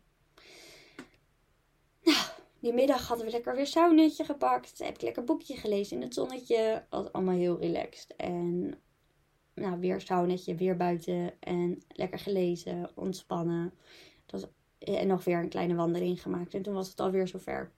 Nou, 2.03 2.17
die 2.59 2.73
middag 2.73 3.07
hadden 3.07 3.25
we 3.25 3.31
lekker 3.31 3.55
weer 3.55 3.67
saunetje 3.67 4.23
gepakt. 4.23 4.79
Heb 4.79 4.95
ik 4.95 5.01
lekker 5.01 5.23
boekje 5.23 5.55
gelezen 5.55 5.95
in 5.95 6.01
het 6.03 6.13
zonnetje. 6.13 6.83
Was 6.89 7.12
allemaal 7.12 7.35
heel 7.35 7.59
relaxed. 7.59 8.15
En 8.15 8.75
nou, 9.53 9.79
weer 9.79 10.01
saunetje, 10.01 10.55
weer 10.55 10.77
buiten. 10.77 11.33
En 11.39 11.83
lekker 11.88 12.19
gelezen, 12.19 12.91
ontspannen. 12.95 13.73
was, 14.27 14.45
en 14.79 15.07
nog 15.07 15.23
weer 15.23 15.38
een 15.38 15.49
kleine 15.49 15.75
wandeling 15.75 16.21
gemaakt. 16.21 16.53
En 16.53 16.62
toen 16.62 16.73
was 16.73 16.89
het 16.89 16.99
alweer 16.99 17.27
zover. 17.27 17.71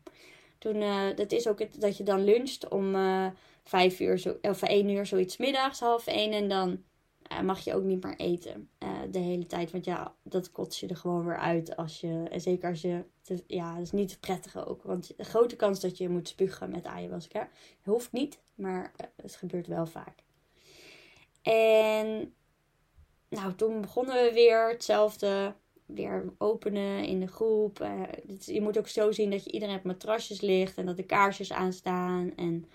Toen, 0.57 0.75
uh, 0.75 1.15
dat 1.15 1.31
is 1.31 1.47
ook 1.47 1.59
het, 1.59 1.81
dat 1.81 1.97
je 1.97 2.03
dan 2.03 2.23
luncht 2.23 2.67
om 2.67 2.95
uh, 2.95 3.27
vijf 3.63 3.99
uur, 3.99 4.17
zo, 4.17 4.37
of 4.41 4.61
één 4.61 4.89
uur 4.89 5.05
zoiets 5.05 5.37
middags, 5.37 5.79
half 5.79 6.07
één. 6.07 6.31
En 6.31 6.49
dan 6.49 6.83
uh, 7.31 7.41
mag 7.41 7.59
je 7.59 7.73
ook 7.73 7.83
niet 7.83 8.03
meer 8.03 8.15
eten 8.15 8.69
de 9.09 9.19
hele 9.19 9.45
tijd. 9.45 9.71
Want 9.71 9.85
ja, 9.85 10.15
dat 10.23 10.51
kots 10.51 10.79
je 10.79 10.87
er 10.87 10.95
gewoon 10.95 11.25
weer 11.25 11.37
uit. 11.37 11.75
Als 11.75 11.99
je, 11.99 12.23
en 12.29 12.41
zeker 12.41 12.69
als 12.69 12.81
je, 12.81 13.03
te, 13.21 13.43
ja, 13.47 13.73
dat 13.73 13.83
is 13.83 13.91
niet 13.91 14.19
prettig 14.19 14.67
ook. 14.67 14.83
Want 14.83 15.13
de 15.17 15.23
grote 15.23 15.55
kans 15.55 15.79
dat 15.79 15.97
je 15.97 16.09
moet 16.09 16.27
spugen 16.27 16.71
met 16.71 16.85
ayahuasca. 16.85 17.49
Hoeft 17.83 18.11
niet, 18.11 18.39
maar 18.55 18.91
het 19.15 19.35
gebeurt 19.35 19.67
wel 19.67 19.85
vaak. 19.85 20.23
En 21.41 22.33
nou, 23.29 23.55
toen 23.55 23.81
begonnen 23.81 24.23
we 24.23 24.33
weer 24.33 24.69
hetzelfde. 24.69 25.53
Weer 25.85 26.33
openen 26.37 27.05
in 27.05 27.19
de 27.19 27.27
groep. 27.27 27.87
Je 28.45 28.61
moet 28.61 28.77
ook 28.77 28.87
zo 28.87 29.11
zien 29.11 29.31
dat 29.31 29.43
je 29.43 29.51
iedereen 29.51 29.77
op 29.77 29.83
matrasjes 29.83 30.41
ligt. 30.41 30.77
En 30.77 30.85
dat 30.85 30.97
de 30.97 31.03
kaarsjes 31.03 31.51
aanstaan. 31.51 32.35
En, 32.35 32.65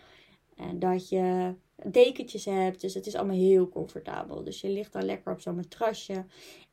en 0.56 0.78
dat 0.78 1.08
je 1.08 1.54
dekentjes 1.84 2.44
hebt. 2.44 2.80
Dus 2.80 2.94
het 2.94 3.06
is 3.06 3.14
allemaal 3.14 3.36
heel 3.36 3.68
comfortabel. 3.68 4.44
Dus 4.44 4.60
je 4.60 4.68
ligt 4.68 4.92
dan 4.92 5.04
lekker 5.04 5.32
op 5.32 5.40
zo'n 5.40 5.54
matrasje. 5.54 6.24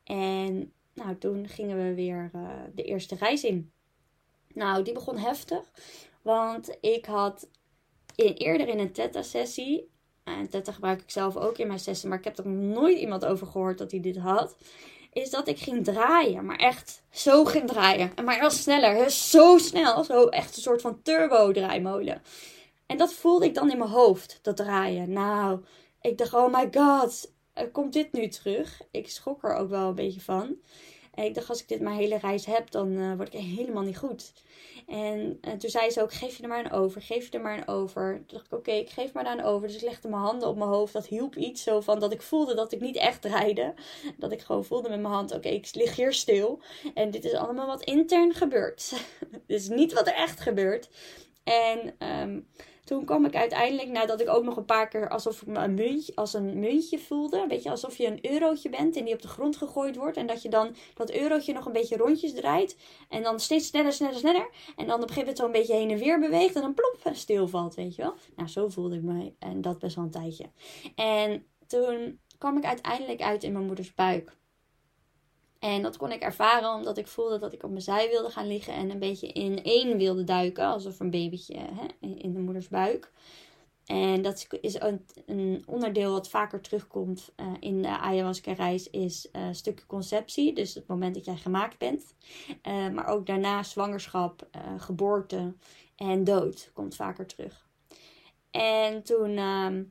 En 0.03 0.73
nou, 0.93 1.17
toen 1.17 1.47
gingen 1.47 1.77
we 1.77 1.93
weer 1.93 2.31
uh, 2.35 2.49
de 2.75 2.83
eerste 2.83 3.15
reis 3.15 3.43
in. 3.43 3.71
Nou, 4.53 4.83
die 4.83 4.93
begon 4.93 5.17
heftig. 5.17 5.71
Want 6.21 6.77
ik 6.81 7.05
had 7.05 7.49
in, 8.15 8.33
eerder 8.33 8.67
in 8.67 8.79
een 8.79 8.91
Theta-sessie. 8.91 9.91
En 10.23 10.49
Theta 10.49 10.71
gebruik 10.71 11.01
ik 11.01 11.09
zelf 11.09 11.37
ook 11.37 11.57
in 11.57 11.67
mijn 11.67 11.79
sessie. 11.79 12.09
Maar 12.09 12.17
ik 12.17 12.23
heb 12.23 12.37
er 12.37 12.47
nooit 12.47 12.97
iemand 12.97 13.25
over 13.25 13.47
gehoord 13.47 13.77
dat 13.77 13.91
hij 13.91 13.99
dit 13.99 14.17
had. 14.17 14.55
Is 15.13 15.29
dat 15.29 15.47
ik 15.47 15.59
ging 15.59 15.83
draaien. 15.83 16.45
Maar 16.45 16.57
echt 16.57 17.03
zo 17.09 17.45
ging 17.45 17.67
draaien. 17.67 18.11
En 18.15 18.23
maar 18.23 18.39
heel 18.39 18.49
sneller. 18.49 19.09
Zo 19.09 19.57
snel. 19.57 20.03
Zo 20.03 20.27
echt 20.27 20.55
een 20.55 20.61
soort 20.61 20.81
van 20.81 21.01
turbo-draaimolen. 21.01 22.21
En 22.93 22.99
dat 22.99 23.13
voelde 23.13 23.45
ik 23.45 23.53
dan 23.53 23.71
in 23.71 23.77
mijn 23.77 23.89
hoofd, 23.89 24.39
dat 24.41 24.55
draaien. 24.55 25.11
Nou, 25.11 25.59
ik 26.01 26.17
dacht, 26.17 26.33
oh 26.33 26.53
my 26.53 26.69
god, 26.71 27.31
komt 27.71 27.93
dit 27.93 28.11
nu 28.11 28.27
terug? 28.27 28.81
Ik 28.91 29.09
schrok 29.09 29.43
er 29.43 29.55
ook 29.55 29.69
wel 29.69 29.87
een 29.87 29.95
beetje 29.95 30.21
van. 30.21 30.55
En 31.13 31.25
ik 31.25 31.33
dacht, 31.33 31.49
als 31.49 31.61
ik 31.61 31.67
dit 31.67 31.81
mijn 31.81 31.95
hele 31.95 32.17
reis 32.17 32.45
heb, 32.45 32.71
dan 32.71 32.91
uh, 32.91 33.15
word 33.15 33.33
ik 33.33 33.39
helemaal 33.39 33.83
niet 33.83 33.97
goed. 33.97 34.33
En 34.87 35.39
uh, 35.41 35.53
toen 35.53 35.69
zei 35.69 35.89
ze 35.89 36.01
ook, 36.01 36.13
geef 36.13 36.37
je 36.37 36.43
er 36.43 36.49
maar 36.49 36.65
een 36.65 36.71
over, 36.71 37.01
geef 37.01 37.25
je 37.25 37.31
er 37.31 37.41
maar 37.41 37.57
een 37.57 37.67
over. 37.67 38.13
Toen 38.13 38.37
dacht 38.37 38.45
ik, 38.45 38.53
oké, 38.57 38.71
ik 38.71 38.89
geef 38.89 39.13
maar 39.13 39.23
daar 39.23 39.37
een 39.37 39.45
over. 39.45 39.67
Dus 39.67 39.75
ik 39.75 39.83
legde 39.83 40.09
mijn 40.09 40.21
handen 40.21 40.47
op 40.47 40.57
mijn 40.57 40.69
hoofd. 40.69 40.93
Dat 40.93 41.07
hielp 41.07 41.35
iets 41.35 41.63
zo 41.63 41.81
van 41.81 41.99
dat 41.99 42.13
ik 42.13 42.21
voelde 42.21 42.55
dat 42.55 42.71
ik 42.71 42.79
niet 42.79 42.95
echt 42.95 43.21
draaide. 43.21 43.73
Dat 44.17 44.31
ik 44.31 44.41
gewoon 44.41 44.65
voelde 44.65 44.89
met 44.89 45.01
mijn 45.01 45.13
hand, 45.13 45.33
oké, 45.33 45.49
ik 45.49 45.69
lig 45.75 45.95
hier 45.95 46.13
stil. 46.13 46.61
En 46.93 47.11
dit 47.11 47.25
is 47.25 47.33
allemaal 47.33 47.67
wat 47.67 47.83
intern 47.83 48.33
gebeurt. 48.33 48.93
dit 49.47 49.59
is 49.59 49.69
niet 49.69 49.93
wat 49.93 50.07
er 50.07 50.15
echt 50.15 50.39
gebeurt. 50.39 50.89
En... 51.43 51.95
Um, 52.21 52.47
toen 52.83 53.05
kwam 53.05 53.25
ik 53.25 53.35
uiteindelijk, 53.35 53.89
nadat 53.89 54.21
ik 54.21 54.29
ook 54.29 54.43
nog 54.43 54.57
een 54.57 54.65
paar 54.65 54.87
keer 54.87 55.09
alsof 55.09 55.41
ik 55.41 55.47
me 55.47 55.59
een 55.59 55.73
muntje, 55.73 56.15
als 56.15 56.33
een 56.33 56.59
muntje 56.59 56.99
voelde. 56.99 57.45
Weet 57.47 57.63
je, 57.63 57.69
alsof 57.69 57.97
je 57.97 58.07
een 58.07 58.31
eurotje 58.31 58.69
bent 58.69 58.95
en 58.95 59.05
die 59.05 59.13
op 59.13 59.21
de 59.21 59.27
grond 59.27 59.57
gegooid 59.57 59.95
wordt. 59.95 60.17
En 60.17 60.27
dat 60.27 60.41
je 60.41 60.49
dan 60.49 60.75
dat 60.93 61.11
eurotje 61.11 61.53
nog 61.53 61.65
een 61.65 61.71
beetje 61.71 61.97
rondjes 61.97 62.33
draait. 62.33 62.77
En 63.09 63.23
dan 63.23 63.39
steeds 63.39 63.67
sneller, 63.67 63.93
sneller, 63.93 64.17
sneller. 64.17 64.49
En 64.75 64.87
dan 64.87 64.95
op 64.95 65.01
een 65.01 65.13
gegeven 65.13 65.19
moment 65.19 65.37
zo 65.37 65.45
een 65.45 65.51
beetje 65.51 65.73
heen 65.73 65.89
en 65.89 65.97
weer 65.97 66.19
beweegt. 66.19 66.55
En 66.55 66.61
dan 66.61 66.73
plop, 66.73 67.15
stilvalt, 67.15 67.75
weet 67.75 67.95
je 67.95 68.01
wel. 68.01 68.13
Nou, 68.35 68.49
zo 68.49 68.69
voelde 68.69 68.95
ik 68.95 69.03
me. 69.03 69.33
En 69.39 69.61
dat 69.61 69.79
best 69.79 69.95
wel 69.95 70.05
een 70.05 70.11
tijdje. 70.11 70.49
En 70.95 71.45
toen 71.67 72.19
kwam 72.37 72.57
ik 72.57 72.63
uiteindelijk 72.63 73.21
uit 73.21 73.43
in 73.43 73.51
mijn 73.51 73.65
moeders 73.65 73.93
buik. 73.93 74.37
En 75.63 75.81
dat 75.81 75.97
kon 75.97 76.11
ik 76.11 76.21
ervaren 76.21 76.73
omdat 76.73 76.97
ik 76.97 77.07
voelde 77.07 77.39
dat 77.39 77.53
ik 77.53 77.63
op 77.63 77.69
mijn 77.69 77.81
zij 77.81 78.09
wilde 78.09 78.29
gaan 78.29 78.47
liggen 78.47 78.73
en 78.73 78.89
een 78.89 78.99
beetje 78.99 79.27
in 79.27 79.63
één 79.63 79.97
wilde 79.97 80.23
duiken, 80.23 80.65
alsof 80.65 80.99
een 80.99 81.09
babytje 81.09 81.57
hè, 81.57 82.07
in 82.07 82.33
de 82.33 82.39
moeders 82.39 82.67
buik. 82.67 83.11
En 83.85 84.21
dat 84.21 84.47
is 84.61 84.79
een, 85.25 85.63
onderdeel 85.65 86.11
wat 86.11 86.29
vaker 86.29 86.61
terugkomt 86.61 87.33
uh, 87.35 87.47
in 87.59 87.81
de 87.81 87.97
ayahuasca-reis, 87.97 88.89
is 88.89 89.29
uh, 89.31 89.47
stukje 89.51 89.85
conceptie. 89.85 90.53
Dus 90.53 90.73
het 90.73 90.87
moment 90.87 91.15
dat 91.15 91.25
jij 91.25 91.35
gemaakt 91.35 91.77
bent. 91.77 92.15
Uh, 92.67 92.89
maar 92.89 93.07
ook 93.07 93.25
daarna 93.25 93.63
zwangerschap, 93.63 94.47
geboorte 94.77 95.53
en 95.95 96.23
dood 96.23 96.71
komt 96.73 96.95
vaker 96.95 97.25
terug. 97.25 97.67
En 98.51 99.03
toen 99.03 99.37
ehm, 99.37 99.83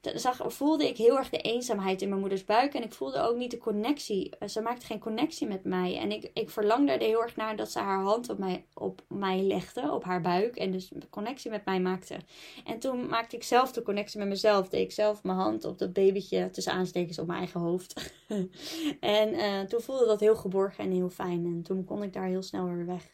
zag, 0.00 0.42
voelde 0.46 0.88
ik 0.88 0.96
heel 0.96 1.18
erg 1.18 1.30
de 1.30 1.40
eenzaamheid 1.40 2.02
in 2.02 2.08
mijn 2.08 2.20
moeders 2.20 2.44
buik. 2.44 2.74
En 2.74 2.82
ik 2.82 2.92
voelde 2.92 3.20
ook 3.20 3.36
niet 3.36 3.50
de 3.50 3.58
connectie. 3.58 4.36
Eh, 4.38 4.48
ze 4.48 4.60
maakte 4.60 4.86
geen 4.86 4.98
connectie 4.98 5.46
met 5.46 5.64
mij. 5.64 5.98
En 5.98 6.12
ik, 6.12 6.30
ik 6.34 6.50
verlangde 6.50 6.92
er 6.92 7.00
heel 7.00 7.22
erg 7.22 7.36
naar 7.36 7.56
dat 7.56 7.70
ze 7.70 7.78
haar 7.78 8.02
hand 8.02 8.28
op 8.28 8.38
mij, 8.38 8.64
op 8.74 9.02
mij 9.08 9.42
legde, 9.42 9.92
op 9.92 10.04
haar 10.04 10.20
buik. 10.20 10.56
En 10.56 10.70
dus 10.70 10.92
connectie 11.10 11.50
met 11.50 11.64
mij 11.64 11.80
maakte. 11.80 12.16
En 12.64 12.78
toen 12.78 13.06
maakte 13.06 13.36
ik 13.36 13.42
zelf 13.42 13.72
de 13.72 13.82
connectie 13.82 14.18
met 14.18 14.28
mezelf. 14.28 14.68
Deed 14.68 14.80
ik 14.80 14.92
zelf 14.92 15.22
mijn 15.22 15.38
hand 15.38 15.64
op 15.64 15.78
dat 15.78 15.92
babytje 15.92 16.50
tussen 16.50 16.72
aanstekens 16.72 17.18
op 17.18 17.26
mijn 17.26 17.38
eigen 17.38 17.60
hoofd. 17.60 18.12
en 19.00 19.34
uh, 19.34 19.60
toen 19.60 19.80
voelde 19.80 20.06
dat 20.06 20.20
heel 20.20 20.36
geborgen 20.36 20.84
en 20.84 20.92
heel 20.92 21.10
fijn. 21.10 21.44
En 21.44 21.62
toen 21.62 21.84
kon 21.84 22.02
ik 22.02 22.12
daar 22.12 22.26
heel 22.26 22.42
snel 22.42 22.64
weer 22.64 22.86
weg. 22.86 23.10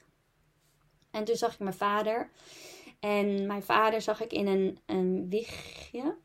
En 1.10 1.24
toen 1.24 1.36
zag 1.36 1.52
ik 1.52 1.58
mijn 1.58 1.74
vader. 1.74 2.30
En 3.00 3.46
mijn 3.46 3.62
vader 3.62 4.00
zag 4.02 4.22
ik 4.22 4.32
in 4.32 4.46
een, 4.46 4.78
een 4.86 5.26
wiegje 5.28 6.16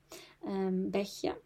um, 0.46 0.90
bedje. 0.90 1.42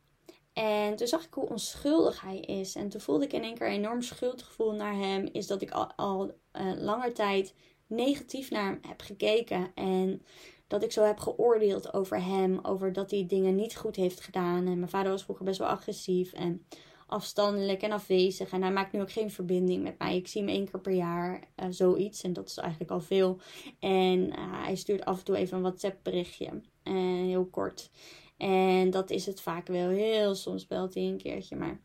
En 0.54 0.96
toen 0.96 1.08
zag 1.08 1.26
ik 1.26 1.34
hoe 1.34 1.50
onschuldig 1.50 2.22
hij 2.22 2.40
is. 2.40 2.76
En 2.76 2.90
toen 2.90 3.02
voelde 3.02 3.26
ik 3.26 3.34
in 3.34 3.44
één 3.44 3.56
keer 3.56 3.68
een 3.68 3.74
enorm 3.74 4.02
schuldgevoel 4.02 4.72
naar 4.72 4.96
hem. 4.96 5.30
Is 5.32 5.48
dat 5.48 5.62
ik 5.62 5.72
al, 5.72 5.94
al 5.96 6.32
uh, 6.54 6.72
langer 6.78 7.14
tijd 7.14 7.54
negatief 7.88 8.52
naar 8.52 8.64
hem 8.64 8.80
heb 8.88 9.02
gekeken. 9.02 9.72
En 9.74 10.22
dat 10.68 10.84
ik 10.84 10.92
zo 10.92 11.04
heb 11.04 11.20
geoordeeld 11.20 11.94
over 11.94 12.24
hem. 12.24 12.60
Over 12.62 12.94
dat 12.94 13.12
hij 13.12 13.26
dingen 13.28 13.56
niet 13.56 13.76
goed 13.76 13.96
heeft 13.96 14.22
gedaan. 14.22 14.68
En 14.68 14.78
mijn 14.78 14.90
vader 14.90 15.12
was 15.12 15.24
vroeger 15.24 15.46
best 15.46 15.60
wel 15.60 15.68
agressief. 15.68 16.34
En 16.34 16.66
afstandelijk 17.08 17.82
en 17.82 17.92
afwezig. 17.92 18.52
En 18.52 18.62
hij 18.62 18.72
maakt 18.72 18.92
nu 18.92 19.02
ook 19.02 19.12
geen 19.12 19.32
verbinding 19.32 19.84
met 19.84 19.98
mij. 19.98 20.16
Ik 20.16 20.28
zie 20.28 20.42
hem 20.42 20.50
één 20.50 20.70
keer 20.70 20.82
per 20.82 20.94
jaar, 20.94 21.44
uh, 21.56 21.66
zoiets. 21.70 22.24
En 22.24 22.34
dat 22.34 22.50
is 22.50 22.58
eigenlijk 22.58 22.92
al 22.92 23.02
veel. 23.02 23.40
En 23.80 24.20
uh, 24.20 24.64
hij 24.64 24.76
stuurt 24.76 25.06
af 25.06 25.18
en 25.18 25.26
toe 25.26 25.36
even 25.36 25.58
een 25.58 25.64
WhatsApp 25.64 26.04
berichtje. 26.04 26.62
Uh, 26.84 26.94
heel 27.26 27.46
kort. 27.46 27.90
En 28.38 28.90
dat 28.90 29.10
is 29.10 29.26
het 29.26 29.42
vaak 29.42 29.68
wel. 29.68 29.90
Heel 29.90 30.36
soms 30.36 30.68
belt 30.68 30.94
hij 30.94 31.04
een 31.04 31.18
keertje. 31.18 31.56
Maar 31.56 31.80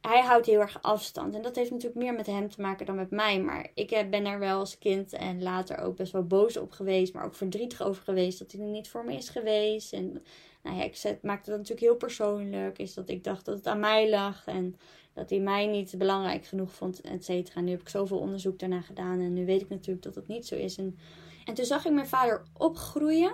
hij 0.00 0.20
houdt 0.20 0.46
heel 0.46 0.60
erg 0.60 0.82
afstand. 0.82 1.34
En 1.34 1.42
dat 1.42 1.56
heeft 1.56 1.70
natuurlijk 1.70 2.00
meer 2.00 2.14
met 2.14 2.26
hem 2.26 2.48
te 2.48 2.60
maken 2.60 2.86
dan 2.86 2.96
met 2.96 3.10
mij. 3.10 3.40
Maar 3.40 3.70
ik 3.74 4.06
ben 4.10 4.26
er 4.26 4.38
wel 4.38 4.58
als 4.58 4.78
kind 4.78 5.12
en 5.12 5.42
later 5.42 5.78
ook 5.78 5.96
best 5.96 6.12
wel 6.12 6.26
boos 6.26 6.56
op 6.56 6.70
geweest. 6.70 7.14
Maar 7.14 7.24
ook 7.24 7.34
verdrietig 7.34 7.82
over 7.82 8.02
geweest 8.02 8.38
dat 8.38 8.52
hij 8.52 8.60
er 8.60 8.66
niet 8.66 8.88
voor 8.88 9.04
me 9.04 9.14
is 9.14 9.28
geweest. 9.28 9.92
En 9.92 10.22
nou 10.62 10.76
ja, 10.76 10.82
ik 10.82 11.18
maakte 11.22 11.50
dat 11.50 11.58
natuurlijk 11.58 11.86
heel 11.86 11.96
persoonlijk. 11.96 12.78
Is 12.78 12.94
dat 12.94 13.08
ik 13.08 13.24
dacht 13.24 13.44
dat 13.44 13.56
het 13.56 13.66
aan 13.66 13.80
mij 13.80 14.10
lag. 14.10 14.46
En 14.46 14.76
dat 15.12 15.30
hij 15.30 15.38
mij 15.38 15.66
niet 15.66 15.94
belangrijk 15.98 16.46
genoeg 16.46 16.72
vond, 16.72 17.00
et 17.00 17.24
cetera. 17.24 17.60
Nu 17.60 17.70
heb 17.70 17.80
ik 17.80 17.88
zoveel 17.88 18.18
onderzoek 18.18 18.58
daarna 18.58 18.80
gedaan. 18.80 19.20
En 19.20 19.32
nu 19.32 19.46
weet 19.46 19.60
ik 19.60 19.68
natuurlijk 19.68 20.02
dat 20.02 20.14
dat 20.14 20.26
niet 20.26 20.46
zo 20.46 20.54
is. 20.54 20.76
En, 20.76 20.98
en 21.44 21.54
toen 21.54 21.64
zag 21.64 21.84
ik 21.84 21.92
mijn 21.92 22.06
vader 22.06 22.42
opgroeien 22.56 23.32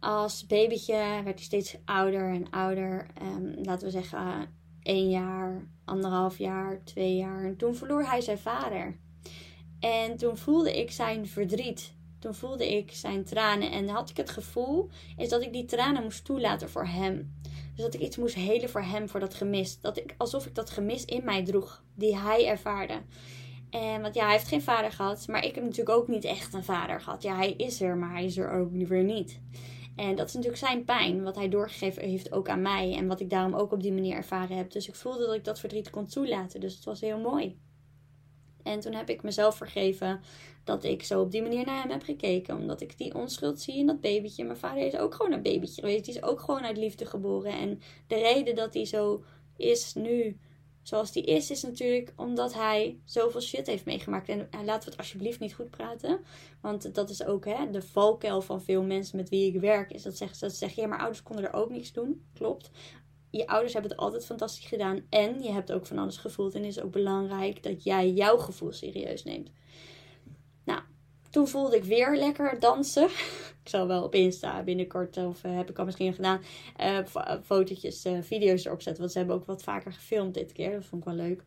als 0.00 0.46
babytje 0.46 1.20
werd 1.24 1.24
hij 1.24 1.44
steeds 1.44 1.76
ouder 1.84 2.28
en 2.30 2.50
ouder. 2.50 3.06
Um, 3.22 3.54
laten 3.62 3.86
we 3.86 3.92
zeggen 3.92 4.56
één 4.82 5.10
jaar, 5.10 5.68
anderhalf 5.84 6.38
jaar, 6.38 6.84
twee 6.84 7.16
jaar. 7.16 7.44
En 7.44 7.56
toen 7.56 7.74
verloor 7.74 8.04
hij 8.04 8.20
zijn 8.20 8.38
vader. 8.38 8.98
En 9.80 10.16
toen 10.16 10.36
voelde 10.36 10.78
ik 10.78 10.90
zijn 10.90 11.26
verdriet. 11.26 11.96
Toen 12.18 12.34
voelde 12.34 12.76
ik 12.76 12.92
zijn 12.92 13.24
tranen. 13.24 13.70
En 13.70 13.88
had 13.88 14.10
ik 14.10 14.16
het 14.16 14.30
gevoel 14.30 14.88
is 15.16 15.28
dat 15.28 15.42
ik 15.42 15.52
die 15.52 15.64
tranen 15.64 16.02
moest 16.02 16.24
toelaten 16.24 16.70
voor 16.70 16.86
hem. 16.86 17.34
Dus 17.74 17.84
dat 17.84 17.94
ik 17.94 18.00
iets 18.00 18.16
moest 18.16 18.34
helen 18.34 18.70
voor 18.70 18.82
hem, 18.82 19.08
voor 19.08 19.20
dat 19.20 19.34
gemis. 19.34 19.80
Dat 19.80 19.96
ik, 19.96 20.14
alsof 20.16 20.46
ik 20.46 20.54
dat 20.54 20.70
gemis 20.70 21.04
in 21.04 21.24
mij 21.24 21.44
droeg, 21.44 21.84
die 21.94 22.16
hij 22.16 22.46
ervaarde. 22.46 23.02
En 23.70 24.02
want 24.02 24.14
ja, 24.14 24.22
hij 24.22 24.32
heeft 24.32 24.48
geen 24.48 24.62
vader 24.62 24.92
gehad. 24.92 25.26
Maar 25.26 25.44
ik 25.44 25.54
heb 25.54 25.64
natuurlijk 25.64 25.98
ook 25.98 26.08
niet 26.08 26.24
echt 26.24 26.54
een 26.54 26.64
vader 26.64 27.00
gehad. 27.00 27.22
Ja, 27.22 27.36
hij 27.36 27.52
is 27.52 27.80
er, 27.80 27.96
maar 27.96 28.12
hij 28.12 28.24
is 28.24 28.36
er 28.36 28.50
ook 28.50 28.70
weer 28.72 29.04
niet. 29.04 29.40
En 29.98 30.14
dat 30.14 30.26
is 30.28 30.34
natuurlijk 30.34 30.62
zijn 30.62 30.84
pijn, 30.84 31.22
wat 31.22 31.34
hij 31.34 31.48
doorgegeven 31.48 32.02
heeft 32.02 32.32
ook 32.32 32.48
aan 32.48 32.62
mij. 32.62 32.94
En 32.96 33.06
wat 33.06 33.20
ik 33.20 33.30
daarom 33.30 33.54
ook 33.54 33.72
op 33.72 33.82
die 33.82 33.92
manier 33.92 34.16
ervaren 34.16 34.56
heb. 34.56 34.70
Dus 34.70 34.88
ik 34.88 34.94
voelde 34.94 35.26
dat 35.26 35.34
ik 35.34 35.44
dat 35.44 35.60
verdriet 35.60 35.90
kon 35.90 36.06
toelaten. 36.06 36.60
Dus 36.60 36.74
het 36.74 36.84
was 36.84 37.00
heel 37.00 37.18
mooi. 37.18 37.58
En 38.62 38.80
toen 38.80 38.92
heb 38.92 39.08
ik 39.08 39.22
mezelf 39.22 39.56
vergeven 39.56 40.20
dat 40.64 40.84
ik 40.84 41.02
zo 41.02 41.20
op 41.20 41.30
die 41.30 41.42
manier 41.42 41.66
naar 41.66 41.82
hem 41.82 41.90
heb 41.90 42.02
gekeken. 42.02 42.56
Omdat 42.56 42.80
ik 42.80 42.98
die 42.98 43.14
onschuld 43.14 43.60
zie 43.60 43.76
in 43.76 43.86
dat 43.86 44.00
babytje. 44.00 44.44
Mijn 44.44 44.56
vader 44.56 44.86
is 44.86 44.96
ook 44.96 45.14
gewoon 45.14 45.32
een 45.32 45.42
babytje 45.42 45.80
geweest. 45.80 46.04
Die 46.04 46.14
is 46.14 46.22
ook 46.22 46.40
gewoon 46.40 46.62
uit 46.62 46.76
liefde 46.76 47.06
geboren. 47.06 47.52
En 47.52 47.80
de 48.06 48.16
reden 48.16 48.54
dat 48.54 48.74
hij 48.74 48.84
zo 48.84 49.24
is 49.56 49.94
nu 49.94 50.38
zoals 50.88 51.12
die 51.12 51.22
is, 51.22 51.50
is 51.50 51.62
natuurlijk 51.62 52.12
omdat 52.16 52.54
hij 52.54 53.00
zoveel 53.04 53.40
shit 53.40 53.66
heeft 53.66 53.84
meegemaakt. 53.84 54.28
En 54.28 54.48
laten 54.50 54.84
we 54.84 54.90
het 54.90 54.96
alsjeblieft 54.96 55.40
niet 55.40 55.54
goed 55.54 55.70
praten. 55.70 56.20
Want 56.60 56.94
dat 56.94 57.10
is 57.10 57.24
ook 57.24 57.44
hè, 57.44 57.70
de 57.70 57.82
valkuil 57.82 58.42
van 58.42 58.62
veel 58.62 58.82
mensen 58.82 59.16
met 59.16 59.28
wie 59.28 59.54
ik 59.54 59.60
werk. 59.60 59.90
Is 59.90 60.02
dat 60.02 60.12
ze 60.12 60.18
zeggen, 60.18 60.40
dat 60.40 60.50
ze 60.50 60.56
zeggen 60.56 60.82
ja, 60.82 60.88
maar 60.88 60.98
ouders 60.98 61.22
konden 61.22 61.44
er 61.44 61.52
ook 61.52 61.70
niks 61.70 61.92
doen. 61.92 62.26
Klopt. 62.34 62.70
Je 63.30 63.46
ouders 63.46 63.72
hebben 63.72 63.90
het 63.90 64.00
altijd 64.00 64.26
fantastisch 64.26 64.66
gedaan. 64.66 65.06
En 65.10 65.42
je 65.42 65.52
hebt 65.52 65.72
ook 65.72 65.86
van 65.86 65.98
alles 65.98 66.16
gevoeld. 66.16 66.54
En 66.54 66.62
het 66.62 66.76
is 66.76 66.82
ook 66.82 66.92
belangrijk 66.92 67.62
dat 67.62 67.84
jij 67.84 68.10
jouw 68.10 68.36
gevoel 68.36 68.72
serieus 68.72 69.24
neemt. 69.24 69.50
Nou, 70.64 70.80
toen 71.30 71.48
voelde 71.48 71.76
ik 71.76 71.84
weer 71.84 72.16
lekker 72.16 72.60
dansen. 72.60 73.08
ik 73.68 73.74
zal 73.74 73.86
wel 73.86 74.02
op 74.02 74.14
Insta 74.14 74.62
binnenkort, 74.62 75.16
of 75.16 75.44
uh, 75.44 75.56
heb 75.56 75.70
ik 75.70 75.78
al 75.78 75.84
misschien 75.84 76.14
gedaan, 76.14 76.40
uh, 76.80 76.98
fotootjes, 77.44 78.06
uh, 78.06 78.18
video's 78.22 78.64
erop 78.64 78.82
zetten. 78.82 79.00
Want 79.00 79.12
ze 79.12 79.18
hebben 79.18 79.36
ook 79.36 79.46
wat 79.46 79.62
vaker 79.62 79.92
gefilmd 79.92 80.34
dit 80.34 80.52
keer. 80.52 80.72
Dat 80.72 80.84
vond 80.84 81.02
ik 81.02 81.08
wel 81.08 81.26
leuk. 81.26 81.42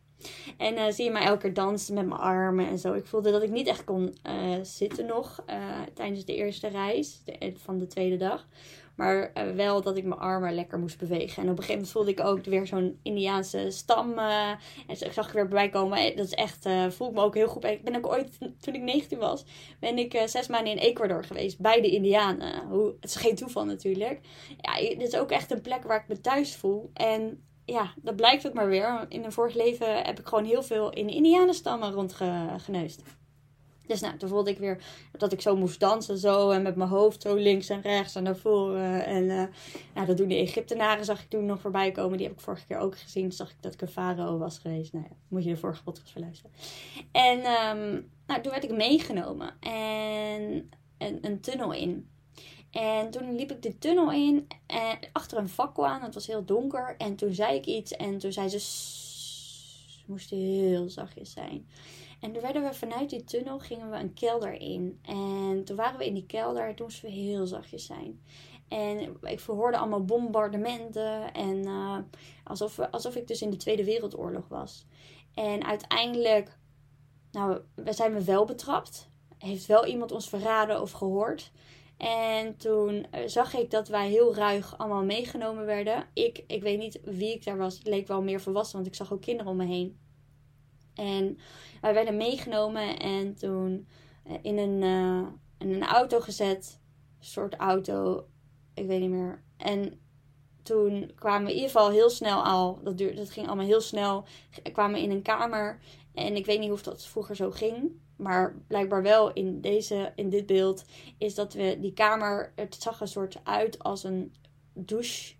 En 0.56 0.92
zie 0.92 1.04
je 1.04 1.10
mij 1.10 1.22
elke 1.22 1.40
keer 1.40 1.54
dansen 1.54 1.94
met 1.94 2.06
mijn 2.06 2.20
armen 2.20 2.68
en 2.68 2.78
zo. 2.78 2.92
Ik 2.92 3.06
voelde 3.06 3.30
dat 3.30 3.42
ik 3.42 3.50
niet 3.50 3.66
echt 3.66 3.84
kon 3.84 4.14
zitten 4.62 5.06
nog 5.06 5.44
tijdens 5.94 6.24
de 6.24 6.34
eerste 6.34 6.68
reis 6.68 7.22
van 7.54 7.78
de 7.78 7.86
tweede 7.86 8.16
dag. 8.16 8.46
Maar 8.94 9.30
uh, 9.34 9.54
wel 9.54 9.82
dat 9.82 9.96
ik 9.96 10.04
mijn 10.04 10.20
armen 10.20 10.54
lekker 10.54 10.78
moest 10.78 10.98
bewegen. 10.98 11.42
En 11.42 11.50
op 11.50 11.58
een 11.58 11.64
gegeven 11.64 11.74
moment 11.74 11.90
voelde 11.90 12.10
ik 12.10 12.20
ook 12.20 12.44
weer 12.44 12.66
zo'n 12.66 12.98
Indiaanse 13.02 13.70
stam. 13.70 14.18
Uh, 14.18 14.50
en 14.86 14.96
zag 15.12 15.26
ik 15.26 15.32
weer 15.32 15.48
bij 15.48 15.68
komen. 15.68 16.16
Dat 16.16 16.26
is 16.26 16.34
echt, 16.34 16.66
uh, 16.66 16.90
voel 16.90 17.08
ik 17.08 17.14
me 17.14 17.20
ook 17.20 17.34
heel 17.34 17.48
goed. 17.48 17.64
Ik 17.64 17.84
ben 17.84 17.96
ook 17.96 18.06
ooit, 18.06 18.38
toen 18.60 18.74
ik 18.74 18.82
19 18.82 19.18
was, 19.18 19.44
ben 19.80 19.98
ik 19.98 20.22
zes 20.26 20.48
maanden 20.48 20.72
in 20.72 20.78
Ecuador 20.78 21.24
geweest. 21.24 21.58
Bij 21.58 21.80
de 21.80 21.90
Indianen. 21.90 22.66
Hoe, 22.66 22.94
het 23.00 23.10
is 23.10 23.16
geen 23.16 23.36
toeval 23.36 23.64
natuurlijk. 23.64 24.20
Ja, 24.60 24.76
dit 24.76 25.02
is 25.02 25.16
ook 25.16 25.30
echt 25.30 25.50
een 25.50 25.60
plek 25.60 25.82
waar 25.82 26.00
ik 26.00 26.08
me 26.08 26.20
thuis 26.20 26.56
voel. 26.56 26.90
En 26.94 27.42
ja, 27.64 27.92
dat 27.96 28.16
blijkt 28.16 28.46
ook 28.46 28.54
maar 28.54 28.68
weer. 28.68 29.06
In 29.08 29.24
een 29.24 29.32
vorig 29.32 29.54
leven 29.54 30.02
heb 30.04 30.18
ik 30.18 30.26
gewoon 30.26 30.44
heel 30.44 30.62
veel 30.62 30.90
in 30.90 31.08
Indianenstammen 31.08 31.92
rondgeneust. 31.92 33.02
Dus 33.86 34.00
nou, 34.00 34.16
toen 34.16 34.28
voelde 34.28 34.50
ik 34.50 34.58
weer 34.58 34.84
dat 35.12 35.32
ik 35.32 35.40
zo 35.40 35.56
moest 35.56 35.80
dansen 35.80 36.18
zo. 36.18 36.50
En 36.50 36.62
met 36.62 36.76
mijn 36.76 36.90
hoofd 36.90 37.22
zo 37.22 37.34
links 37.34 37.68
en 37.68 37.80
rechts 37.80 38.14
en 38.14 38.22
naar 38.22 38.36
voren. 38.36 39.04
En 39.04 39.24
uh, 39.24 39.44
nou, 39.94 40.06
dat 40.06 40.16
doen 40.16 40.28
de 40.28 40.34
Egyptenaren, 40.34 41.04
zag 41.04 41.22
ik 41.22 41.28
toen 41.28 41.46
nog 41.46 41.60
voorbij 41.60 41.92
komen. 41.92 42.18
Die 42.18 42.26
heb 42.26 42.36
ik 42.36 42.42
vorige 42.42 42.66
keer 42.66 42.78
ook 42.78 42.98
gezien. 42.98 43.22
Toen 43.22 43.32
zag 43.32 43.50
ik 43.50 43.56
dat 43.60 43.74
ik 43.74 43.80
een 43.82 43.88
farao 43.88 44.38
was 44.38 44.58
geweest. 44.58 44.92
Nou 44.92 45.04
ja, 45.08 45.16
moet 45.28 45.44
je 45.44 45.50
de 45.50 45.56
vorige 45.56 45.82
podcast 45.82 46.10
verluisteren. 46.10 46.52
En 47.12 47.38
um, 47.38 48.10
nou, 48.26 48.42
toen 48.42 48.52
werd 48.52 48.64
ik 48.64 48.76
meegenomen. 48.76 49.54
En 49.60 50.70
een, 50.98 51.18
een 51.20 51.40
tunnel 51.40 51.72
in. 51.72 52.10
En 52.70 53.10
toen 53.10 53.34
liep 53.34 53.50
ik 53.50 53.62
de 53.62 53.78
tunnel 53.78 54.12
in. 54.12 54.46
En 54.66 54.98
achter 55.12 55.38
een 55.38 55.48
fakkel 55.48 55.86
aan. 55.86 56.02
Het 56.02 56.14
was 56.14 56.26
heel 56.26 56.44
donker. 56.44 56.94
En 56.98 57.16
toen 57.16 57.34
zei 57.34 57.56
ik 57.56 57.66
iets. 57.66 57.92
En 57.92 58.18
toen 58.18 58.32
zei 58.32 58.48
ze... 58.48 58.90
Moest 60.06 60.30
heel 60.30 60.88
zachtjes 60.88 61.32
zijn. 61.32 61.66
En 62.22 62.32
toen 62.32 62.42
werden 62.42 62.62
we 62.62 62.74
vanuit 62.74 63.10
die 63.10 63.24
tunnel 63.24 63.58
gingen 63.58 63.90
we 63.90 63.96
een 63.96 64.14
kelder 64.14 64.52
in. 64.52 64.98
En 65.02 65.64
toen 65.64 65.76
waren 65.76 65.98
we 65.98 66.06
in 66.06 66.14
die 66.14 66.26
kelder 66.26 66.68
en 66.68 66.74
toen 66.74 66.86
moesten 66.86 67.08
we 67.08 67.14
heel 67.14 67.46
zachtjes 67.46 67.86
zijn. 67.86 68.22
En 68.68 69.16
ik 69.22 69.40
verhoorde 69.40 69.78
allemaal 69.78 70.04
bombardementen. 70.04 71.32
En 71.32 71.66
uh, 71.66 71.98
alsof, 72.44 72.78
alsof 72.78 73.16
ik 73.16 73.26
dus 73.26 73.42
in 73.42 73.50
de 73.50 73.56
Tweede 73.56 73.84
Wereldoorlog 73.84 74.48
was. 74.48 74.86
En 75.34 75.64
uiteindelijk, 75.64 76.58
nou, 77.30 77.60
we 77.74 77.92
zijn 77.92 78.14
we 78.14 78.24
wel 78.24 78.44
betrapt. 78.44 79.10
Heeft 79.38 79.66
wel 79.66 79.86
iemand 79.86 80.12
ons 80.12 80.28
verraden 80.28 80.80
of 80.80 80.92
gehoord. 80.92 81.52
En 81.96 82.56
toen 82.56 83.06
eh, 83.10 83.22
zag 83.26 83.54
ik 83.54 83.70
dat 83.70 83.88
wij 83.88 84.08
heel 84.08 84.34
ruig 84.34 84.78
allemaal 84.78 85.04
meegenomen 85.04 85.66
werden. 85.66 86.06
Ik, 86.12 86.44
ik 86.46 86.62
weet 86.62 86.78
niet 86.78 87.00
wie 87.04 87.34
ik 87.34 87.44
daar 87.44 87.56
was. 87.56 87.78
Het 87.78 87.86
leek 87.86 88.06
wel 88.06 88.22
meer 88.22 88.40
volwassen, 88.40 88.74
want 88.74 88.86
ik 88.88 88.94
zag 88.94 89.12
ook 89.12 89.20
kinderen 89.20 89.52
om 89.52 89.56
me 89.56 89.66
heen. 89.66 89.98
En 90.94 91.38
wij 91.80 91.94
werden 91.94 92.16
meegenomen 92.16 92.98
en 92.98 93.34
toen 93.34 93.86
eh, 94.24 94.34
in 94.42 94.58
een, 94.58 94.82
uh, 94.82 95.26
in 95.58 95.74
een 95.74 95.84
auto 95.84 96.20
gezet. 96.20 96.80
Een 97.18 97.26
soort 97.26 97.54
auto, 97.54 98.26
ik 98.74 98.86
weet 98.86 99.00
niet 99.00 99.10
meer. 99.10 99.42
En 99.56 100.00
toen 100.62 101.12
kwamen 101.14 101.44
we 101.44 101.50
in 101.50 101.56
ieder 101.56 101.70
geval 101.70 101.90
heel 101.90 102.10
snel 102.10 102.44
al, 102.44 102.80
dat, 102.82 102.98
duurde, 102.98 103.16
dat 103.16 103.30
ging 103.30 103.46
allemaal 103.46 103.66
heel 103.66 103.80
snel, 103.80 104.24
kwamen 104.72 104.94
we 104.94 105.02
in 105.02 105.10
een 105.10 105.22
kamer. 105.22 105.78
En 106.14 106.36
ik 106.36 106.46
weet 106.46 106.60
niet 106.60 106.70
of 106.70 106.82
dat 106.82 107.06
vroeger 107.06 107.36
zo 107.36 107.50
ging. 107.50 108.00
Maar 108.16 108.56
blijkbaar 108.66 109.02
wel 109.02 109.32
in, 109.32 109.60
deze, 109.60 110.12
in 110.14 110.28
dit 110.28 110.46
beeld 110.46 110.84
is 111.18 111.34
dat 111.34 111.52
we 111.52 111.76
die 111.80 111.92
kamer, 111.92 112.52
het 112.56 112.74
zag 112.74 113.00
een 113.00 113.08
soort 113.08 113.40
uit 113.44 113.78
als 113.78 114.04
een 114.04 114.34
douche 114.72 115.34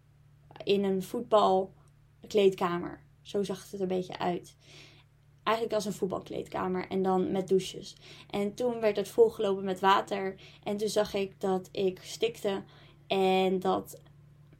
in 0.64 0.84
een 0.84 1.02
voetbalkleedkamer. 1.02 3.00
Zo 3.22 3.42
zag 3.42 3.62
het 3.62 3.72
er 3.72 3.80
een 3.80 3.88
beetje 3.88 4.18
uit 4.18 4.56
eigenlijk 5.42 5.76
als 5.76 5.84
een 5.84 5.92
voetbalkleedkamer 5.92 6.88
en 6.88 7.02
dan 7.02 7.32
met 7.32 7.48
douches. 7.48 7.96
En 8.30 8.54
toen 8.54 8.80
werd 8.80 8.96
het 8.96 9.08
volgelopen 9.08 9.64
met 9.64 9.80
water 9.80 10.34
en 10.62 10.76
toen 10.76 10.88
zag 10.88 11.14
ik 11.14 11.40
dat 11.40 11.68
ik 11.72 12.00
stikte 12.02 12.62
en 13.06 13.60
dat 13.60 14.00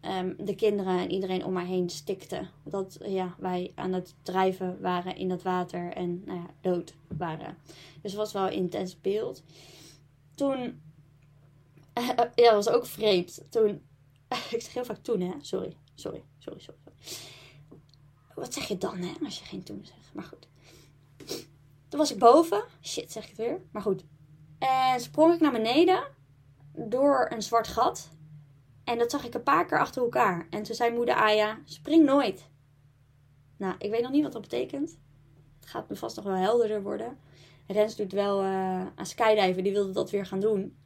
um, 0.03 0.37
de 0.39 0.55
kinderen 0.55 0.99
en 0.99 1.11
iedereen 1.11 1.45
om 1.45 1.53
mij 1.53 1.67
heen 1.67 1.91
stikte. 1.91 2.49
Dat 2.65 2.99
ja, 3.05 3.35
wij 3.39 3.73
aan 3.75 3.93
het 3.93 4.15
drijven 4.23 4.81
waren 4.81 5.17
in 5.17 5.29
dat 5.29 5.43
water 5.43 5.93
en 5.93 6.23
nou 6.25 6.39
ja, 6.39 6.47
dood 6.61 6.95
waren. 7.17 7.57
Dus 8.03 8.13
het 8.13 8.21
was 8.21 8.33
wel 8.33 8.47
een 8.47 8.53
intens 8.53 9.01
beeld. 9.01 9.43
Toen, 10.35 10.83
uh, 11.99 12.09
ja, 12.17 12.53
dat 12.53 12.65
was 12.65 12.69
ook 12.69 12.87
vreemd. 12.87 13.45
Toen, 13.51 13.69
ik 14.51 14.63
zeg 14.63 14.73
heel 14.73 14.85
vaak 14.85 15.03
toen 15.03 15.21
hè, 15.21 15.33
sorry, 15.41 15.77
sorry, 15.95 16.23
sorry, 16.39 16.61
sorry. 16.61 16.81
Wat 18.35 18.55
zeg 18.55 18.69
je 18.69 18.79
dan 18.79 18.97
hè, 18.97 19.13
als 19.25 19.39
je 19.39 19.45
geen 19.45 19.63
toen 19.63 19.81
zegt? 19.85 20.11
Maar 20.15 20.25
goed. 20.25 20.51
Toen 21.93 22.01
was 22.01 22.13
ik 22.13 22.19
boven. 22.19 22.65
Shit, 22.83 23.13
zeg 23.13 23.23
ik 23.23 23.29
het 23.29 23.39
weer. 23.39 23.61
Maar 23.73 23.83
goed. 23.83 24.05
En 24.59 25.01
sprong 25.01 25.35
ik 25.35 25.41
naar 25.41 25.53
beneden. 25.53 26.05
Door 26.73 27.31
een 27.31 27.43
zwart 27.43 27.69
gat. 27.69 28.09
En 28.85 28.99
dat 28.99 29.11
zag 29.11 29.25
ik 29.25 29.35
een 29.35 29.43
paar 29.43 29.67
keer 29.67 29.79
achter 29.81 30.03
elkaar. 30.03 30.47
En 30.51 30.63
toen 30.63 30.75
zei 30.75 30.95
moeder 30.95 31.15
Aya: 31.15 31.59
Spring 31.65 32.05
nooit. 32.05 32.49
Nou, 33.57 33.75
ik 33.79 33.91
weet 33.91 34.03
nog 34.03 34.11
niet 34.11 34.23
wat 34.23 34.33
dat 34.33 34.41
betekent. 34.41 34.99
Het 35.61 35.69
gaat 35.69 35.89
me 35.89 35.97
vast 35.97 36.17
nog 36.17 36.25
wel 36.25 36.35
helderder 36.35 36.83
worden. 36.83 37.19
Rens 37.67 37.97
doet 37.97 38.13
wel 38.13 38.43
uh, 38.43 38.87
aan 38.95 39.07
skydiven. 39.07 39.63
Die 39.63 39.73
wilde 39.73 39.93
dat 39.93 40.11
weer 40.11 40.27
gaan 40.27 40.41
doen. 40.41 40.77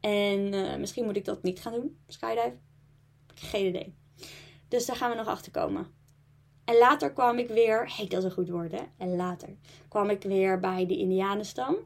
En 0.00 0.52
uh, 0.52 0.76
misschien 0.76 1.04
moet 1.04 1.16
ik 1.16 1.24
dat 1.24 1.42
niet 1.42 1.60
gaan 1.60 1.72
doen. 1.72 1.98
Skydive. 2.06 2.56
Geen 3.34 3.66
idee. 3.66 3.94
Dus 4.68 4.86
daar 4.86 4.96
gaan 4.96 5.10
we 5.10 5.16
nog 5.16 5.26
achter 5.26 5.52
komen. 5.52 5.86
En 6.72 6.78
later 6.78 7.12
kwam 7.12 7.38
ik 7.38 7.48
weer, 7.48 7.92
hey, 7.96 8.06
dat 8.06 8.18
is 8.18 8.24
een 8.24 8.30
goed 8.30 8.48
woord 8.48 8.72
hè. 8.72 8.82
En 8.98 9.16
later 9.16 9.48
kwam 9.88 10.10
ik 10.10 10.22
weer 10.22 10.60
bij 10.60 10.86
de 10.86 10.96
Indianenstam. 10.96 11.76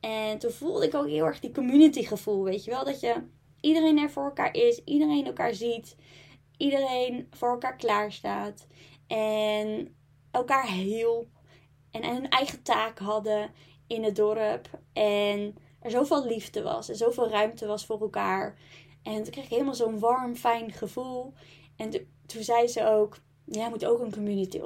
En 0.00 0.38
toen 0.38 0.50
voelde 0.50 0.86
ik 0.86 0.94
ook 0.94 1.06
heel 1.06 1.24
erg 1.24 1.40
die 1.40 1.52
community 1.52 2.02
gevoel, 2.02 2.44
weet 2.44 2.64
je 2.64 2.70
wel. 2.70 2.84
Dat 2.84 3.00
je 3.00 3.14
iedereen 3.60 3.98
er 3.98 4.10
voor 4.10 4.24
elkaar 4.24 4.54
is, 4.54 4.80
iedereen 4.84 5.26
elkaar 5.26 5.54
ziet, 5.54 5.96
iedereen 6.56 7.26
voor 7.30 7.48
elkaar 7.48 7.76
klaar 7.76 8.12
staat. 8.12 8.66
En 9.06 9.96
elkaar 10.30 10.66
hielp. 10.66 11.28
En 11.90 12.04
hun 12.04 12.28
eigen 12.28 12.62
taak 12.62 12.98
hadden 12.98 13.50
in 13.86 14.04
het 14.04 14.16
dorp. 14.16 14.68
En 14.92 15.54
er 15.80 15.90
zoveel 15.90 16.26
liefde 16.26 16.62
was 16.62 16.88
en 16.88 16.96
zoveel 16.96 17.28
ruimte 17.28 17.66
was 17.66 17.86
voor 17.86 18.00
elkaar. 18.00 18.58
En 19.02 19.22
toen 19.22 19.32
kreeg 19.32 19.44
ik 19.44 19.50
helemaal 19.50 19.74
zo'n 19.74 19.98
warm, 19.98 20.36
fijn 20.36 20.72
gevoel. 20.72 21.32
En 21.76 21.90
toen 22.26 22.42
zei 22.42 22.68
ze 22.68 22.86
ook 22.86 23.16
jij 23.44 23.68
moet 23.68 23.84
ook 23.84 24.00
een 24.00 24.12
community 24.12 24.60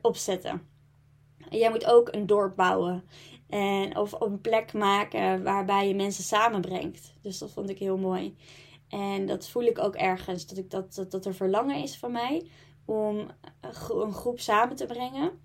opzetten. 0.00 0.66
Jij 1.50 1.70
moet 1.70 1.86
ook 1.86 2.08
een 2.12 2.26
dorp 2.26 2.56
bouwen. 2.56 3.04
En, 3.48 3.96
of, 3.96 4.20
een 4.20 4.40
plek 4.40 4.72
maken 4.72 5.42
waarbij 5.42 5.88
je 5.88 5.94
mensen 5.94 6.24
samenbrengt. 6.24 7.14
Dus 7.20 7.38
dat 7.38 7.50
vond 7.50 7.70
ik 7.70 7.78
heel 7.78 7.98
mooi. 7.98 8.36
En 8.88 9.26
dat 9.26 9.48
voel 9.48 9.62
ik 9.62 9.78
ook 9.78 9.94
ergens, 9.94 10.46
dat, 10.46 10.58
ik 10.58 10.70
dat, 10.70 11.06
dat, 11.08 11.26
er 11.26 11.34
verlangen 11.34 11.82
is 11.82 11.98
van 11.98 12.12
mij 12.12 12.46
om 12.84 13.26
een 13.90 14.12
groep 14.12 14.40
samen 14.40 14.76
te 14.76 14.86
brengen. 14.86 15.40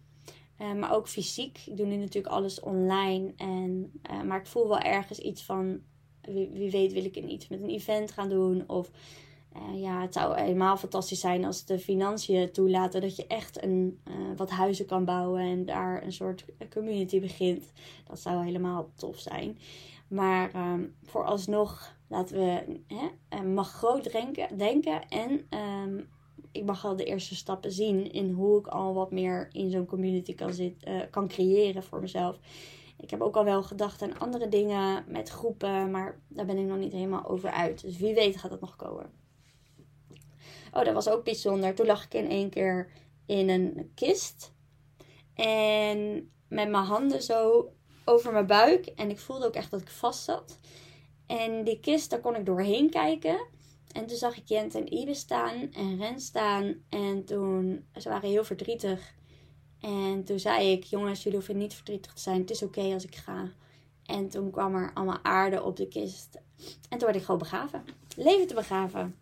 Uh, 0.61 0.73
maar 0.73 0.93
ook 0.95 1.07
fysiek. 1.07 1.59
Ik 1.65 1.77
doe 1.77 1.85
nu 1.85 1.95
natuurlijk 1.95 2.33
alles 2.33 2.59
online. 2.59 3.33
En, 3.37 3.91
uh, 4.11 4.21
maar 4.21 4.39
ik 4.39 4.47
voel 4.47 4.67
wel 4.67 4.79
ergens 4.79 5.19
iets 5.19 5.43
van, 5.43 5.81
wie, 6.21 6.49
wie, 6.49 6.71
weet 6.71 6.93
wil 6.93 7.05
ik 7.05 7.15
een, 7.15 7.31
iets 7.31 7.47
met 7.47 7.61
een 7.61 7.69
event 7.69 8.11
gaan 8.11 8.29
doen. 8.29 8.63
Of 8.69 8.91
uh, 9.55 9.81
ja, 9.81 10.01
het 10.01 10.13
zou 10.13 10.39
helemaal 10.39 10.77
fantastisch 10.77 11.19
zijn 11.19 11.45
als 11.45 11.65
de 11.65 11.79
financiën 11.79 12.51
toelaten 12.51 13.01
dat 13.01 13.15
je 13.15 13.27
echt 13.27 13.63
een, 13.63 13.99
wat 14.35 14.49
huizen 14.49 14.85
kan 14.85 15.05
bouwen 15.05 15.41
en 15.41 15.65
daar 15.65 16.03
een 16.03 16.13
soort 16.13 16.45
community 16.69 17.19
begint. 17.19 17.71
Dat 18.07 18.19
zou 18.19 18.45
helemaal 18.45 18.89
tof 18.95 19.19
zijn. 19.19 19.57
Maar 20.07 20.73
um, 20.73 20.95
vooralsnog 21.03 21.95
laten 22.07 22.37
we 22.37 22.79
hè, 23.29 23.43
mag 23.43 23.71
groot 23.71 24.11
denken, 24.11 24.57
denken 24.57 25.07
en 25.09 25.47
um, 25.59 26.09
ik 26.51 26.65
mag 26.65 26.85
al 26.85 26.95
de 26.95 27.03
eerste 27.03 27.35
stappen 27.35 27.71
zien 27.71 28.11
in 28.11 28.31
hoe 28.31 28.59
ik 28.59 28.67
al 28.67 28.93
wat 28.93 29.11
meer 29.11 29.47
in 29.51 29.69
zo'n 29.69 29.85
community 29.85 30.35
kan, 30.35 30.53
zit, 30.53 30.89
kan 31.09 31.27
creëren 31.27 31.83
voor 31.83 31.99
mezelf. 31.99 32.39
Ik 32.97 33.09
heb 33.09 33.21
ook 33.21 33.35
al 33.35 33.43
wel 33.43 33.63
gedacht 33.63 34.01
aan 34.01 34.19
andere 34.19 34.47
dingen 34.47 35.03
met 35.07 35.29
groepen, 35.29 35.91
maar 35.91 36.19
daar 36.27 36.45
ben 36.45 36.57
ik 36.57 36.65
nog 36.65 36.77
niet 36.77 36.91
helemaal 36.91 37.25
over 37.25 37.49
uit. 37.49 37.81
Dus 37.81 37.97
wie 37.97 38.13
weet 38.13 38.37
gaat 38.37 38.51
dat 38.51 38.61
nog 38.61 38.75
komen. 38.75 39.11
Oh, 40.73 40.83
dat 40.85 40.93
was 40.93 41.09
ook 41.09 41.23
bijzonder. 41.23 41.75
Toen 41.75 41.85
lag 41.85 42.03
ik 42.03 42.13
in 42.13 42.29
één 42.29 42.49
keer 42.49 42.91
in 43.25 43.49
een 43.49 43.91
kist. 43.95 44.53
En 45.33 46.31
met 46.47 46.69
mijn 46.69 46.83
handen 46.83 47.23
zo 47.23 47.71
over 48.05 48.31
mijn 48.31 48.47
buik. 48.47 48.85
En 48.85 49.09
ik 49.09 49.19
voelde 49.19 49.45
ook 49.45 49.55
echt 49.55 49.71
dat 49.71 49.81
ik 49.81 49.89
vast 49.89 50.23
zat. 50.23 50.59
En 51.27 51.63
die 51.63 51.79
kist, 51.79 52.09
daar 52.09 52.19
kon 52.19 52.35
ik 52.35 52.45
doorheen 52.45 52.89
kijken. 52.89 53.47
En 53.91 54.05
toen 54.05 54.17
zag 54.17 54.37
ik 54.37 54.47
Jent 54.47 54.75
en 54.75 54.93
Ibe 54.93 55.13
staan 55.13 55.71
en 55.73 55.97
Ren 55.97 56.19
staan. 56.19 56.75
En 56.89 57.25
toen, 57.25 57.85
ze 57.95 58.09
waren 58.09 58.29
heel 58.29 58.43
verdrietig. 58.43 59.15
En 59.81 60.23
toen 60.23 60.39
zei 60.39 60.71
ik, 60.71 60.83
jongens, 60.83 61.23
jullie 61.23 61.37
hoeven 61.37 61.57
niet 61.57 61.73
verdrietig 61.73 62.13
te 62.13 62.21
zijn. 62.21 62.41
Het 62.41 62.49
is 62.49 62.63
oké 62.63 62.81
als 62.81 63.03
ik 63.05 63.15
ga. 63.15 63.51
En 64.05 64.29
toen 64.29 64.51
kwam 64.51 64.75
er 64.75 64.91
allemaal 64.93 65.23
aarde 65.23 65.63
op 65.63 65.75
de 65.75 65.87
kist. 65.87 66.39
En 66.89 66.97
toen 66.97 67.07
werd 67.07 67.15
ik 67.15 67.23
gewoon 67.23 67.39
begraven. 67.39 67.83
Leven 68.15 68.47
te 68.47 68.53
begraven. 68.53 69.15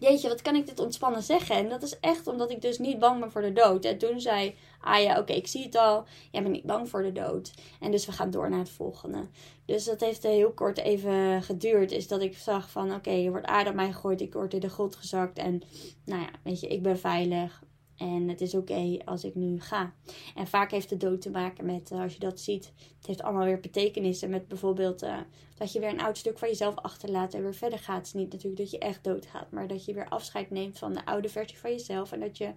Jeetje, 0.00 0.28
wat 0.28 0.42
kan 0.42 0.54
ik 0.54 0.66
dit 0.66 0.80
ontspannen 0.80 1.22
zeggen? 1.22 1.56
En 1.56 1.68
dat 1.68 1.82
is 1.82 2.00
echt 2.00 2.26
omdat 2.26 2.50
ik 2.50 2.62
dus 2.62 2.78
niet 2.78 2.98
bang 2.98 3.20
ben 3.20 3.30
voor 3.30 3.42
de 3.42 3.52
dood. 3.52 3.84
En 3.84 3.98
toen 3.98 4.20
zei 4.20 4.54
ah 4.80 5.02
ja, 5.02 5.18
oké, 5.18 5.32
ik 5.32 5.46
zie 5.46 5.64
het 5.64 5.76
al. 5.76 6.04
Jij 6.30 6.42
bent 6.42 6.54
niet 6.54 6.64
bang 6.64 6.88
voor 6.88 7.02
de 7.02 7.12
dood. 7.12 7.52
En 7.80 7.90
dus 7.90 8.06
we 8.06 8.12
gaan 8.12 8.30
door 8.30 8.50
naar 8.50 8.58
het 8.58 8.70
volgende. 8.70 9.26
Dus 9.64 9.84
dat 9.84 10.00
heeft 10.00 10.22
heel 10.22 10.52
kort 10.52 10.78
even 10.78 11.42
geduurd. 11.42 11.92
Is 11.92 12.08
dat 12.08 12.20
ik 12.20 12.38
zag 12.38 12.70
van, 12.70 12.94
oké, 12.94 13.10
je 13.10 13.30
wordt 13.30 13.46
aarde 13.46 13.70
op 13.70 13.76
mij 13.76 13.92
gegooid. 13.92 14.20
Ik 14.20 14.32
word 14.32 14.54
in 14.54 14.60
de 14.60 14.68
grot 14.68 14.96
gezakt. 14.96 15.38
En 15.38 15.62
nou 16.04 16.20
ja, 16.20 16.30
weet 16.42 16.60
je, 16.60 16.66
ik 16.66 16.82
ben 16.82 16.98
veilig. 16.98 17.62
En 17.96 18.28
het 18.28 18.40
is 18.40 18.54
oké 18.54 18.98
als 19.04 19.24
ik 19.24 19.34
nu 19.34 19.60
ga. 19.60 19.92
En 20.34 20.46
vaak 20.46 20.70
heeft 20.70 20.88
de 20.88 20.96
dood 20.96 21.20
te 21.20 21.30
maken 21.30 21.66
met, 21.66 21.90
uh, 21.90 22.00
als 22.00 22.12
je 22.12 22.18
dat 22.18 22.40
ziet, 22.40 22.72
het 22.96 23.06
heeft 23.06 23.22
allemaal 23.22 23.44
weer 23.44 23.60
betekenissen. 23.60 24.30
Met 24.30 24.48
bijvoorbeeld 24.48 25.02
uh, 25.02 25.18
dat 25.54 25.72
je 25.72 25.80
weer 25.80 25.88
een 25.88 26.00
oud 26.00 26.18
stuk 26.18 26.38
van 26.38 26.48
jezelf 26.48 26.76
achterlaat 26.76 27.34
en 27.34 27.42
weer 27.42 27.54
verder 27.54 27.78
gaat. 27.78 27.96
Het 27.96 28.06
is 28.06 28.12
niet 28.12 28.32
natuurlijk 28.32 28.56
dat 28.56 28.70
je 28.70 28.78
echt 28.78 29.04
doodgaat, 29.04 29.50
maar 29.50 29.66
dat 29.66 29.84
je 29.84 29.94
weer 29.94 30.08
afscheid 30.08 30.50
neemt 30.50 30.78
van 30.78 30.92
de 30.92 31.04
oude 31.04 31.28
versie 31.28 31.58
van 31.58 31.70
jezelf. 31.70 32.12
En 32.12 32.20
dat 32.20 32.38
je 32.38 32.52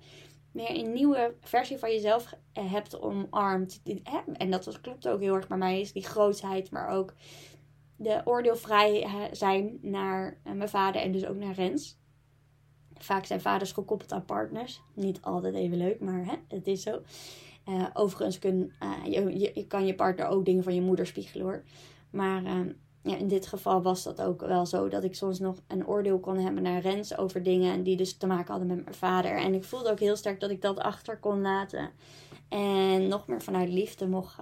meer 0.52 0.70
een 0.70 0.94
nieuwe 0.94 1.36
versie 1.42 1.78
van 1.78 1.92
jezelf 1.92 2.34
eh, 2.54 2.72
hebt 2.72 3.02
omarmd. 3.02 3.82
En 4.34 4.52
dat 4.52 4.82
klopt 4.82 5.08
ook 5.08 5.20
heel 5.20 5.36
erg 5.36 5.48
bij 5.48 5.58
mij, 5.58 5.80
is 5.80 5.92
die 5.92 6.06
grootheid, 6.06 6.72
maar 6.72 6.88
ook 6.90 7.14
de 7.96 8.22
oordeelvrij 8.26 9.08
zijn 9.32 9.80
naar 9.82 10.38
mijn 10.44 10.70
vader 10.70 11.02
en 11.02 11.12
dus 11.12 11.26
ook 11.26 11.36
naar 11.36 11.54
Rens. 11.54 11.99
Vaak 13.00 13.26
zijn 13.26 13.42
vaders 13.42 13.72
gekoppeld 13.72 14.12
aan 14.12 14.26
partners. 14.26 14.82
Niet 14.94 15.22
altijd 15.22 15.54
even 15.54 15.78
leuk, 15.78 16.00
maar 16.00 16.26
hè, 16.26 16.36
het 16.48 16.68
is 16.68 16.82
zo. 16.82 17.02
Uh, 17.70 17.86
overigens 17.94 18.40
kun, 18.40 18.74
uh, 18.84 19.14
je, 19.14 19.52
je, 19.56 19.68
kan 19.68 19.86
je 19.86 19.96
partner 19.96 20.28
ook 20.28 20.46
dingen 20.46 20.64
van 20.64 20.76
je 20.76 20.82
moeder 20.82 21.08
spiegelen 21.08 21.46
hoor. 21.46 21.64
Maar 22.10 22.44
uh, 22.44 22.60
ja, 23.04 23.16
in 23.16 23.28
dit 23.28 23.48
geval 23.48 23.82
was 23.82 24.04
dat 24.04 24.22
ook 24.22 24.42
wel 24.42 24.66
zo 24.66 24.88
dat 24.88 25.04
ik 25.04 25.16
soms 25.16 25.40
nog 25.40 25.56
een 25.68 25.88
oordeel 25.88 26.20
kon 26.20 26.38
hebben 26.38 26.64
naar 26.64 26.82
Rens 26.82 27.18
over 27.18 27.44
dingen 27.44 27.84
die 27.84 27.98
dus 27.98 28.18
te 28.18 28.28
maken 28.28 28.52
hadden 28.52 28.68
met 28.68 28.84
mijn 28.84 28.96
vader. 28.96 29.38
En 29.38 29.54
ik 29.54 29.64
voelde 29.64 29.92
ook 29.92 30.00
heel 30.00 30.16
sterk 30.16 30.40
dat 30.40 30.50
ik 30.50 30.62
dat 30.62 30.80
achter 30.80 31.20
kon 31.20 31.42
laten. 31.42 31.90
En 32.50 33.08
nog 33.08 33.28
meer 33.28 33.42
vanuit 33.42 33.70
liefde 33.70 34.08
mocht, 34.08 34.38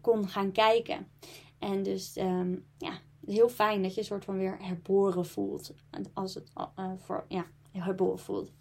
kon 0.00 0.28
gaan 0.28 0.52
kijken. 0.52 1.06
En 1.58 1.82
dus 1.82 2.16
um, 2.16 2.64
ja, 2.78 2.92
heel 3.26 3.48
fijn 3.48 3.82
dat 3.82 3.94
je 3.94 4.00
een 4.00 4.06
soort 4.06 4.24
van 4.24 4.38
weer 4.38 4.56
herboren 4.60 5.26
voelt. 5.26 5.74
Als 6.14 6.34
het 6.34 6.50
voor, 6.98 7.24
ja, 7.28 7.46
herboren 7.82 8.18
voelt. 8.18 8.52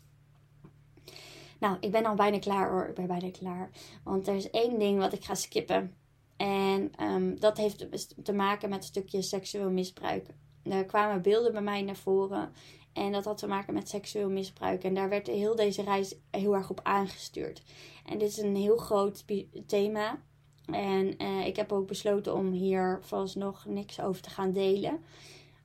Nou, 1.60 1.78
ik 1.80 1.92
ben 1.92 2.06
al 2.06 2.16
bijna 2.16 2.40
klaar 2.40 2.70
hoor. 2.70 2.88
Ik 2.88 2.96
ben 2.96 3.08
bijna 3.08 3.32
klaar. 3.32 3.70
Want 4.04 4.28
er 4.28 4.36
is 4.36 4.50
één 4.50 4.80
ding 4.80 5.00
wat 5.00 5.14
ik 5.14 5.24
ga 5.24 5.36
skippen. 5.36 5.96
En 6.38 6.92
um, 7.02 7.40
dat 7.40 7.58
heeft 7.58 7.88
te 8.24 8.34
maken 8.34 8.70
met 8.70 8.78
een 8.78 8.84
stukje 8.84 9.22
seksueel 9.22 9.72
misbruik. 9.72 10.28
Er 10.64 10.86
kwamen 10.86 11.22
beelden 11.22 11.52
bij 11.52 11.62
mij 11.62 11.82
naar 11.82 11.96
voren. 11.96 12.52
En 12.94 13.12
dat 13.12 13.26
had 13.26 13.38
te 13.38 13.48
maken 13.48 13.74
met 13.74 13.90
seksueel 13.90 14.30
misbruik. 14.30 14.84
En 14.84 14.94
daar 14.94 15.10
werd 15.10 15.28
heel 15.28 15.56
deze 15.56 15.84
reis 15.84 16.16
heel 16.32 16.56
erg 16.56 16.70
op 16.70 16.80
aangestuurd. 16.84 17.64
En 18.06 18.18
dit 18.18 18.30
is 18.30 18.38
een 18.38 18.56
heel 18.56 18.78
groot 18.78 19.26
thema. 19.68 20.22
En 20.66 21.24
uh, 21.24 21.46
ik 21.46 21.56
heb 21.56 21.72
ook 21.72 21.88
besloten 21.88 22.34
om 22.34 22.52
hier 22.52 23.00
vooralsnog 23.02 23.66
niks 23.66 24.00
over 24.00 24.22
te 24.22 24.30
gaan 24.30 24.52
delen. 24.52 25.04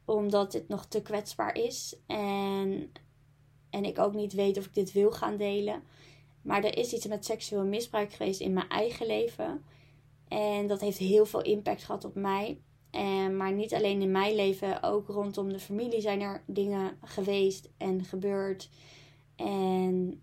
Omdat 0.05 0.53
het 0.53 0.69
nog 0.69 0.87
te 0.87 1.03
kwetsbaar 1.03 1.55
is. 1.55 1.97
En 2.07 2.93
en 3.71 3.85
ik 3.85 3.99
ook 3.99 4.15
niet 4.15 4.33
weet 4.33 4.59
of 4.59 4.67
ik 4.67 4.75
dit 4.75 4.93
wil 4.93 5.11
gaan 5.11 5.37
delen. 5.37 5.83
Maar 6.43 6.65
er 6.65 6.79
is 6.79 6.93
iets 6.93 7.07
met 7.07 7.25
seksueel 7.25 7.65
misbruik 7.65 8.13
geweest 8.13 8.41
in 8.41 8.53
mijn 8.53 8.69
eigen 8.69 9.07
leven. 9.07 9.65
En 10.29 10.67
dat 10.67 10.81
heeft 10.81 10.99
heel 10.99 11.27
veel 11.27 11.43
impact 11.43 11.85
gehad 11.85 12.05
op 12.05 12.15
mij. 12.15 12.61
En, 12.91 13.37
maar 13.37 13.53
niet 13.53 13.75
alleen 13.75 14.03
in 14.03 14.11
mijn 14.11 14.35
leven, 14.35 14.83
ook 14.83 15.09
rondom 15.09 15.53
de 15.53 15.59
familie 15.59 16.01
zijn 16.01 16.21
er 16.21 16.43
dingen 16.47 16.99
geweest 17.05 17.69
en 17.77 18.05
gebeurd. 18.05 18.69
En 19.37 20.23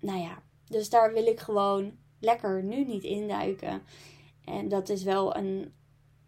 nou 0.00 0.20
ja, 0.20 0.42
dus 0.68 0.90
daar 0.90 1.12
wil 1.12 1.26
ik 1.26 1.40
gewoon 1.40 1.92
lekker 2.20 2.62
nu 2.62 2.84
niet 2.84 3.02
induiken. 3.02 3.82
En 4.44 4.68
dat 4.68 4.88
is 4.88 5.02
wel 5.02 5.36
een, 5.36 5.72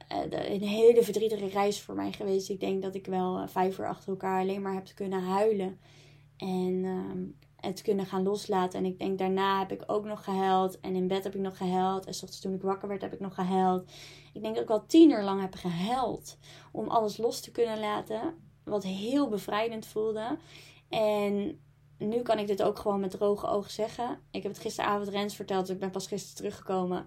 eh, 0.08 0.50
een 0.52 0.62
hele 0.62 1.02
verdrietige 1.02 1.48
reis 1.48 1.80
voor 1.80 1.94
mij 1.94 2.12
geweest. 2.12 2.48
Ik 2.48 2.60
denk 2.60 2.82
dat 2.82 2.94
ik 2.94 3.06
wel 3.06 3.38
eh, 3.38 3.48
vijf 3.48 3.78
uur 3.78 3.86
achter 3.86 4.08
elkaar 4.08 4.40
alleen 4.40 4.62
maar 4.62 4.74
heb 4.74 4.88
kunnen 4.94 5.22
huilen. 5.22 5.78
En 6.36 6.84
um, 6.84 7.36
het 7.56 7.82
kunnen 7.82 8.06
gaan 8.06 8.22
loslaten. 8.22 8.78
En 8.78 8.84
ik 8.84 8.98
denk 8.98 9.18
daarna 9.18 9.58
heb 9.58 9.72
ik 9.72 9.82
ook 9.86 10.04
nog 10.04 10.24
gehuild. 10.24 10.80
En 10.80 10.94
in 10.94 11.08
bed 11.08 11.24
heb 11.24 11.34
ik 11.34 11.40
nog 11.40 11.56
gehuild. 11.56 12.06
En 12.06 12.14
s 12.14 12.40
toen 12.40 12.54
ik 12.54 12.62
wakker 12.62 12.88
werd 12.88 13.02
heb 13.02 13.12
ik 13.12 13.20
nog 13.20 13.34
gehuild. 13.34 13.90
Ik 14.32 14.42
denk 14.42 14.54
dat 14.54 14.64
ik 14.64 14.70
al 14.70 14.86
tien 14.86 15.10
uur 15.10 15.22
lang 15.22 15.40
heb 15.40 15.54
gehuild. 15.54 16.38
Om 16.72 16.88
alles 16.88 17.16
los 17.16 17.40
te 17.40 17.50
kunnen 17.50 17.80
laten. 17.80 18.34
Wat 18.64 18.82
heel 18.82 19.28
bevrijdend 19.28 19.86
voelde. 19.86 20.38
En 20.88 21.60
nu 21.98 22.22
kan 22.22 22.38
ik 22.38 22.46
dit 22.46 22.62
ook 22.62 22.78
gewoon 22.78 23.00
met 23.00 23.10
droge 23.10 23.46
ogen 23.46 23.70
zeggen. 23.70 24.20
Ik 24.30 24.42
heb 24.42 24.52
het 24.52 24.60
gisteravond 24.60 25.08
Rens 25.08 25.36
verteld. 25.36 25.66
Dus 25.66 25.74
ik 25.74 25.80
ben 25.80 25.90
pas 25.90 26.06
gisteren 26.06 26.36
teruggekomen. 26.36 27.06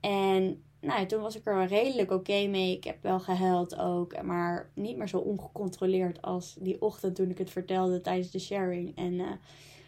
En 0.00 0.64
nou, 0.80 1.06
toen 1.06 1.20
was 1.22 1.36
ik 1.36 1.46
er 1.46 1.66
redelijk 1.66 2.10
oké 2.10 2.46
mee. 2.46 2.76
Ik 2.76 2.84
heb 2.84 3.02
wel 3.02 3.20
gehuild 3.20 3.78
ook, 3.78 4.22
maar 4.22 4.70
niet 4.74 4.96
meer 4.96 5.08
zo 5.08 5.18
ongecontroleerd 5.18 6.22
als 6.22 6.56
die 6.60 6.82
ochtend 6.82 7.14
toen 7.16 7.30
ik 7.30 7.38
het 7.38 7.50
vertelde 7.50 8.00
tijdens 8.00 8.30
de 8.30 8.38
sharing. 8.38 8.96
En, 8.96 9.12
uh, 9.12 9.30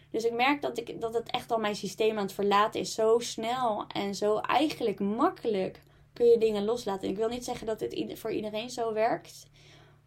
dus 0.09 0.23
ik 0.23 0.33
merk 0.33 0.61
dat, 0.61 0.77
ik, 0.77 1.01
dat 1.01 1.13
het 1.13 1.31
echt 1.31 1.51
al 1.51 1.59
mijn 1.59 1.75
systeem 1.75 2.17
aan 2.17 2.23
het 2.23 2.33
verlaten 2.33 2.79
is. 2.79 2.93
Zo 2.93 3.19
snel 3.19 3.85
en 3.87 4.15
zo 4.15 4.37
eigenlijk 4.37 4.99
makkelijk 4.99 5.81
kun 6.13 6.25
je 6.25 6.37
dingen 6.37 6.65
loslaten. 6.65 7.09
Ik 7.09 7.17
wil 7.17 7.29
niet 7.29 7.45
zeggen 7.45 7.67
dat 7.67 7.79
dit 7.79 8.19
voor 8.19 8.31
iedereen 8.31 8.69
zo 8.69 8.93
werkt. 8.93 9.49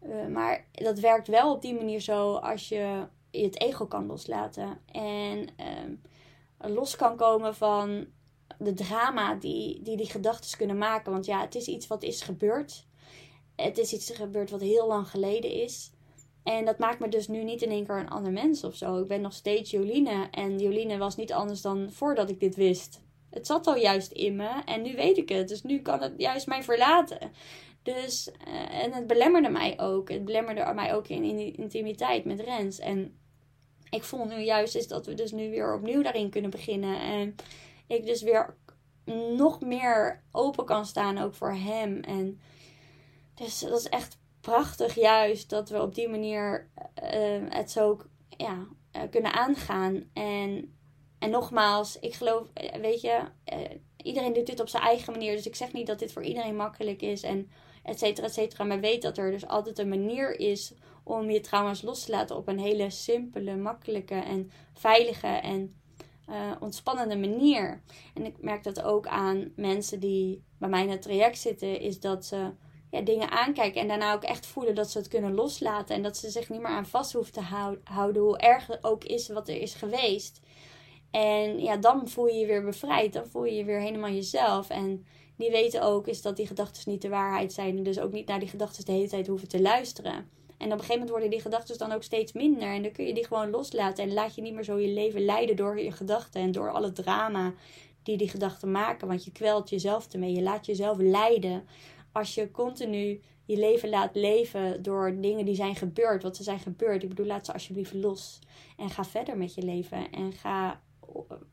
Uh, 0.02 0.26
maar 0.26 0.66
dat 0.72 0.98
werkt 0.98 1.28
wel 1.28 1.52
op 1.52 1.62
die 1.62 1.74
manier 1.74 2.00
zo 2.00 2.34
als 2.34 2.68
je 2.68 3.06
het 3.30 3.60
ego 3.60 3.86
kan 3.86 4.06
loslaten. 4.06 4.78
En 4.92 5.48
uh, 5.60 6.70
los 6.74 6.96
kan 6.96 7.16
komen 7.16 7.54
van 7.54 8.06
de 8.58 8.74
drama 8.74 9.34
die, 9.34 9.82
die 9.82 9.96
die 9.96 10.10
gedachten 10.10 10.58
kunnen 10.58 10.78
maken. 10.78 11.12
Want 11.12 11.26
ja, 11.26 11.40
het 11.40 11.54
is 11.54 11.66
iets 11.66 11.86
wat 11.86 12.02
is 12.02 12.22
gebeurd. 12.22 12.86
Het 13.56 13.78
is 13.78 13.92
iets 13.92 14.10
gebeurd 14.10 14.50
wat 14.50 14.60
heel 14.60 14.86
lang 14.86 15.08
geleden 15.08 15.50
is. 15.50 15.92
En 16.42 16.64
dat 16.64 16.78
maakt 16.78 16.98
me 16.98 17.08
dus 17.08 17.28
nu 17.28 17.44
niet 17.44 17.62
in 17.62 17.70
één 17.70 17.86
keer 17.86 17.98
een 17.98 18.10
ander 18.10 18.32
mens 18.32 18.64
of 18.64 18.74
zo. 18.74 19.00
Ik 19.00 19.06
ben 19.06 19.20
nog 19.20 19.32
steeds 19.32 19.70
Joline. 19.70 20.28
En 20.30 20.58
Joline 20.58 20.98
was 20.98 21.16
niet 21.16 21.32
anders 21.32 21.60
dan 21.60 21.92
voordat 21.92 22.30
ik 22.30 22.40
dit 22.40 22.56
wist. 22.56 23.00
Het 23.30 23.46
zat 23.46 23.66
al 23.66 23.76
juist 23.76 24.12
in 24.12 24.36
me. 24.36 24.62
En 24.64 24.82
nu 24.82 24.96
weet 24.96 25.18
ik 25.18 25.28
het. 25.28 25.48
Dus 25.48 25.62
nu 25.62 25.78
kan 25.78 26.02
het 26.02 26.12
juist 26.16 26.46
mij 26.46 26.62
verlaten. 26.62 27.32
Dus, 27.82 28.30
uh, 28.48 28.82
en 28.82 28.92
het 28.92 29.06
belemmerde 29.06 29.48
mij 29.48 29.80
ook. 29.80 30.10
Het 30.10 30.24
belemmerde 30.24 30.72
mij 30.74 30.94
ook 30.94 31.08
in, 31.08 31.24
in 31.24 31.56
intimiteit 31.56 32.24
met 32.24 32.40
Rens. 32.40 32.78
En 32.78 33.18
ik 33.90 34.04
voel 34.04 34.24
nu 34.24 34.38
juist 34.38 34.74
is 34.74 34.88
dat 34.88 35.06
we 35.06 35.14
dus 35.14 35.32
nu 35.32 35.50
weer 35.50 35.74
opnieuw 35.74 36.02
daarin 36.02 36.30
kunnen 36.30 36.50
beginnen. 36.50 37.00
En 37.00 37.34
ik 37.86 38.06
dus 38.06 38.22
weer 38.22 38.56
nog 39.36 39.60
meer 39.60 40.22
open 40.32 40.64
kan 40.64 40.86
staan 40.86 41.18
ook 41.18 41.34
voor 41.34 41.52
hem. 41.52 42.00
En 42.00 42.40
dus 43.34 43.58
dat 43.58 43.78
is 43.78 43.88
echt 43.88 44.18
prachtig 44.40 44.94
juist 44.94 45.50
dat 45.50 45.68
we 45.68 45.82
op 45.82 45.94
die 45.94 46.08
manier 46.08 46.70
uh, 47.02 47.42
het 47.48 47.70
zo 47.70 48.00
ja, 48.28 48.66
uh, 48.92 49.02
kunnen 49.10 49.32
aangaan. 49.32 50.10
En, 50.12 50.76
en 51.18 51.30
nogmaals, 51.30 51.98
ik 51.98 52.14
geloof, 52.14 52.46
weet 52.80 53.00
je, 53.00 53.20
iedereen 53.96 54.32
doet 54.32 54.46
dit 54.46 54.60
op 54.60 54.68
zijn 54.68 54.82
eigen 54.82 55.12
manier. 55.12 55.36
Dus 55.36 55.46
ik 55.46 55.56
zeg 55.56 55.72
niet 55.72 55.86
dat 55.86 55.98
dit 55.98 56.12
voor 56.12 56.22
iedereen 56.22 56.56
makkelijk 56.56 57.02
is 57.02 57.22
en 57.22 57.50
et 57.82 57.98
cetera, 57.98 58.26
et 58.26 58.32
cetera. 58.32 58.64
Maar 58.64 58.80
weet 58.80 59.02
dat 59.02 59.18
er 59.18 59.30
dus 59.30 59.46
altijd 59.46 59.78
een 59.78 59.88
manier 59.88 60.40
is 60.40 60.74
om 61.02 61.30
je 61.30 61.40
trauma's 61.40 61.82
los 61.82 62.04
te 62.04 62.10
laten 62.10 62.36
op 62.36 62.48
een 62.48 62.58
hele 62.58 62.90
simpele, 62.90 63.56
makkelijke 63.56 64.14
en 64.14 64.50
veilige 64.72 65.26
en 65.26 65.74
uh, 66.28 66.52
ontspannende 66.60 67.16
manier. 67.16 67.82
En 68.14 68.24
ik 68.24 68.42
merk 68.42 68.62
dat 68.62 68.82
ook 68.82 69.06
aan 69.06 69.52
mensen 69.56 70.00
die 70.00 70.44
bij 70.58 70.68
mij 70.68 70.82
in 70.82 70.90
het 70.90 71.02
traject 71.02 71.38
zitten, 71.38 71.80
is 71.80 72.00
dat 72.00 72.24
ze 72.24 72.50
ja, 72.90 73.00
dingen 73.00 73.30
aankijken 73.30 73.80
en 73.80 73.88
daarna 73.88 74.14
ook 74.14 74.22
echt 74.22 74.46
voelen 74.46 74.74
dat 74.74 74.90
ze 74.90 74.98
het 74.98 75.08
kunnen 75.08 75.34
loslaten 75.34 75.94
en 75.94 76.02
dat 76.02 76.16
ze 76.16 76.30
zich 76.30 76.48
niet 76.48 76.60
meer 76.60 76.70
aan 76.70 76.86
vast 76.86 77.12
hoeven 77.12 77.32
te 77.32 77.74
houden, 77.84 78.22
hoe 78.22 78.38
erg 78.38 78.66
het 78.66 78.84
ook 78.84 79.04
is 79.04 79.28
wat 79.28 79.48
er 79.48 79.60
is 79.60 79.74
geweest. 79.74 80.40
En 81.10 81.58
ja, 81.60 81.76
dan 81.76 82.08
voel 82.08 82.26
je 82.26 82.38
je 82.38 82.46
weer 82.46 82.64
bevrijd, 82.64 83.12
dan 83.12 83.26
voel 83.26 83.44
je 83.44 83.54
je 83.54 83.64
weer 83.64 83.80
helemaal 83.80 84.10
jezelf. 84.10 84.68
En 84.68 85.06
die 85.36 85.50
weten 85.50 85.82
ook 85.82 86.06
is 86.06 86.22
dat 86.22 86.36
die 86.36 86.46
gedachten 86.46 86.90
niet 86.90 87.02
de 87.02 87.08
waarheid 87.08 87.52
zijn 87.52 87.76
en 87.76 87.82
dus 87.82 87.98
ook 87.98 88.12
niet 88.12 88.26
naar 88.26 88.40
die 88.40 88.48
gedachten 88.48 88.84
de 88.84 88.92
hele 88.92 89.08
tijd 89.08 89.26
hoeven 89.26 89.48
te 89.48 89.60
luisteren. 89.60 90.30
En 90.58 90.66
op 90.66 90.72
een 90.72 90.78
gegeven 90.78 90.92
moment 90.92 91.10
worden 91.10 91.30
die 91.30 91.40
gedachten 91.40 91.78
dan 91.78 91.92
ook 91.92 92.02
steeds 92.02 92.32
minder. 92.32 92.68
En 92.68 92.82
dan 92.82 92.92
kun 92.92 93.06
je 93.06 93.14
die 93.14 93.26
gewoon 93.26 93.50
loslaten. 93.50 94.04
En 94.04 94.12
laat 94.12 94.34
je 94.34 94.42
niet 94.42 94.54
meer 94.54 94.64
zo 94.64 94.78
je 94.78 94.88
leven 94.88 95.24
leiden 95.24 95.56
door 95.56 95.80
je 95.80 95.92
gedachten. 95.92 96.40
En 96.40 96.52
door 96.52 96.72
alle 96.72 96.92
drama 96.92 97.54
die 98.02 98.16
die 98.16 98.28
gedachten 98.28 98.70
maken. 98.70 99.08
Want 99.08 99.24
je 99.24 99.32
kwelt 99.32 99.70
jezelf 99.70 100.12
ermee. 100.12 100.32
Je 100.32 100.42
laat 100.42 100.66
jezelf 100.66 100.98
leiden. 100.98 101.66
Als 102.12 102.34
je 102.34 102.50
continu 102.50 103.20
je 103.46 103.56
leven 103.56 103.88
laat 103.88 104.14
leven 104.14 104.82
door 104.82 105.20
dingen 105.20 105.44
die 105.44 105.54
zijn 105.54 105.76
gebeurd. 105.76 106.22
Wat 106.22 106.38
er 106.38 106.44
zijn 106.44 106.58
gebeurd. 106.58 107.02
Ik 107.02 107.08
bedoel, 107.08 107.26
laat 107.26 107.46
ze 107.46 107.52
alsjeblieft 107.52 107.94
los. 107.94 108.38
En 108.76 108.90
ga 108.90 109.04
verder 109.04 109.36
met 109.36 109.54
je 109.54 109.62
leven. 109.62 110.10
En 110.10 110.32
ga 110.32 110.80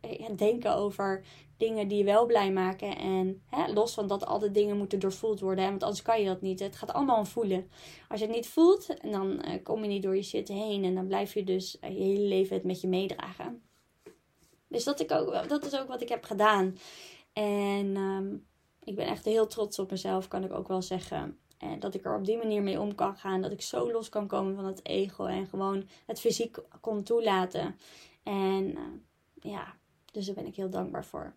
eh, 0.02 0.30
denken 0.36 0.76
over 0.76 1.24
dingen 1.58 1.88
die 1.88 1.98
je 1.98 2.04
wel 2.04 2.26
blij 2.26 2.52
maken. 2.52 2.98
En 2.98 3.42
hè, 3.46 3.74
los 3.74 3.94
van 3.94 4.08
dat 4.08 4.26
al 4.26 4.40
die 4.40 4.52
dingen 4.52 4.78
moeten 4.78 5.00
doorvoeld 5.00 5.40
worden. 5.40 5.64
Hè, 5.64 5.70
want 5.70 5.84
anders 5.84 6.02
kan 6.02 6.20
je 6.20 6.26
dat 6.26 6.42
niet. 6.42 6.60
Het 6.60 6.76
gaat 6.76 6.94
allemaal 6.94 7.18
om 7.18 7.26
voelen. 7.26 7.70
Als 8.10 8.20
je 8.20 8.26
het 8.26 8.36
niet 8.36 8.48
voelt, 8.48 9.12
dan 9.12 9.46
uh, 9.48 9.64
kom 9.64 9.82
je 9.82 9.88
niet 9.88 10.04
door 10.04 10.16
je 10.16 10.24
shit 10.24 10.48
heen. 10.48 10.84
En 10.84 10.96
dan 10.96 11.08
blijf 11.08 11.34
je 11.34 11.44
dus 11.44 11.78
uh, 11.82 11.90
je 11.90 12.04
hele 12.04 12.28
leven 12.28 12.56
het 12.56 12.66
met 12.66 12.82
je 12.82 12.88
meedragen. 12.88 13.62
Dus 14.68 14.84
dat, 14.84 15.00
ik 15.00 15.12
ook, 15.12 15.50
dat 15.50 15.66
is 15.66 15.80
ook 15.80 15.88
wat 15.88 16.02
ik 16.02 16.10
heb 16.10 16.24
gedaan. 16.24 16.78
En 17.34 17.98
um, 17.98 18.48
ik 18.84 18.96
ben 18.96 19.06
echt 19.06 19.26
heel 19.26 19.48
trots 19.48 19.80
op 19.80 19.92
mezelf, 19.92 20.28
kan 20.28 20.44
ik 20.44 20.54
ook 20.54 20.68
wel 20.68 20.82
zeggen. 20.82 21.40
En 21.58 21.80
dat 21.80 21.94
ik 21.94 22.06
er 22.06 22.16
op 22.16 22.26
die 22.26 22.38
manier 22.38 22.62
mee 22.62 22.80
om 22.80 22.96
kan 22.96 23.16
gaan. 23.16 23.42
Dat 23.42 23.52
ik 23.52 23.62
zo 23.62 23.92
los 23.92 24.10
kan 24.10 24.28
komen 24.28 24.56
van 24.56 24.66
het 24.66 24.86
ego. 24.86 25.26
En 25.26 25.48
gewoon 25.48 25.88
het 26.06 26.20
fysiek 26.20 26.58
kon 26.80 27.04
toelaten. 27.04 27.76
En 28.24 28.78
ja, 29.42 29.76
dus 30.12 30.26
daar 30.26 30.36
ben 30.36 30.46
ik 30.46 30.56
heel 30.56 30.70
dankbaar 30.70 31.06
voor. 31.06 31.36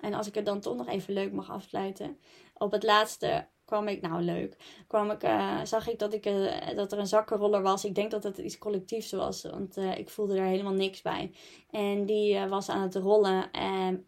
En 0.00 0.14
als 0.14 0.26
ik 0.26 0.34
het 0.34 0.46
dan 0.46 0.60
toch 0.60 0.76
nog 0.76 0.88
even 0.88 1.14
leuk 1.14 1.32
mag 1.32 1.50
afsluiten. 1.50 2.18
Op 2.54 2.72
het 2.72 2.82
laatste 2.82 3.46
kwam 3.64 3.88
ik, 3.88 4.00
nou 4.00 4.22
leuk, 4.22 4.56
kwam 4.86 5.10
ik, 5.10 5.24
uh, 5.24 5.64
zag 5.64 5.88
ik 5.88 5.98
dat, 5.98 6.12
ik 6.12 6.26
uh, 6.26 6.76
dat 6.76 6.92
er 6.92 6.98
een 6.98 7.06
zakkenroller 7.06 7.62
was. 7.62 7.84
Ik 7.84 7.94
denk 7.94 8.10
dat 8.10 8.22
het 8.22 8.38
iets 8.38 8.58
collectiefs 8.58 9.12
was, 9.12 9.42
want 9.42 9.76
uh, 9.76 9.98
ik 9.98 10.10
voelde 10.10 10.34
daar 10.34 10.46
helemaal 10.46 10.72
niks 10.72 11.02
bij. 11.02 11.32
En 11.70 12.06
die 12.06 12.38
was 12.38 12.68
aan 12.68 12.82
het 12.82 12.94
rollen 12.94 13.50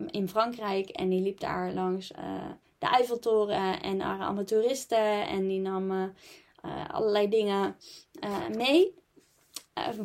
in 0.07 0.28
Frankrijk 0.28 0.89
en 0.89 1.09
die 1.09 1.20
liep 1.20 1.41
daar 1.41 1.72
langs 1.72 2.09
de 2.78 2.87
Eiffeltoren 2.87 3.82
en 3.82 3.99
waren 3.99 4.26
allemaal 4.26 4.45
toeristen 4.45 5.26
en 5.26 5.49
die 5.49 5.61
nam 5.61 6.14
allerlei 6.91 7.28
dingen 7.28 7.76
mee. 8.57 8.95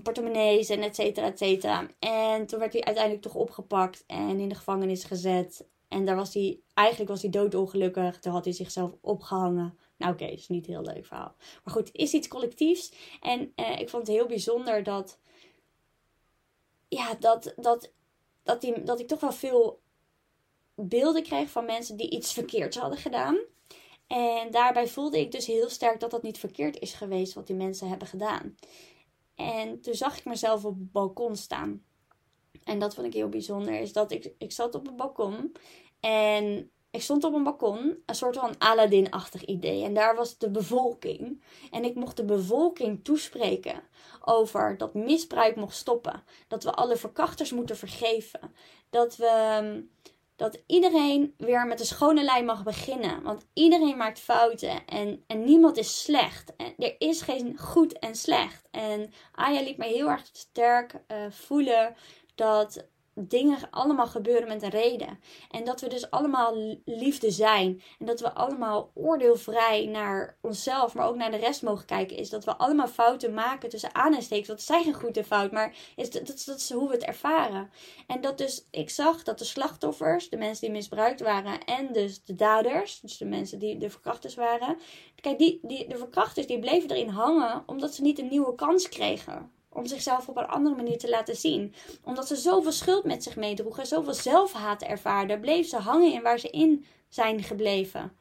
Portemonnees 0.03 0.69
en 0.69 0.81
et 0.81 0.95
cetera, 0.95 1.25
et 1.27 1.37
cetera. 1.37 1.87
En 1.99 2.45
toen 2.45 2.59
werd 2.59 2.73
hij 2.73 2.83
uiteindelijk 2.83 3.23
toch 3.23 3.35
opgepakt 3.35 4.03
en 4.07 4.39
in 4.39 4.49
de 4.49 4.55
gevangenis 4.55 5.03
gezet. 5.03 5.67
En 5.87 6.05
daar 6.05 6.15
was 6.15 6.33
hij, 6.33 6.59
eigenlijk 6.73 7.09
was 7.09 7.21
hij 7.21 7.31
doodongelukkig. 7.31 8.19
Toen 8.19 8.33
had 8.33 8.43
hij 8.43 8.53
zichzelf 8.53 8.91
opgehangen. 9.01 9.77
Nou 9.97 10.13
oké, 10.13 10.25
is 10.25 10.47
niet 10.47 10.67
een 10.67 10.73
heel 10.73 10.93
leuk 10.93 11.05
verhaal. 11.05 11.35
Maar 11.63 11.73
goed, 11.73 11.89
is 11.93 12.13
iets 12.13 12.27
collectiefs. 12.27 12.91
En 13.21 13.51
eh, 13.55 13.79
ik 13.79 13.89
vond 13.89 14.07
het 14.07 14.15
heel 14.15 14.27
bijzonder 14.27 14.83
dat, 14.83 15.19
ja, 16.87 17.15
dat, 17.19 17.53
dat, 17.55 17.91
dat, 18.43 18.61
die, 18.61 18.83
dat 18.83 18.99
ik 18.99 19.07
toch 19.07 19.19
wel 19.19 19.31
veel 19.31 19.79
beelden 20.75 21.23
kreeg 21.23 21.49
van 21.49 21.65
mensen 21.65 21.97
die 21.97 22.09
iets 22.09 22.33
verkeerds 22.33 22.77
hadden 22.77 22.99
gedaan. 22.99 23.37
En 24.07 24.51
daarbij 24.51 24.87
voelde 24.87 25.19
ik 25.19 25.31
dus 25.31 25.45
heel 25.45 25.69
sterk 25.69 25.99
dat 25.99 26.11
dat 26.11 26.23
niet 26.23 26.37
verkeerd 26.37 26.79
is 26.79 26.93
geweest 26.93 27.33
wat 27.33 27.47
die 27.47 27.55
mensen 27.55 27.87
hebben 27.87 28.07
gedaan. 28.07 28.55
En 29.39 29.81
toen 29.81 29.93
zag 29.93 30.17
ik 30.17 30.25
mezelf 30.25 30.65
op 30.65 30.75
het 30.75 30.91
balkon 30.91 31.35
staan. 31.35 31.83
En 32.63 32.79
dat 32.79 32.95
vond 32.95 33.07
ik 33.07 33.13
heel 33.13 33.29
bijzonder. 33.29 33.79
Is 33.79 33.93
dat 33.93 34.11
ik, 34.11 34.33
ik 34.37 34.51
zat 34.51 34.75
op 34.75 34.87
een 34.87 34.95
balkon. 34.95 35.55
En 35.99 36.71
ik 36.91 37.01
stond 37.01 37.23
op 37.23 37.33
een 37.33 37.43
balkon. 37.43 37.97
Een 38.05 38.15
soort 38.15 38.35
van 38.35 38.57
Aladdin-achtig 38.57 39.45
idee. 39.45 39.83
En 39.83 39.93
daar 39.93 40.15
was 40.15 40.37
de 40.37 40.49
bevolking. 40.49 41.43
En 41.71 41.83
ik 41.83 41.95
mocht 41.95 42.17
de 42.17 42.25
bevolking 42.25 43.03
toespreken. 43.03 43.83
Over 44.25 44.77
dat 44.77 44.93
misbruik 44.93 45.55
mocht 45.55 45.75
stoppen. 45.75 46.23
Dat 46.47 46.63
we 46.63 46.73
alle 46.73 46.95
verkrachters 46.95 47.51
moeten 47.51 47.77
vergeven. 47.77 48.53
Dat 48.89 49.15
we 49.15 49.83
dat 50.39 50.61
iedereen 50.65 51.33
weer 51.37 51.67
met 51.67 51.79
een 51.79 51.85
schone 51.85 52.23
lijn 52.23 52.45
mag 52.45 52.63
beginnen. 52.63 53.23
Want 53.23 53.45
iedereen 53.53 53.97
maakt 53.97 54.19
fouten 54.19 54.85
en, 54.85 55.23
en 55.27 55.43
niemand 55.43 55.77
is 55.77 56.01
slecht. 56.01 56.55
En 56.55 56.73
er 56.77 56.95
is 56.97 57.21
geen 57.21 57.57
goed 57.57 57.99
en 57.99 58.15
slecht. 58.15 58.67
En 58.71 59.13
Aya 59.31 59.61
liet 59.61 59.77
mij 59.77 59.89
heel 59.89 60.09
erg 60.09 60.29
sterk 60.31 60.93
uh, 60.93 61.17
voelen 61.29 61.95
dat 62.35 62.87
dingen 63.27 63.57
allemaal 63.71 64.07
gebeuren 64.07 64.47
met 64.47 64.63
een 64.63 64.69
reden. 64.69 65.19
En 65.51 65.63
dat 65.63 65.81
we 65.81 65.87
dus 65.87 66.11
allemaal 66.11 66.77
liefde 66.85 67.31
zijn. 67.31 67.81
En 67.99 68.05
dat 68.05 68.19
we 68.19 68.33
allemaal 68.33 68.91
oordeelvrij 68.93 69.85
naar 69.85 70.37
onszelf, 70.41 70.93
maar 70.93 71.07
ook 71.07 71.15
naar 71.15 71.31
de 71.31 71.37
rest 71.37 71.61
mogen 71.61 71.85
kijken. 71.85 72.17
Is 72.17 72.29
dat 72.29 72.45
we 72.45 72.57
allemaal 72.57 72.87
fouten 72.87 73.33
maken 73.33 73.69
tussen 73.69 73.95
aanhalingstekens. 73.95 74.47
Dat 74.47 74.61
zijn 74.61 74.83
geen 74.83 74.93
goed 74.93 75.17
en 75.17 75.25
fout, 75.25 75.51
maar 75.51 75.75
is 75.95 76.09
dat, 76.09 76.27
dat, 76.27 76.43
dat, 76.45 76.57
is 76.57 76.71
hoe 76.71 76.87
we 76.87 76.93
het 76.93 77.03
ervaren. 77.03 77.71
En 78.07 78.21
dat 78.21 78.37
dus, 78.37 78.67
ik 78.71 78.89
zag 78.89 79.23
dat 79.23 79.39
de 79.39 79.45
slachtoffers, 79.45 80.29
de 80.29 80.37
mensen 80.37 80.65
die 80.65 80.75
misbruikt 80.75 81.19
waren, 81.19 81.63
en 81.63 81.93
dus 81.93 82.23
de 82.23 82.35
daders, 82.35 82.99
dus 82.99 83.17
de 83.17 83.25
mensen 83.25 83.59
die 83.59 83.77
de 83.77 83.89
verkrachters 83.89 84.35
waren. 84.35 84.77
Kijk, 85.21 85.37
die, 85.37 85.59
die, 85.61 85.87
de 85.87 85.97
verkrachters 85.97 86.47
die 86.47 86.59
bleven 86.59 86.89
erin 86.89 87.09
hangen 87.09 87.63
omdat 87.65 87.93
ze 87.93 88.01
niet 88.01 88.19
een 88.19 88.29
nieuwe 88.29 88.55
kans 88.55 88.89
kregen 88.89 89.57
om 89.79 89.85
zichzelf 89.85 90.27
op 90.27 90.37
een 90.37 90.47
andere 90.47 90.75
manier 90.75 90.97
te 90.97 91.09
laten 91.09 91.35
zien. 91.35 91.73
Omdat 92.03 92.27
ze 92.27 92.35
zoveel 92.35 92.71
schuld 92.71 93.03
met 93.03 93.23
zich 93.23 93.35
meedroegen, 93.35 93.85
zoveel 93.85 94.13
zelfhaat 94.13 94.81
ervaarden, 94.81 95.39
bleef 95.39 95.67
ze 95.67 95.77
hangen 95.77 96.13
in 96.13 96.21
waar 96.21 96.39
ze 96.39 96.49
in 96.49 96.85
zijn 97.09 97.43
gebleven. 97.43 98.11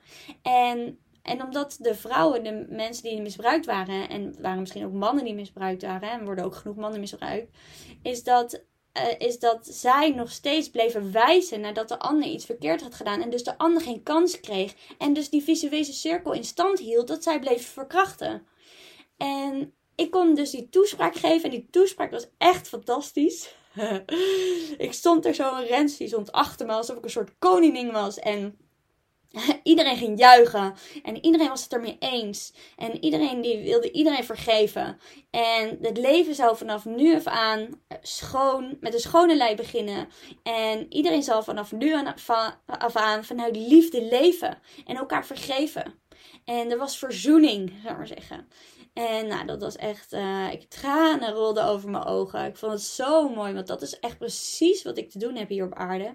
En, 0.43 0.99
en 1.23 1.43
omdat 1.43 1.77
de 1.81 1.95
vrouwen, 1.95 2.45
de 2.45 2.67
mensen 2.69 3.03
die 3.03 3.23
misbruikt 3.23 3.67
waren, 3.67 4.09
en 4.09 4.35
waren 4.41 4.61
misschien 4.61 4.85
ook 4.85 4.93
mannen 4.93 5.25
die 5.25 5.35
misbruikt 5.35 5.83
waren, 5.83 6.11
en 6.11 6.25
worden 6.25 6.45
ook 6.45 6.55
genoeg 6.55 6.77
mannen 6.77 7.01
misbruikt, 7.01 7.57
is 8.03 8.23
dat 8.23 8.67
uh, 8.99 9.29
is 9.29 9.39
dat 9.39 9.67
zij 9.67 10.11
nog 10.11 10.31
steeds 10.31 10.71
bleven 10.71 11.13
wijzen 11.13 11.61
nadat 11.61 11.89
de 11.89 11.99
ander 11.99 12.29
iets 12.29 12.45
verkeerd 12.45 12.83
had 12.83 12.95
gedaan. 12.95 13.23
En 13.23 13.31
dus 13.31 13.45
de 13.45 13.59
ander 13.59 13.83
geen 13.83 14.03
kans 14.03 14.41
kreeg. 14.41 14.75
En 14.99 15.13
dus 15.13 15.31
die 15.31 15.43
visuele 15.43 15.85
cirkel 15.85 16.33
in 16.33 16.45
stand 16.45 16.79
hield 16.79 17.09
dat 17.09 17.23
zij 17.23 17.39
bleef 17.39 17.69
verkrachten. 17.69 18.47
En 19.17 19.75
ik 19.99 20.11
kon 20.11 20.35
dus 20.35 20.51
die 20.51 20.69
toespraak 20.69 21.15
geven. 21.15 21.45
En 21.45 21.51
die 21.51 21.69
toespraak 21.71 22.11
was 22.11 22.27
echt 22.39 22.69
fantastisch. 22.69 23.55
ik 24.87 24.93
stond 24.93 25.27
er 25.27 25.35
zo, 25.35 25.55
een 25.55 25.67
Rens 25.67 25.97
die 25.97 26.09
stond 26.09 26.33
achter 26.33 26.67
me 26.67 26.73
alsof 26.73 26.97
ik 26.97 27.05
een 27.05 27.11
soort 27.11 27.33
koningin 27.39 27.93
was. 27.93 28.19
En 28.19 28.59
iedereen 29.63 29.97
ging 29.97 30.19
juichen. 30.19 30.75
En 31.03 31.25
iedereen 31.25 31.49
was 31.49 31.63
het 31.63 31.73
ermee 31.73 31.97
eens. 31.99 32.53
En 32.77 33.05
iedereen 33.05 33.41
die 33.41 33.63
wilde 33.63 33.91
iedereen 33.91 34.25
vergeven. 34.25 34.99
En 35.31 35.79
het 35.83 35.99
leven 35.99 36.35
zou 36.35 36.57
vanaf 36.57 36.85
nu 36.85 37.15
af 37.15 37.27
aan 37.27 37.81
schoon, 38.03 38.77
met 38.81 38.95
een 38.95 39.01
schone 39.01 39.37
lei 39.37 39.55
beginnen. 39.55 40.09
En 40.43 40.87
iedereen 40.93 41.23
zal 41.23 41.43
vanaf 41.43 41.73
nu 41.73 41.95
af 42.67 42.97
aan 42.97 43.25
vanuit 43.25 43.57
liefde 43.57 44.03
leven. 44.03 44.59
En 44.87 44.97
elkaar 44.97 45.27
vergeven. 45.27 45.95
En 46.45 46.71
er 46.71 46.79
was 46.79 46.99
verzoening, 46.99 47.73
zou 47.83 47.93
ik 47.93 47.97
maar 47.97 48.07
zeggen. 48.07 48.49
En 48.99 49.27
nou, 49.27 49.47
dat 49.47 49.61
was 49.61 49.77
echt, 49.77 50.13
uh, 50.13 50.53
ik 50.53 50.69
tranen 50.69 51.33
rolden 51.33 51.65
over 51.65 51.91
mijn 51.91 52.05
ogen. 52.05 52.45
Ik 52.45 52.57
vond 52.57 52.73
het 52.73 52.83
zo 52.83 53.29
mooi, 53.29 53.53
want 53.55 53.67
dat 53.67 53.83
is 53.83 53.99
echt 53.99 54.19
precies 54.19 54.83
wat 54.83 54.99
ik 54.99 55.11
te 55.11 55.19
doen 55.19 55.37
heb 55.37 55.49
hier 55.49 55.65
op 55.65 55.75
aarde. 55.75 56.15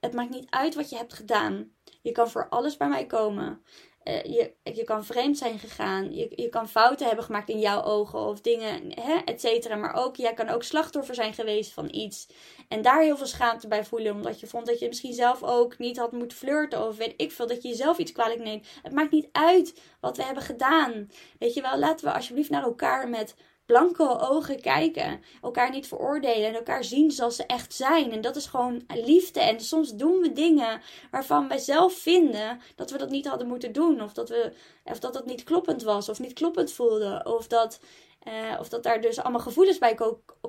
Het 0.00 0.12
maakt 0.12 0.30
niet 0.30 0.50
uit 0.50 0.74
wat 0.74 0.90
je 0.90 0.96
hebt 0.96 1.14
gedaan. 1.14 1.70
Je 2.02 2.12
kan 2.12 2.30
voor 2.30 2.48
alles 2.48 2.76
bij 2.76 2.88
mij 2.88 3.06
komen. 3.06 3.62
Eh, 4.08 4.22
je, 4.24 4.52
je 4.62 4.84
kan 4.84 5.04
vreemd 5.04 5.38
zijn 5.38 5.58
gegaan. 5.58 6.14
Je, 6.14 6.32
je 6.34 6.48
kan 6.48 6.68
fouten 6.68 7.06
hebben 7.06 7.24
gemaakt 7.24 7.48
in 7.48 7.58
jouw 7.58 7.82
ogen 7.82 8.18
of 8.18 8.40
dingen, 8.40 8.94
et 9.24 9.40
cetera. 9.40 9.76
Maar 9.76 9.94
ook, 9.94 10.16
jij 10.16 10.34
kan 10.34 10.48
ook 10.48 10.62
slachtoffer 10.62 11.14
zijn 11.14 11.34
geweest 11.34 11.72
van 11.72 11.88
iets. 11.90 12.28
En 12.68 12.82
daar 12.82 13.02
heel 13.02 13.16
veel 13.16 13.26
schaamte 13.26 13.68
bij 13.68 13.84
voelen. 13.84 14.14
Omdat 14.14 14.40
je 14.40 14.46
vond 14.46 14.66
dat 14.66 14.78
je 14.78 14.88
misschien 14.88 15.12
zelf 15.12 15.42
ook 15.42 15.78
niet 15.78 15.98
had 15.98 16.12
moeten 16.12 16.38
flirten. 16.38 16.86
Of 16.86 16.96
weet 16.96 17.14
ik 17.16 17.32
veel, 17.32 17.46
dat 17.46 17.62
je 17.62 17.68
jezelf 17.68 17.98
iets 17.98 18.12
kwalijk 18.12 18.40
neemt. 18.40 18.66
Het 18.82 18.92
maakt 18.92 19.10
niet 19.10 19.28
uit 19.32 19.80
wat 20.00 20.16
we 20.16 20.24
hebben 20.24 20.42
gedaan. 20.42 21.10
Weet 21.38 21.54
je 21.54 21.62
wel, 21.62 21.78
laten 21.78 22.06
we 22.06 22.12
alsjeblieft 22.12 22.50
naar 22.50 22.62
elkaar 22.62 23.08
met 23.08 23.34
blanke 23.68 24.18
ogen 24.18 24.60
kijken. 24.60 25.20
Elkaar 25.42 25.70
niet 25.70 25.88
veroordelen 25.88 26.48
en 26.48 26.54
elkaar 26.54 26.84
zien 26.84 27.10
zoals 27.10 27.36
ze 27.36 27.46
echt 27.46 27.74
zijn. 27.74 28.12
En 28.12 28.20
dat 28.20 28.36
is 28.36 28.46
gewoon 28.46 28.84
liefde. 28.86 29.40
En 29.40 29.60
soms 29.60 29.94
doen 29.94 30.20
we 30.20 30.32
dingen 30.32 30.80
waarvan 31.10 31.48
wij 31.48 31.58
zelf 31.58 31.92
vinden 31.92 32.60
dat 32.76 32.90
we 32.90 32.98
dat 32.98 33.10
niet 33.10 33.26
hadden 33.26 33.48
moeten 33.48 33.72
doen. 33.72 34.02
Of 34.02 34.12
dat, 34.12 34.28
we, 34.28 34.52
of 34.84 34.98
dat 34.98 35.14
het 35.14 35.24
niet 35.24 35.44
kloppend 35.44 35.82
was. 35.82 36.08
Of 36.08 36.18
niet 36.18 36.32
kloppend 36.32 36.72
voelde. 36.72 37.24
Of 37.24 37.46
dat, 37.46 37.80
uh, 38.28 38.60
of 38.60 38.68
dat 38.68 38.82
daar 38.82 39.00
dus 39.00 39.18
allemaal 39.18 39.40
gevoelens 39.40 39.78
bij 39.78 39.98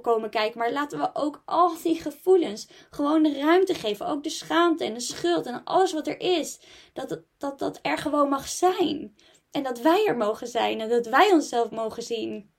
komen 0.01 0.29
kijken. 0.29 0.59
Maar 0.59 0.71
laten 0.71 0.99
we 0.99 1.09
ook 1.13 1.41
al 1.45 1.71
die 1.83 2.01
gevoelens 2.01 2.67
gewoon 2.89 3.23
de 3.23 3.39
ruimte 3.39 3.73
geven. 3.73 4.07
Ook 4.07 4.23
de 4.23 4.29
schaamte 4.29 4.83
en 4.83 4.93
de 4.93 4.99
schuld 4.99 5.45
en 5.45 5.63
alles 5.63 5.93
wat 5.93 6.07
er 6.07 6.19
is. 6.19 6.59
Dat 6.93 7.21
dat, 7.37 7.59
dat 7.59 7.79
er 7.81 7.97
gewoon 7.97 8.29
mag 8.29 8.47
zijn. 8.47 9.15
En 9.51 9.63
dat 9.63 9.79
wij 9.79 10.05
er 10.07 10.17
mogen 10.17 10.47
zijn. 10.47 10.79
En 10.79 10.89
dat 10.89 11.05
wij 11.05 11.31
onszelf 11.31 11.71
mogen 11.71 12.03
zien. 12.03 12.57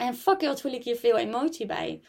En 0.00 0.14
fuck 0.14 0.40
wat 0.40 0.60
voel 0.60 0.72
ik 0.72 0.84
hier 0.84 0.96
veel 0.96 1.16
emotie 1.16 1.66
bij. 1.66 2.02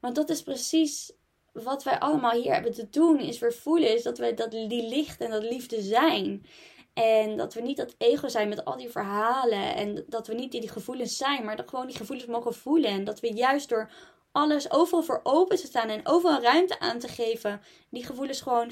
Want 0.00 0.14
dat 0.14 0.28
is 0.28 0.42
precies 0.42 1.12
wat 1.52 1.82
wij 1.82 1.98
allemaal 1.98 2.30
hier 2.30 2.52
hebben 2.52 2.72
te 2.72 2.88
doen. 2.90 3.20
Is 3.20 3.38
weer 3.38 3.52
voelen 3.52 3.94
is 3.94 4.02
dat 4.02 4.18
we 4.18 4.34
dat 4.34 4.50
die 4.50 4.88
licht 4.88 5.20
en 5.20 5.30
dat 5.30 5.42
liefde 5.42 5.82
zijn. 5.82 6.46
En 6.94 7.36
dat 7.36 7.54
we 7.54 7.60
niet 7.60 7.76
dat 7.76 7.94
ego 7.98 8.28
zijn 8.28 8.48
met 8.48 8.64
al 8.64 8.76
die 8.76 8.90
verhalen. 8.90 9.74
En 9.74 10.04
dat 10.08 10.26
we 10.26 10.34
niet 10.34 10.52
die, 10.52 10.60
die 10.60 10.70
gevoelens 10.70 11.16
zijn. 11.16 11.44
Maar 11.44 11.56
dat 11.56 11.68
gewoon 11.68 11.86
die 11.86 11.96
gevoelens 11.96 12.28
mogen 12.28 12.54
voelen. 12.54 12.90
En 12.90 13.04
dat 13.04 13.20
we 13.20 13.32
juist 13.32 13.68
door 13.68 13.90
alles 14.32 14.70
overal 14.70 15.02
voor 15.02 15.20
open 15.22 15.56
te 15.56 15.66
staan. 15.66 15.88
En 15.88 16.06
overal 16.06 16.42
ruimte 16.42 16.78
aan 16.78 16.98
te 16.98 17.08
geven. 17.08 17.60
Die 17.90 18.04
gevoelens 18.04 18.40
gewoon 18.40 18.70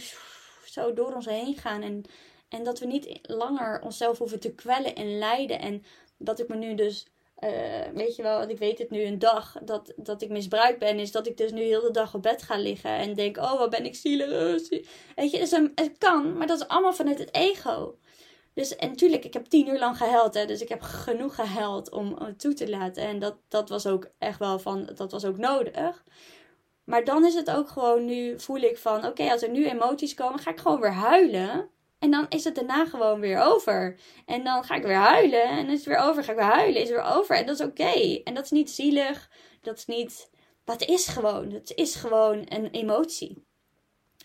zo 0.64 0.92
door 0.92 1.14
ons 1.14 1.26
heen 1.26 1.56
gaan. 1.56 1.82
En, 1.82 2.04
en 2.48 2.64
dat 2.64 2.78
we 2.78 2.86
niet 2.86 3.18
langer 3.22 3.82
onszelf 3.82 4.18
hoeven 4.18 4.40
te 4.40 4.54
kwellen 4.54 4.94
en 4.94 5.18
lijden. 5.18 5.58
En 5.58 5.84
dat 6.18 6.40
ik 6.40 6.48
me 6.48 6.56
nu 6.56 6.74
dus 6.74 7.06
uh, 7.44 7.94
weet 7.94 8.16
je 8.16 8.22
wel, 8.22 8.38
want 8.38 8.50
ik 8.50 8.58
weet 8.58 8.78
het 8.78 8.90
nu 8.90 9.02
een 9.02 9.18
dag 9.18 9.56
dat, 9.64 9.92
dat 9.96 10.22
ik 10.22 10.30
misbruikt 10.30 10.78
ben, 10.78 10.98
is 10.98 11.12
dat 11.12 11.26
ik 11.26 11.36
dus 11.36 11.52
nu 11.52 11.62
heel 11.62 11.80
de 11.80 11.90
dag 11.90 12.14
op 12.14 12.22
bed 12.22 12.42
ga 12.42 12.56
liggen 12.56 12.90
en 12.90 13.14
denk, 13.14 13.36
oh 13.36 13.58
wat 13.58 13.70
ben 13.70 13.84
ik 13.84 13.94
zielig. 13.94 14.68
Weet 15.14 15.30
je, 15.30 15.70
het 15.74 15.98
kan, 15.98 16.36
maar 16.36 16.46
dat 16.46 16.60
is 16.60 16.68
allemaal 16.68 16.92
vanuit 16.92 17.18
het 17.18 17.34
ego. 17.34 17.98
Dus 18.54 18.76
en 18.76 18.88
natuurlijk, 18.88 19.24
ik 19.24 19.32
heb 19.32 19.44
tien 19.44 19.68
uur 19.68 19.78
lang 19.78 19.96
gehuild, 19.96 20.34
hè, 20.34 20.46
dus 20.46 20.60
ik 20.60 20.68
heb 20.68 20.82
genoeg 20.82 21.34
gehuild 21.34 21.90
om 21.90 22.16
het 22.18 22.40
toe 22.40 22.54
te 22.54 22.68
laten. 22.68 23.02
En 23.02 23.18
dat, 23.18 23.36
dat 23.48 23.68
was 23.68 23.86
ook 23.86 24.10
echt 24.18 24.38
wel 24.38 24.58
van, 24.58 24.90
dat 24.94 25.12
was 25.12 25.24
ook 25.24 25.38
nodig. 25.38 26.04
Maar 26.84 27.04
dan 27.04 27.24
is 27.24 27.34
het 27.34 27.50
ook 27.50 27.68
gewoon, 27.68 28.04
nu 28.04 28.40
voel 28.40 28.60
ik 28.60 28.78
van, 28.78 29.06
oké, 29.06 29.30
als 29.30 29.42
er 29.42 29.50
nu 29.50 29.66
emoties 29.66 30.14
komen, 30.14 30.38
ga 30.38 30.50
ik 30.50 30.58
gewoon 30.58 30.80
weer 30.80 30.92
huilen. 30.92 31.70
En 32.04 32.10
dan 32.10 32.26
is 32.28 32.44
het 32.44 32.54
daarna 32.54 32.86
gewoon 32.86 33.20
weer 33.20 33.40
over. 33.40 33.96
En 34.26 34.44
dan 34.44 34.64
ga 34.64 34.74
ik 34.74 34.82
weer 34.82 34.94
huilen. 34.94 35.48
En 35.48 35.68
is 35.68 35.78
het 35.78 35.86
weer 35.86 35.98
over. 35.98 36.24
Ga 36.24 36.30
ik 36.32 36.38
weer 36.38 36.46
huilen. 36.46 36.82
Is 36.82 36.88
het 36.88 36.98
weer 36.98 37.14
over. 37.16 37.36
En 37.36 37.46
dat 37.46 37.60
is 37.60 37.66
oké. 37.66 38.20
En 38.24 38.34
dat 38.34 38.44
is 38.44 38.50
niet 38.50 38.70
zielig. 38.70 39.30
Dat 39.62 39.78
is 39.78 39.86
niet. 39.86 40.30
Dat 40.64 40.82
is 40.82 41.06
gewoon. 41.06 41.50
Het 41.50 41.72
is 41.74 41.94
gewoon 41.94 42.46
een 42.48 42.70
emotie. 42.70 43.46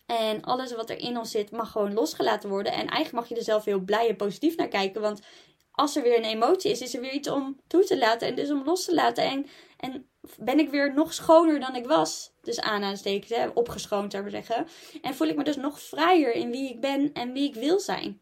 En 0.06 0.42
alles 0.42 0.74
wat 0.74 0.90
er 0.90 1.00
in 1.00 1.18
ons 1.18 1.32
zit 1.32 1.52
mag 1.52 1.72
gewoon 1.72 1.94
losgelaten 1.94 2.50
worden. 2.50 2.72
En 2.72 2.88
eigenlijk 2.88 3.12
mag 3.12 3.28
je 3.28 3.36
er 3.36 3.44
zelf 3.44 3.66
heel 3.66 3.80
blij 3.80 4.10
en 4.10 4.16
positief 4.16 4.56
naar 4.56 4.68
kijken. 4.68 5.02
Want 5.02 5.22
als 5.72 5.96
er 5.96 6.04
weer 6.04 6.18
een 6.18 6.24
emotie 6.24 6.72
is, 6.72 6.82
is 6.82 6.94
er 6.94 7.02
weer 7.02 7.14
iets 7.14 7.30
om 7.30 7.60
toe 7.68 7.84
te 7.84 7.98
laten. 7.98 8.28
En 8.28 8.36
dus 8.36 8.52
om 8.52 8.64
los 8.66 8.86
te 8.86 8.94
laten. 8.94 9.24
En, 9.24 9.46
en 9.80 10.10
ben 10.38 10.60
ik 10.60 10.70
weer 10.70 10.94
nog 10.94 11.14
schoner 11.14 11.60
dan 11.60 11.76
ik 11.76 11.86
was. 11.86 12.34
Dus 12.42 12.60
aanhalingstekens, 12.60 13.30
hè, 13.30 13.48
opgeschoond 13.48 14.12
zou 14.12 14.26
ik 14.26 14.32
zeggen. 14.32 14.68
En 15.02 15.16
voel 15.16 15.28
ik 15.28 15.36
me 15.36 15.44
dus 15.44 15.56
nog 15.56 15.82
vrijer 15.82 16.34
in 16.34 16.52
wie 16.52 16.70
ik 16.70 16.80
ben 16.80 17.14
en 17.14 17.34
wie 17.34 17.48
ik 17.48 17.56
wil 17.56 17.80
zijn. 17.80 18.22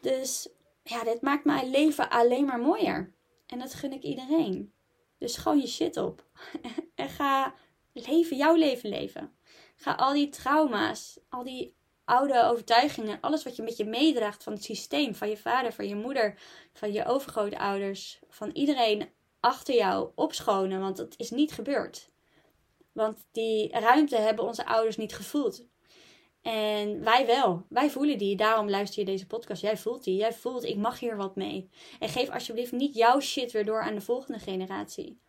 Dus 0.00 0.48
ja, 0.82 1.04
dit 1.04 1.20
maakt 1.20 1.44
mijn 1.44 1.70
leven 1.70 2.10
alleen 2.10 2.44
maar 2.44 2.60
mooier. 2.60 3.12
En 3.46 3.58
dat 3.58 3.74
gun 3.74 3.92
ik 3.92 4.02
iedereen. 4.02 4.72
Dus 5.18 5.36
gewoon 5.36 5.60
je 5.60 5.66
shit 5.66 5.96
op. 5.96 6.24
en 6.94 7.08
ga 7.08 7.54
leven, 7.92 8.36
jouw 8.36 8.54
leven 8.54 8.88
leven. 8.88 9.32
Ga 9.76 9.92
al 9.92 10.12
die 10.12 10.28
trauma's, 10.28 11.20
al 11.28 11.44
die 11.44 11.74
oude 12.04 12.42
overtuigingen, 12.42 13.20
alles 13.20 13.44
wat 13.44 13.56
je 13.56 13.62
met 13.62 13.76
je 13.76 13.84
meedraagt 13.84 14.42
van 14.42 14.52
het 14.52 14.64
systeem, 14.64 15.14
van 15.14 15.28
je 15.28 15.36
vader, 15.36 15.72
van 15.72 15.88
je 15.88 15.94
moeder, 15.94 16.40
van 16.72 16.92
je 16.92 17.04
overgrootouders, 17.04 18.20
van 18.28 18.50
iedereen 18.52 19.08
achter 19.42 19.74
jou 19.74 20.10
opschonen, 20.14 20.80
want 20.80 20.98
het 20.98 21.14
is 21.16 21.30
niet 21.30 21.52
gebeurd. 21.52 22.10
Want 22.92 23.26
die 23.32 23.70
ruimte 23.70 24.16
hebben 24.16 24.44
onze 24.44 24.66
ouders 24.66 24.96
niet 24.96 25.14
gevoeld. 25.14 25.66
En 26.42 27.04
wij 27.04 27.26
wel. 27.26 27.66
Wij 27.68 27.90
voelen 27.90 28.18
die. 28.18 28.36
Daarom 28.36 28.70
luister 28.70 28.98
je 28.98 29.10
deze 29.10 29.26
podcast. 29.26 29.62
Jij 29.62 29.76
voelt 29.76 30.04
die. 30.04 30.16
Jij 30.16 30.32
voelt, 30.32 30.64
ik 30.64 30.76
mag 30.76 30.98
hier 30.98 31.16
wat 31.16 31.36
mee. 31.36 31.70
En 31.98 32.08
geef 32.08 32.30
alsjeblieft 32.30 32.72
niet 32.72 32.94
jouw 32.94 33.20
shit 33.20 33.52
weer 33.52 33.64
door 33.64 33.82
aan 33.82 33.94
de 33.94 34.00
volgende 34.00 34.38
generatie. 34.38 35.20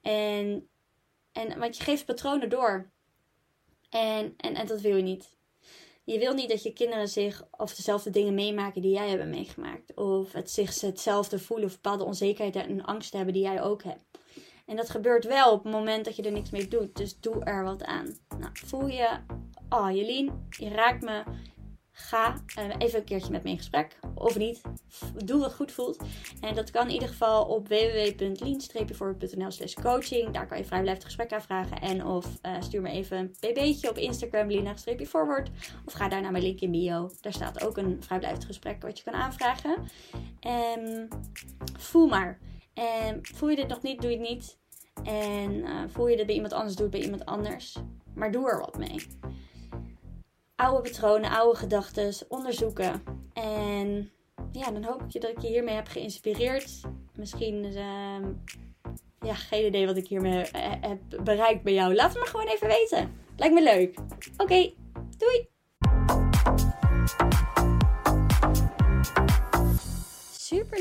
En, 0.00 0.68
en 1.32 1.58
want 1.58 1.76
je 1.76 1.82
geeft 1.82 2.04
patronen 2.04 2.48
door. 2.48 2.90
En, 3.90 4.34
en, 4.36 4.54
en 4.54 4.66
dat 4.66 4.80
wil 4.80 4.96
je 4.96 5.02
niet. 5.02 5.33
Je 6.04 6.18
wil 6.18 6.34
niet 6.34 6.48
dat 6.48 6.62
je 6.62 6.72
kinderen 6.72 7.08
zich 7.08 7.46
of 7.50 7.74
dezelfde 7.74 8.10
dingen 8.10 8.34
meemaken 8.34 8.82
die 8.82 8.92
jij 8.92 9.08
hebt 9.08 9.24
meegemaakt. 9.24 9.94
Of 9.94 10.32
het 10.32 10.50
zich 10.50 10.80
hetzelfde 10.80 11.38
voelen 11.38 11.66
of 11.66 11.72
bepaalde 11.72 12.04
onzekerheid 12.04 12.56
en 12.56 12.84
angst 12.84 13.12
hebben 13.12 13.34
die 13.34 13.42
jij 13.42 13.62
ook 13.62 13.82
hebt. 13.82 14.04
En 14.66 14.76
dat 14.76 14.90
gebeurt 14.90 15.24
wel 15.24 15.52
op 15.52 15.64
het 15.64 15.72
moment 15.72 16.04
dat 16.04 16.16
je 16.16 16.22
er 16.22 16.32
niks 16.32 16.50
mee 16.50 16.68
doet. 16.68 16.96
Dus 16.96 17.20
doe 17.20 17.44
er 17.44 17.64
wat 17.64 17.84
aan. 17.84 18.16
Nou, 18.38 18.50
voel 18.52 18.86
je, 18.86 19.08
oh 19.68 19.90
Jelien, 19.90 20.46
je 20.50 20.68
raakt 20.68 21.02
me. 21.02 21.22
Ga 21.96 22.34
uh, 22.58 22.74
even 22.78 22.98
een 22.98 23.04
keertje 23.04 23.30
met 23.30 23.42
me 23.42 23.50
in 23.50 23.56
gesprek. 23.56 23.98
Of 24.14 24.38
niet. 24.38 24.60
Doe 25.24 25.40
wat 25.40 25.54
goed 25.54 25.72
voelt. 25.72 26.02
En 26.40 26.54
dat 26.54 26.70
kan 26.70 26.86
in 26.86 26.92
ieder 26.92 27.08
geval 27.08 27.44
op 27.44 27.68
www.lean-forward.nl 27.68 29.50
slash 29.50 29.74
coaching. 29.74 30.30
Daar 30.30 30.46
kan 30.46 30.58
je 30.58 30.64
vrijblijvend 30.64 31.04
gesprek 31.04 31.32
aanvragen. 31.32 31.80
En 31.80 32.06
of 32.06 32.26
uh, 32.42 32.56
stuur 32.60 32.80
me 32.80 32.90
even 32.90 33.18
een 33.18 33.34
bb'tje 33.40 33.90
op 33.90 33.96
Instagram, 33.96 34.50
lean-forward. 34.50 35.50
Of 35.84 35.92
ga 35.92 36.08
daar 36.08 36.20
naar 36.20 36.32
mijn 36.32 36.44
link 36.44 36.60
in 36.60 36.70
bio. 36.70 37.10
Daar 37.20 37.32
staat 37.32 37.66
ook 37.66 37.76
een 37.76 38.02
vrijblijvend 38.02 38.44
gesprek 38.44 38.82
wat 38.82 38.98
je 38.98 39.04
kan 39.04 39.14
aanvragen. 39.14 39.76
En 40.40 41.08
voel 41.78 42.06
maar. 42.06 42.38
En 42.72 43.18
voel 43.22 43.48
je 43.48 43.56
dit 43.56 43.68
nog 43.68 43.82
niet, 43.82 44.00
doe 44.00 44.10
je 44.10 44.18
het 44.18 44.28
niet. 44.28 44.58
En 45.04 45.52
uh, 45.52 45.80
voel 45.86 46.08
je 46.08 46.16
dit 46.16 46.26
bij 46.26 46.34
iemand 46.34 46.52
anders, 46.52 46.74
doe 46.74 46.86
het 46.86 46.94
bij 46.94 47.04
iemand 47.04 47.24
anders. 47.24 47.76
Maar 48.14 48.32
doe 48.32 48.50
er 48.50 48.58
wat 48.58 48.78
mee. 48.78 49.06
Oude 50.56 50.90
patronen, 50.90 51.30
oude 51.30 51.58
gedachten, 51.58 52.14
onderzoeken. 52.28 53.02
En 53.32 54.10
ja, 54.52 54.70
dan 54.70 54.84
hoop 54.84 55.02
ik 55.02 55.20
dat 55.20 55.30
ik 55.30 55.38
je 55.38 55.48
hiermee 55.48 55.74
heb 55.74 55.88
geïnspireerd. 55.88 56.80
Misschien 57.14 57.64
is, 57.64 57.74
uh, 57.74 58.16
ja, 59.20 59.34
geen 59.34 59.66
idee 59.66 59.86
wat 59.86 59.96
ik 59.96 60.06
hiermee 60.06 60.44
heb 60.80 60.98
bereikt 61.22 61.62
bij 61.62 61.72
jou. 61.72 61.94
Laat 61.94 62.12
het 62.12 62.22
me 62.22 62.26
gewoon 62.26 62.46
even 62.46 62.66
weten. 62.66 63.12
Lijkt 63.36 63.54
me 63.54 63.62
leuk. 63.62 63.98
Oké, 64.36 64.72
doei! 65.16 65.48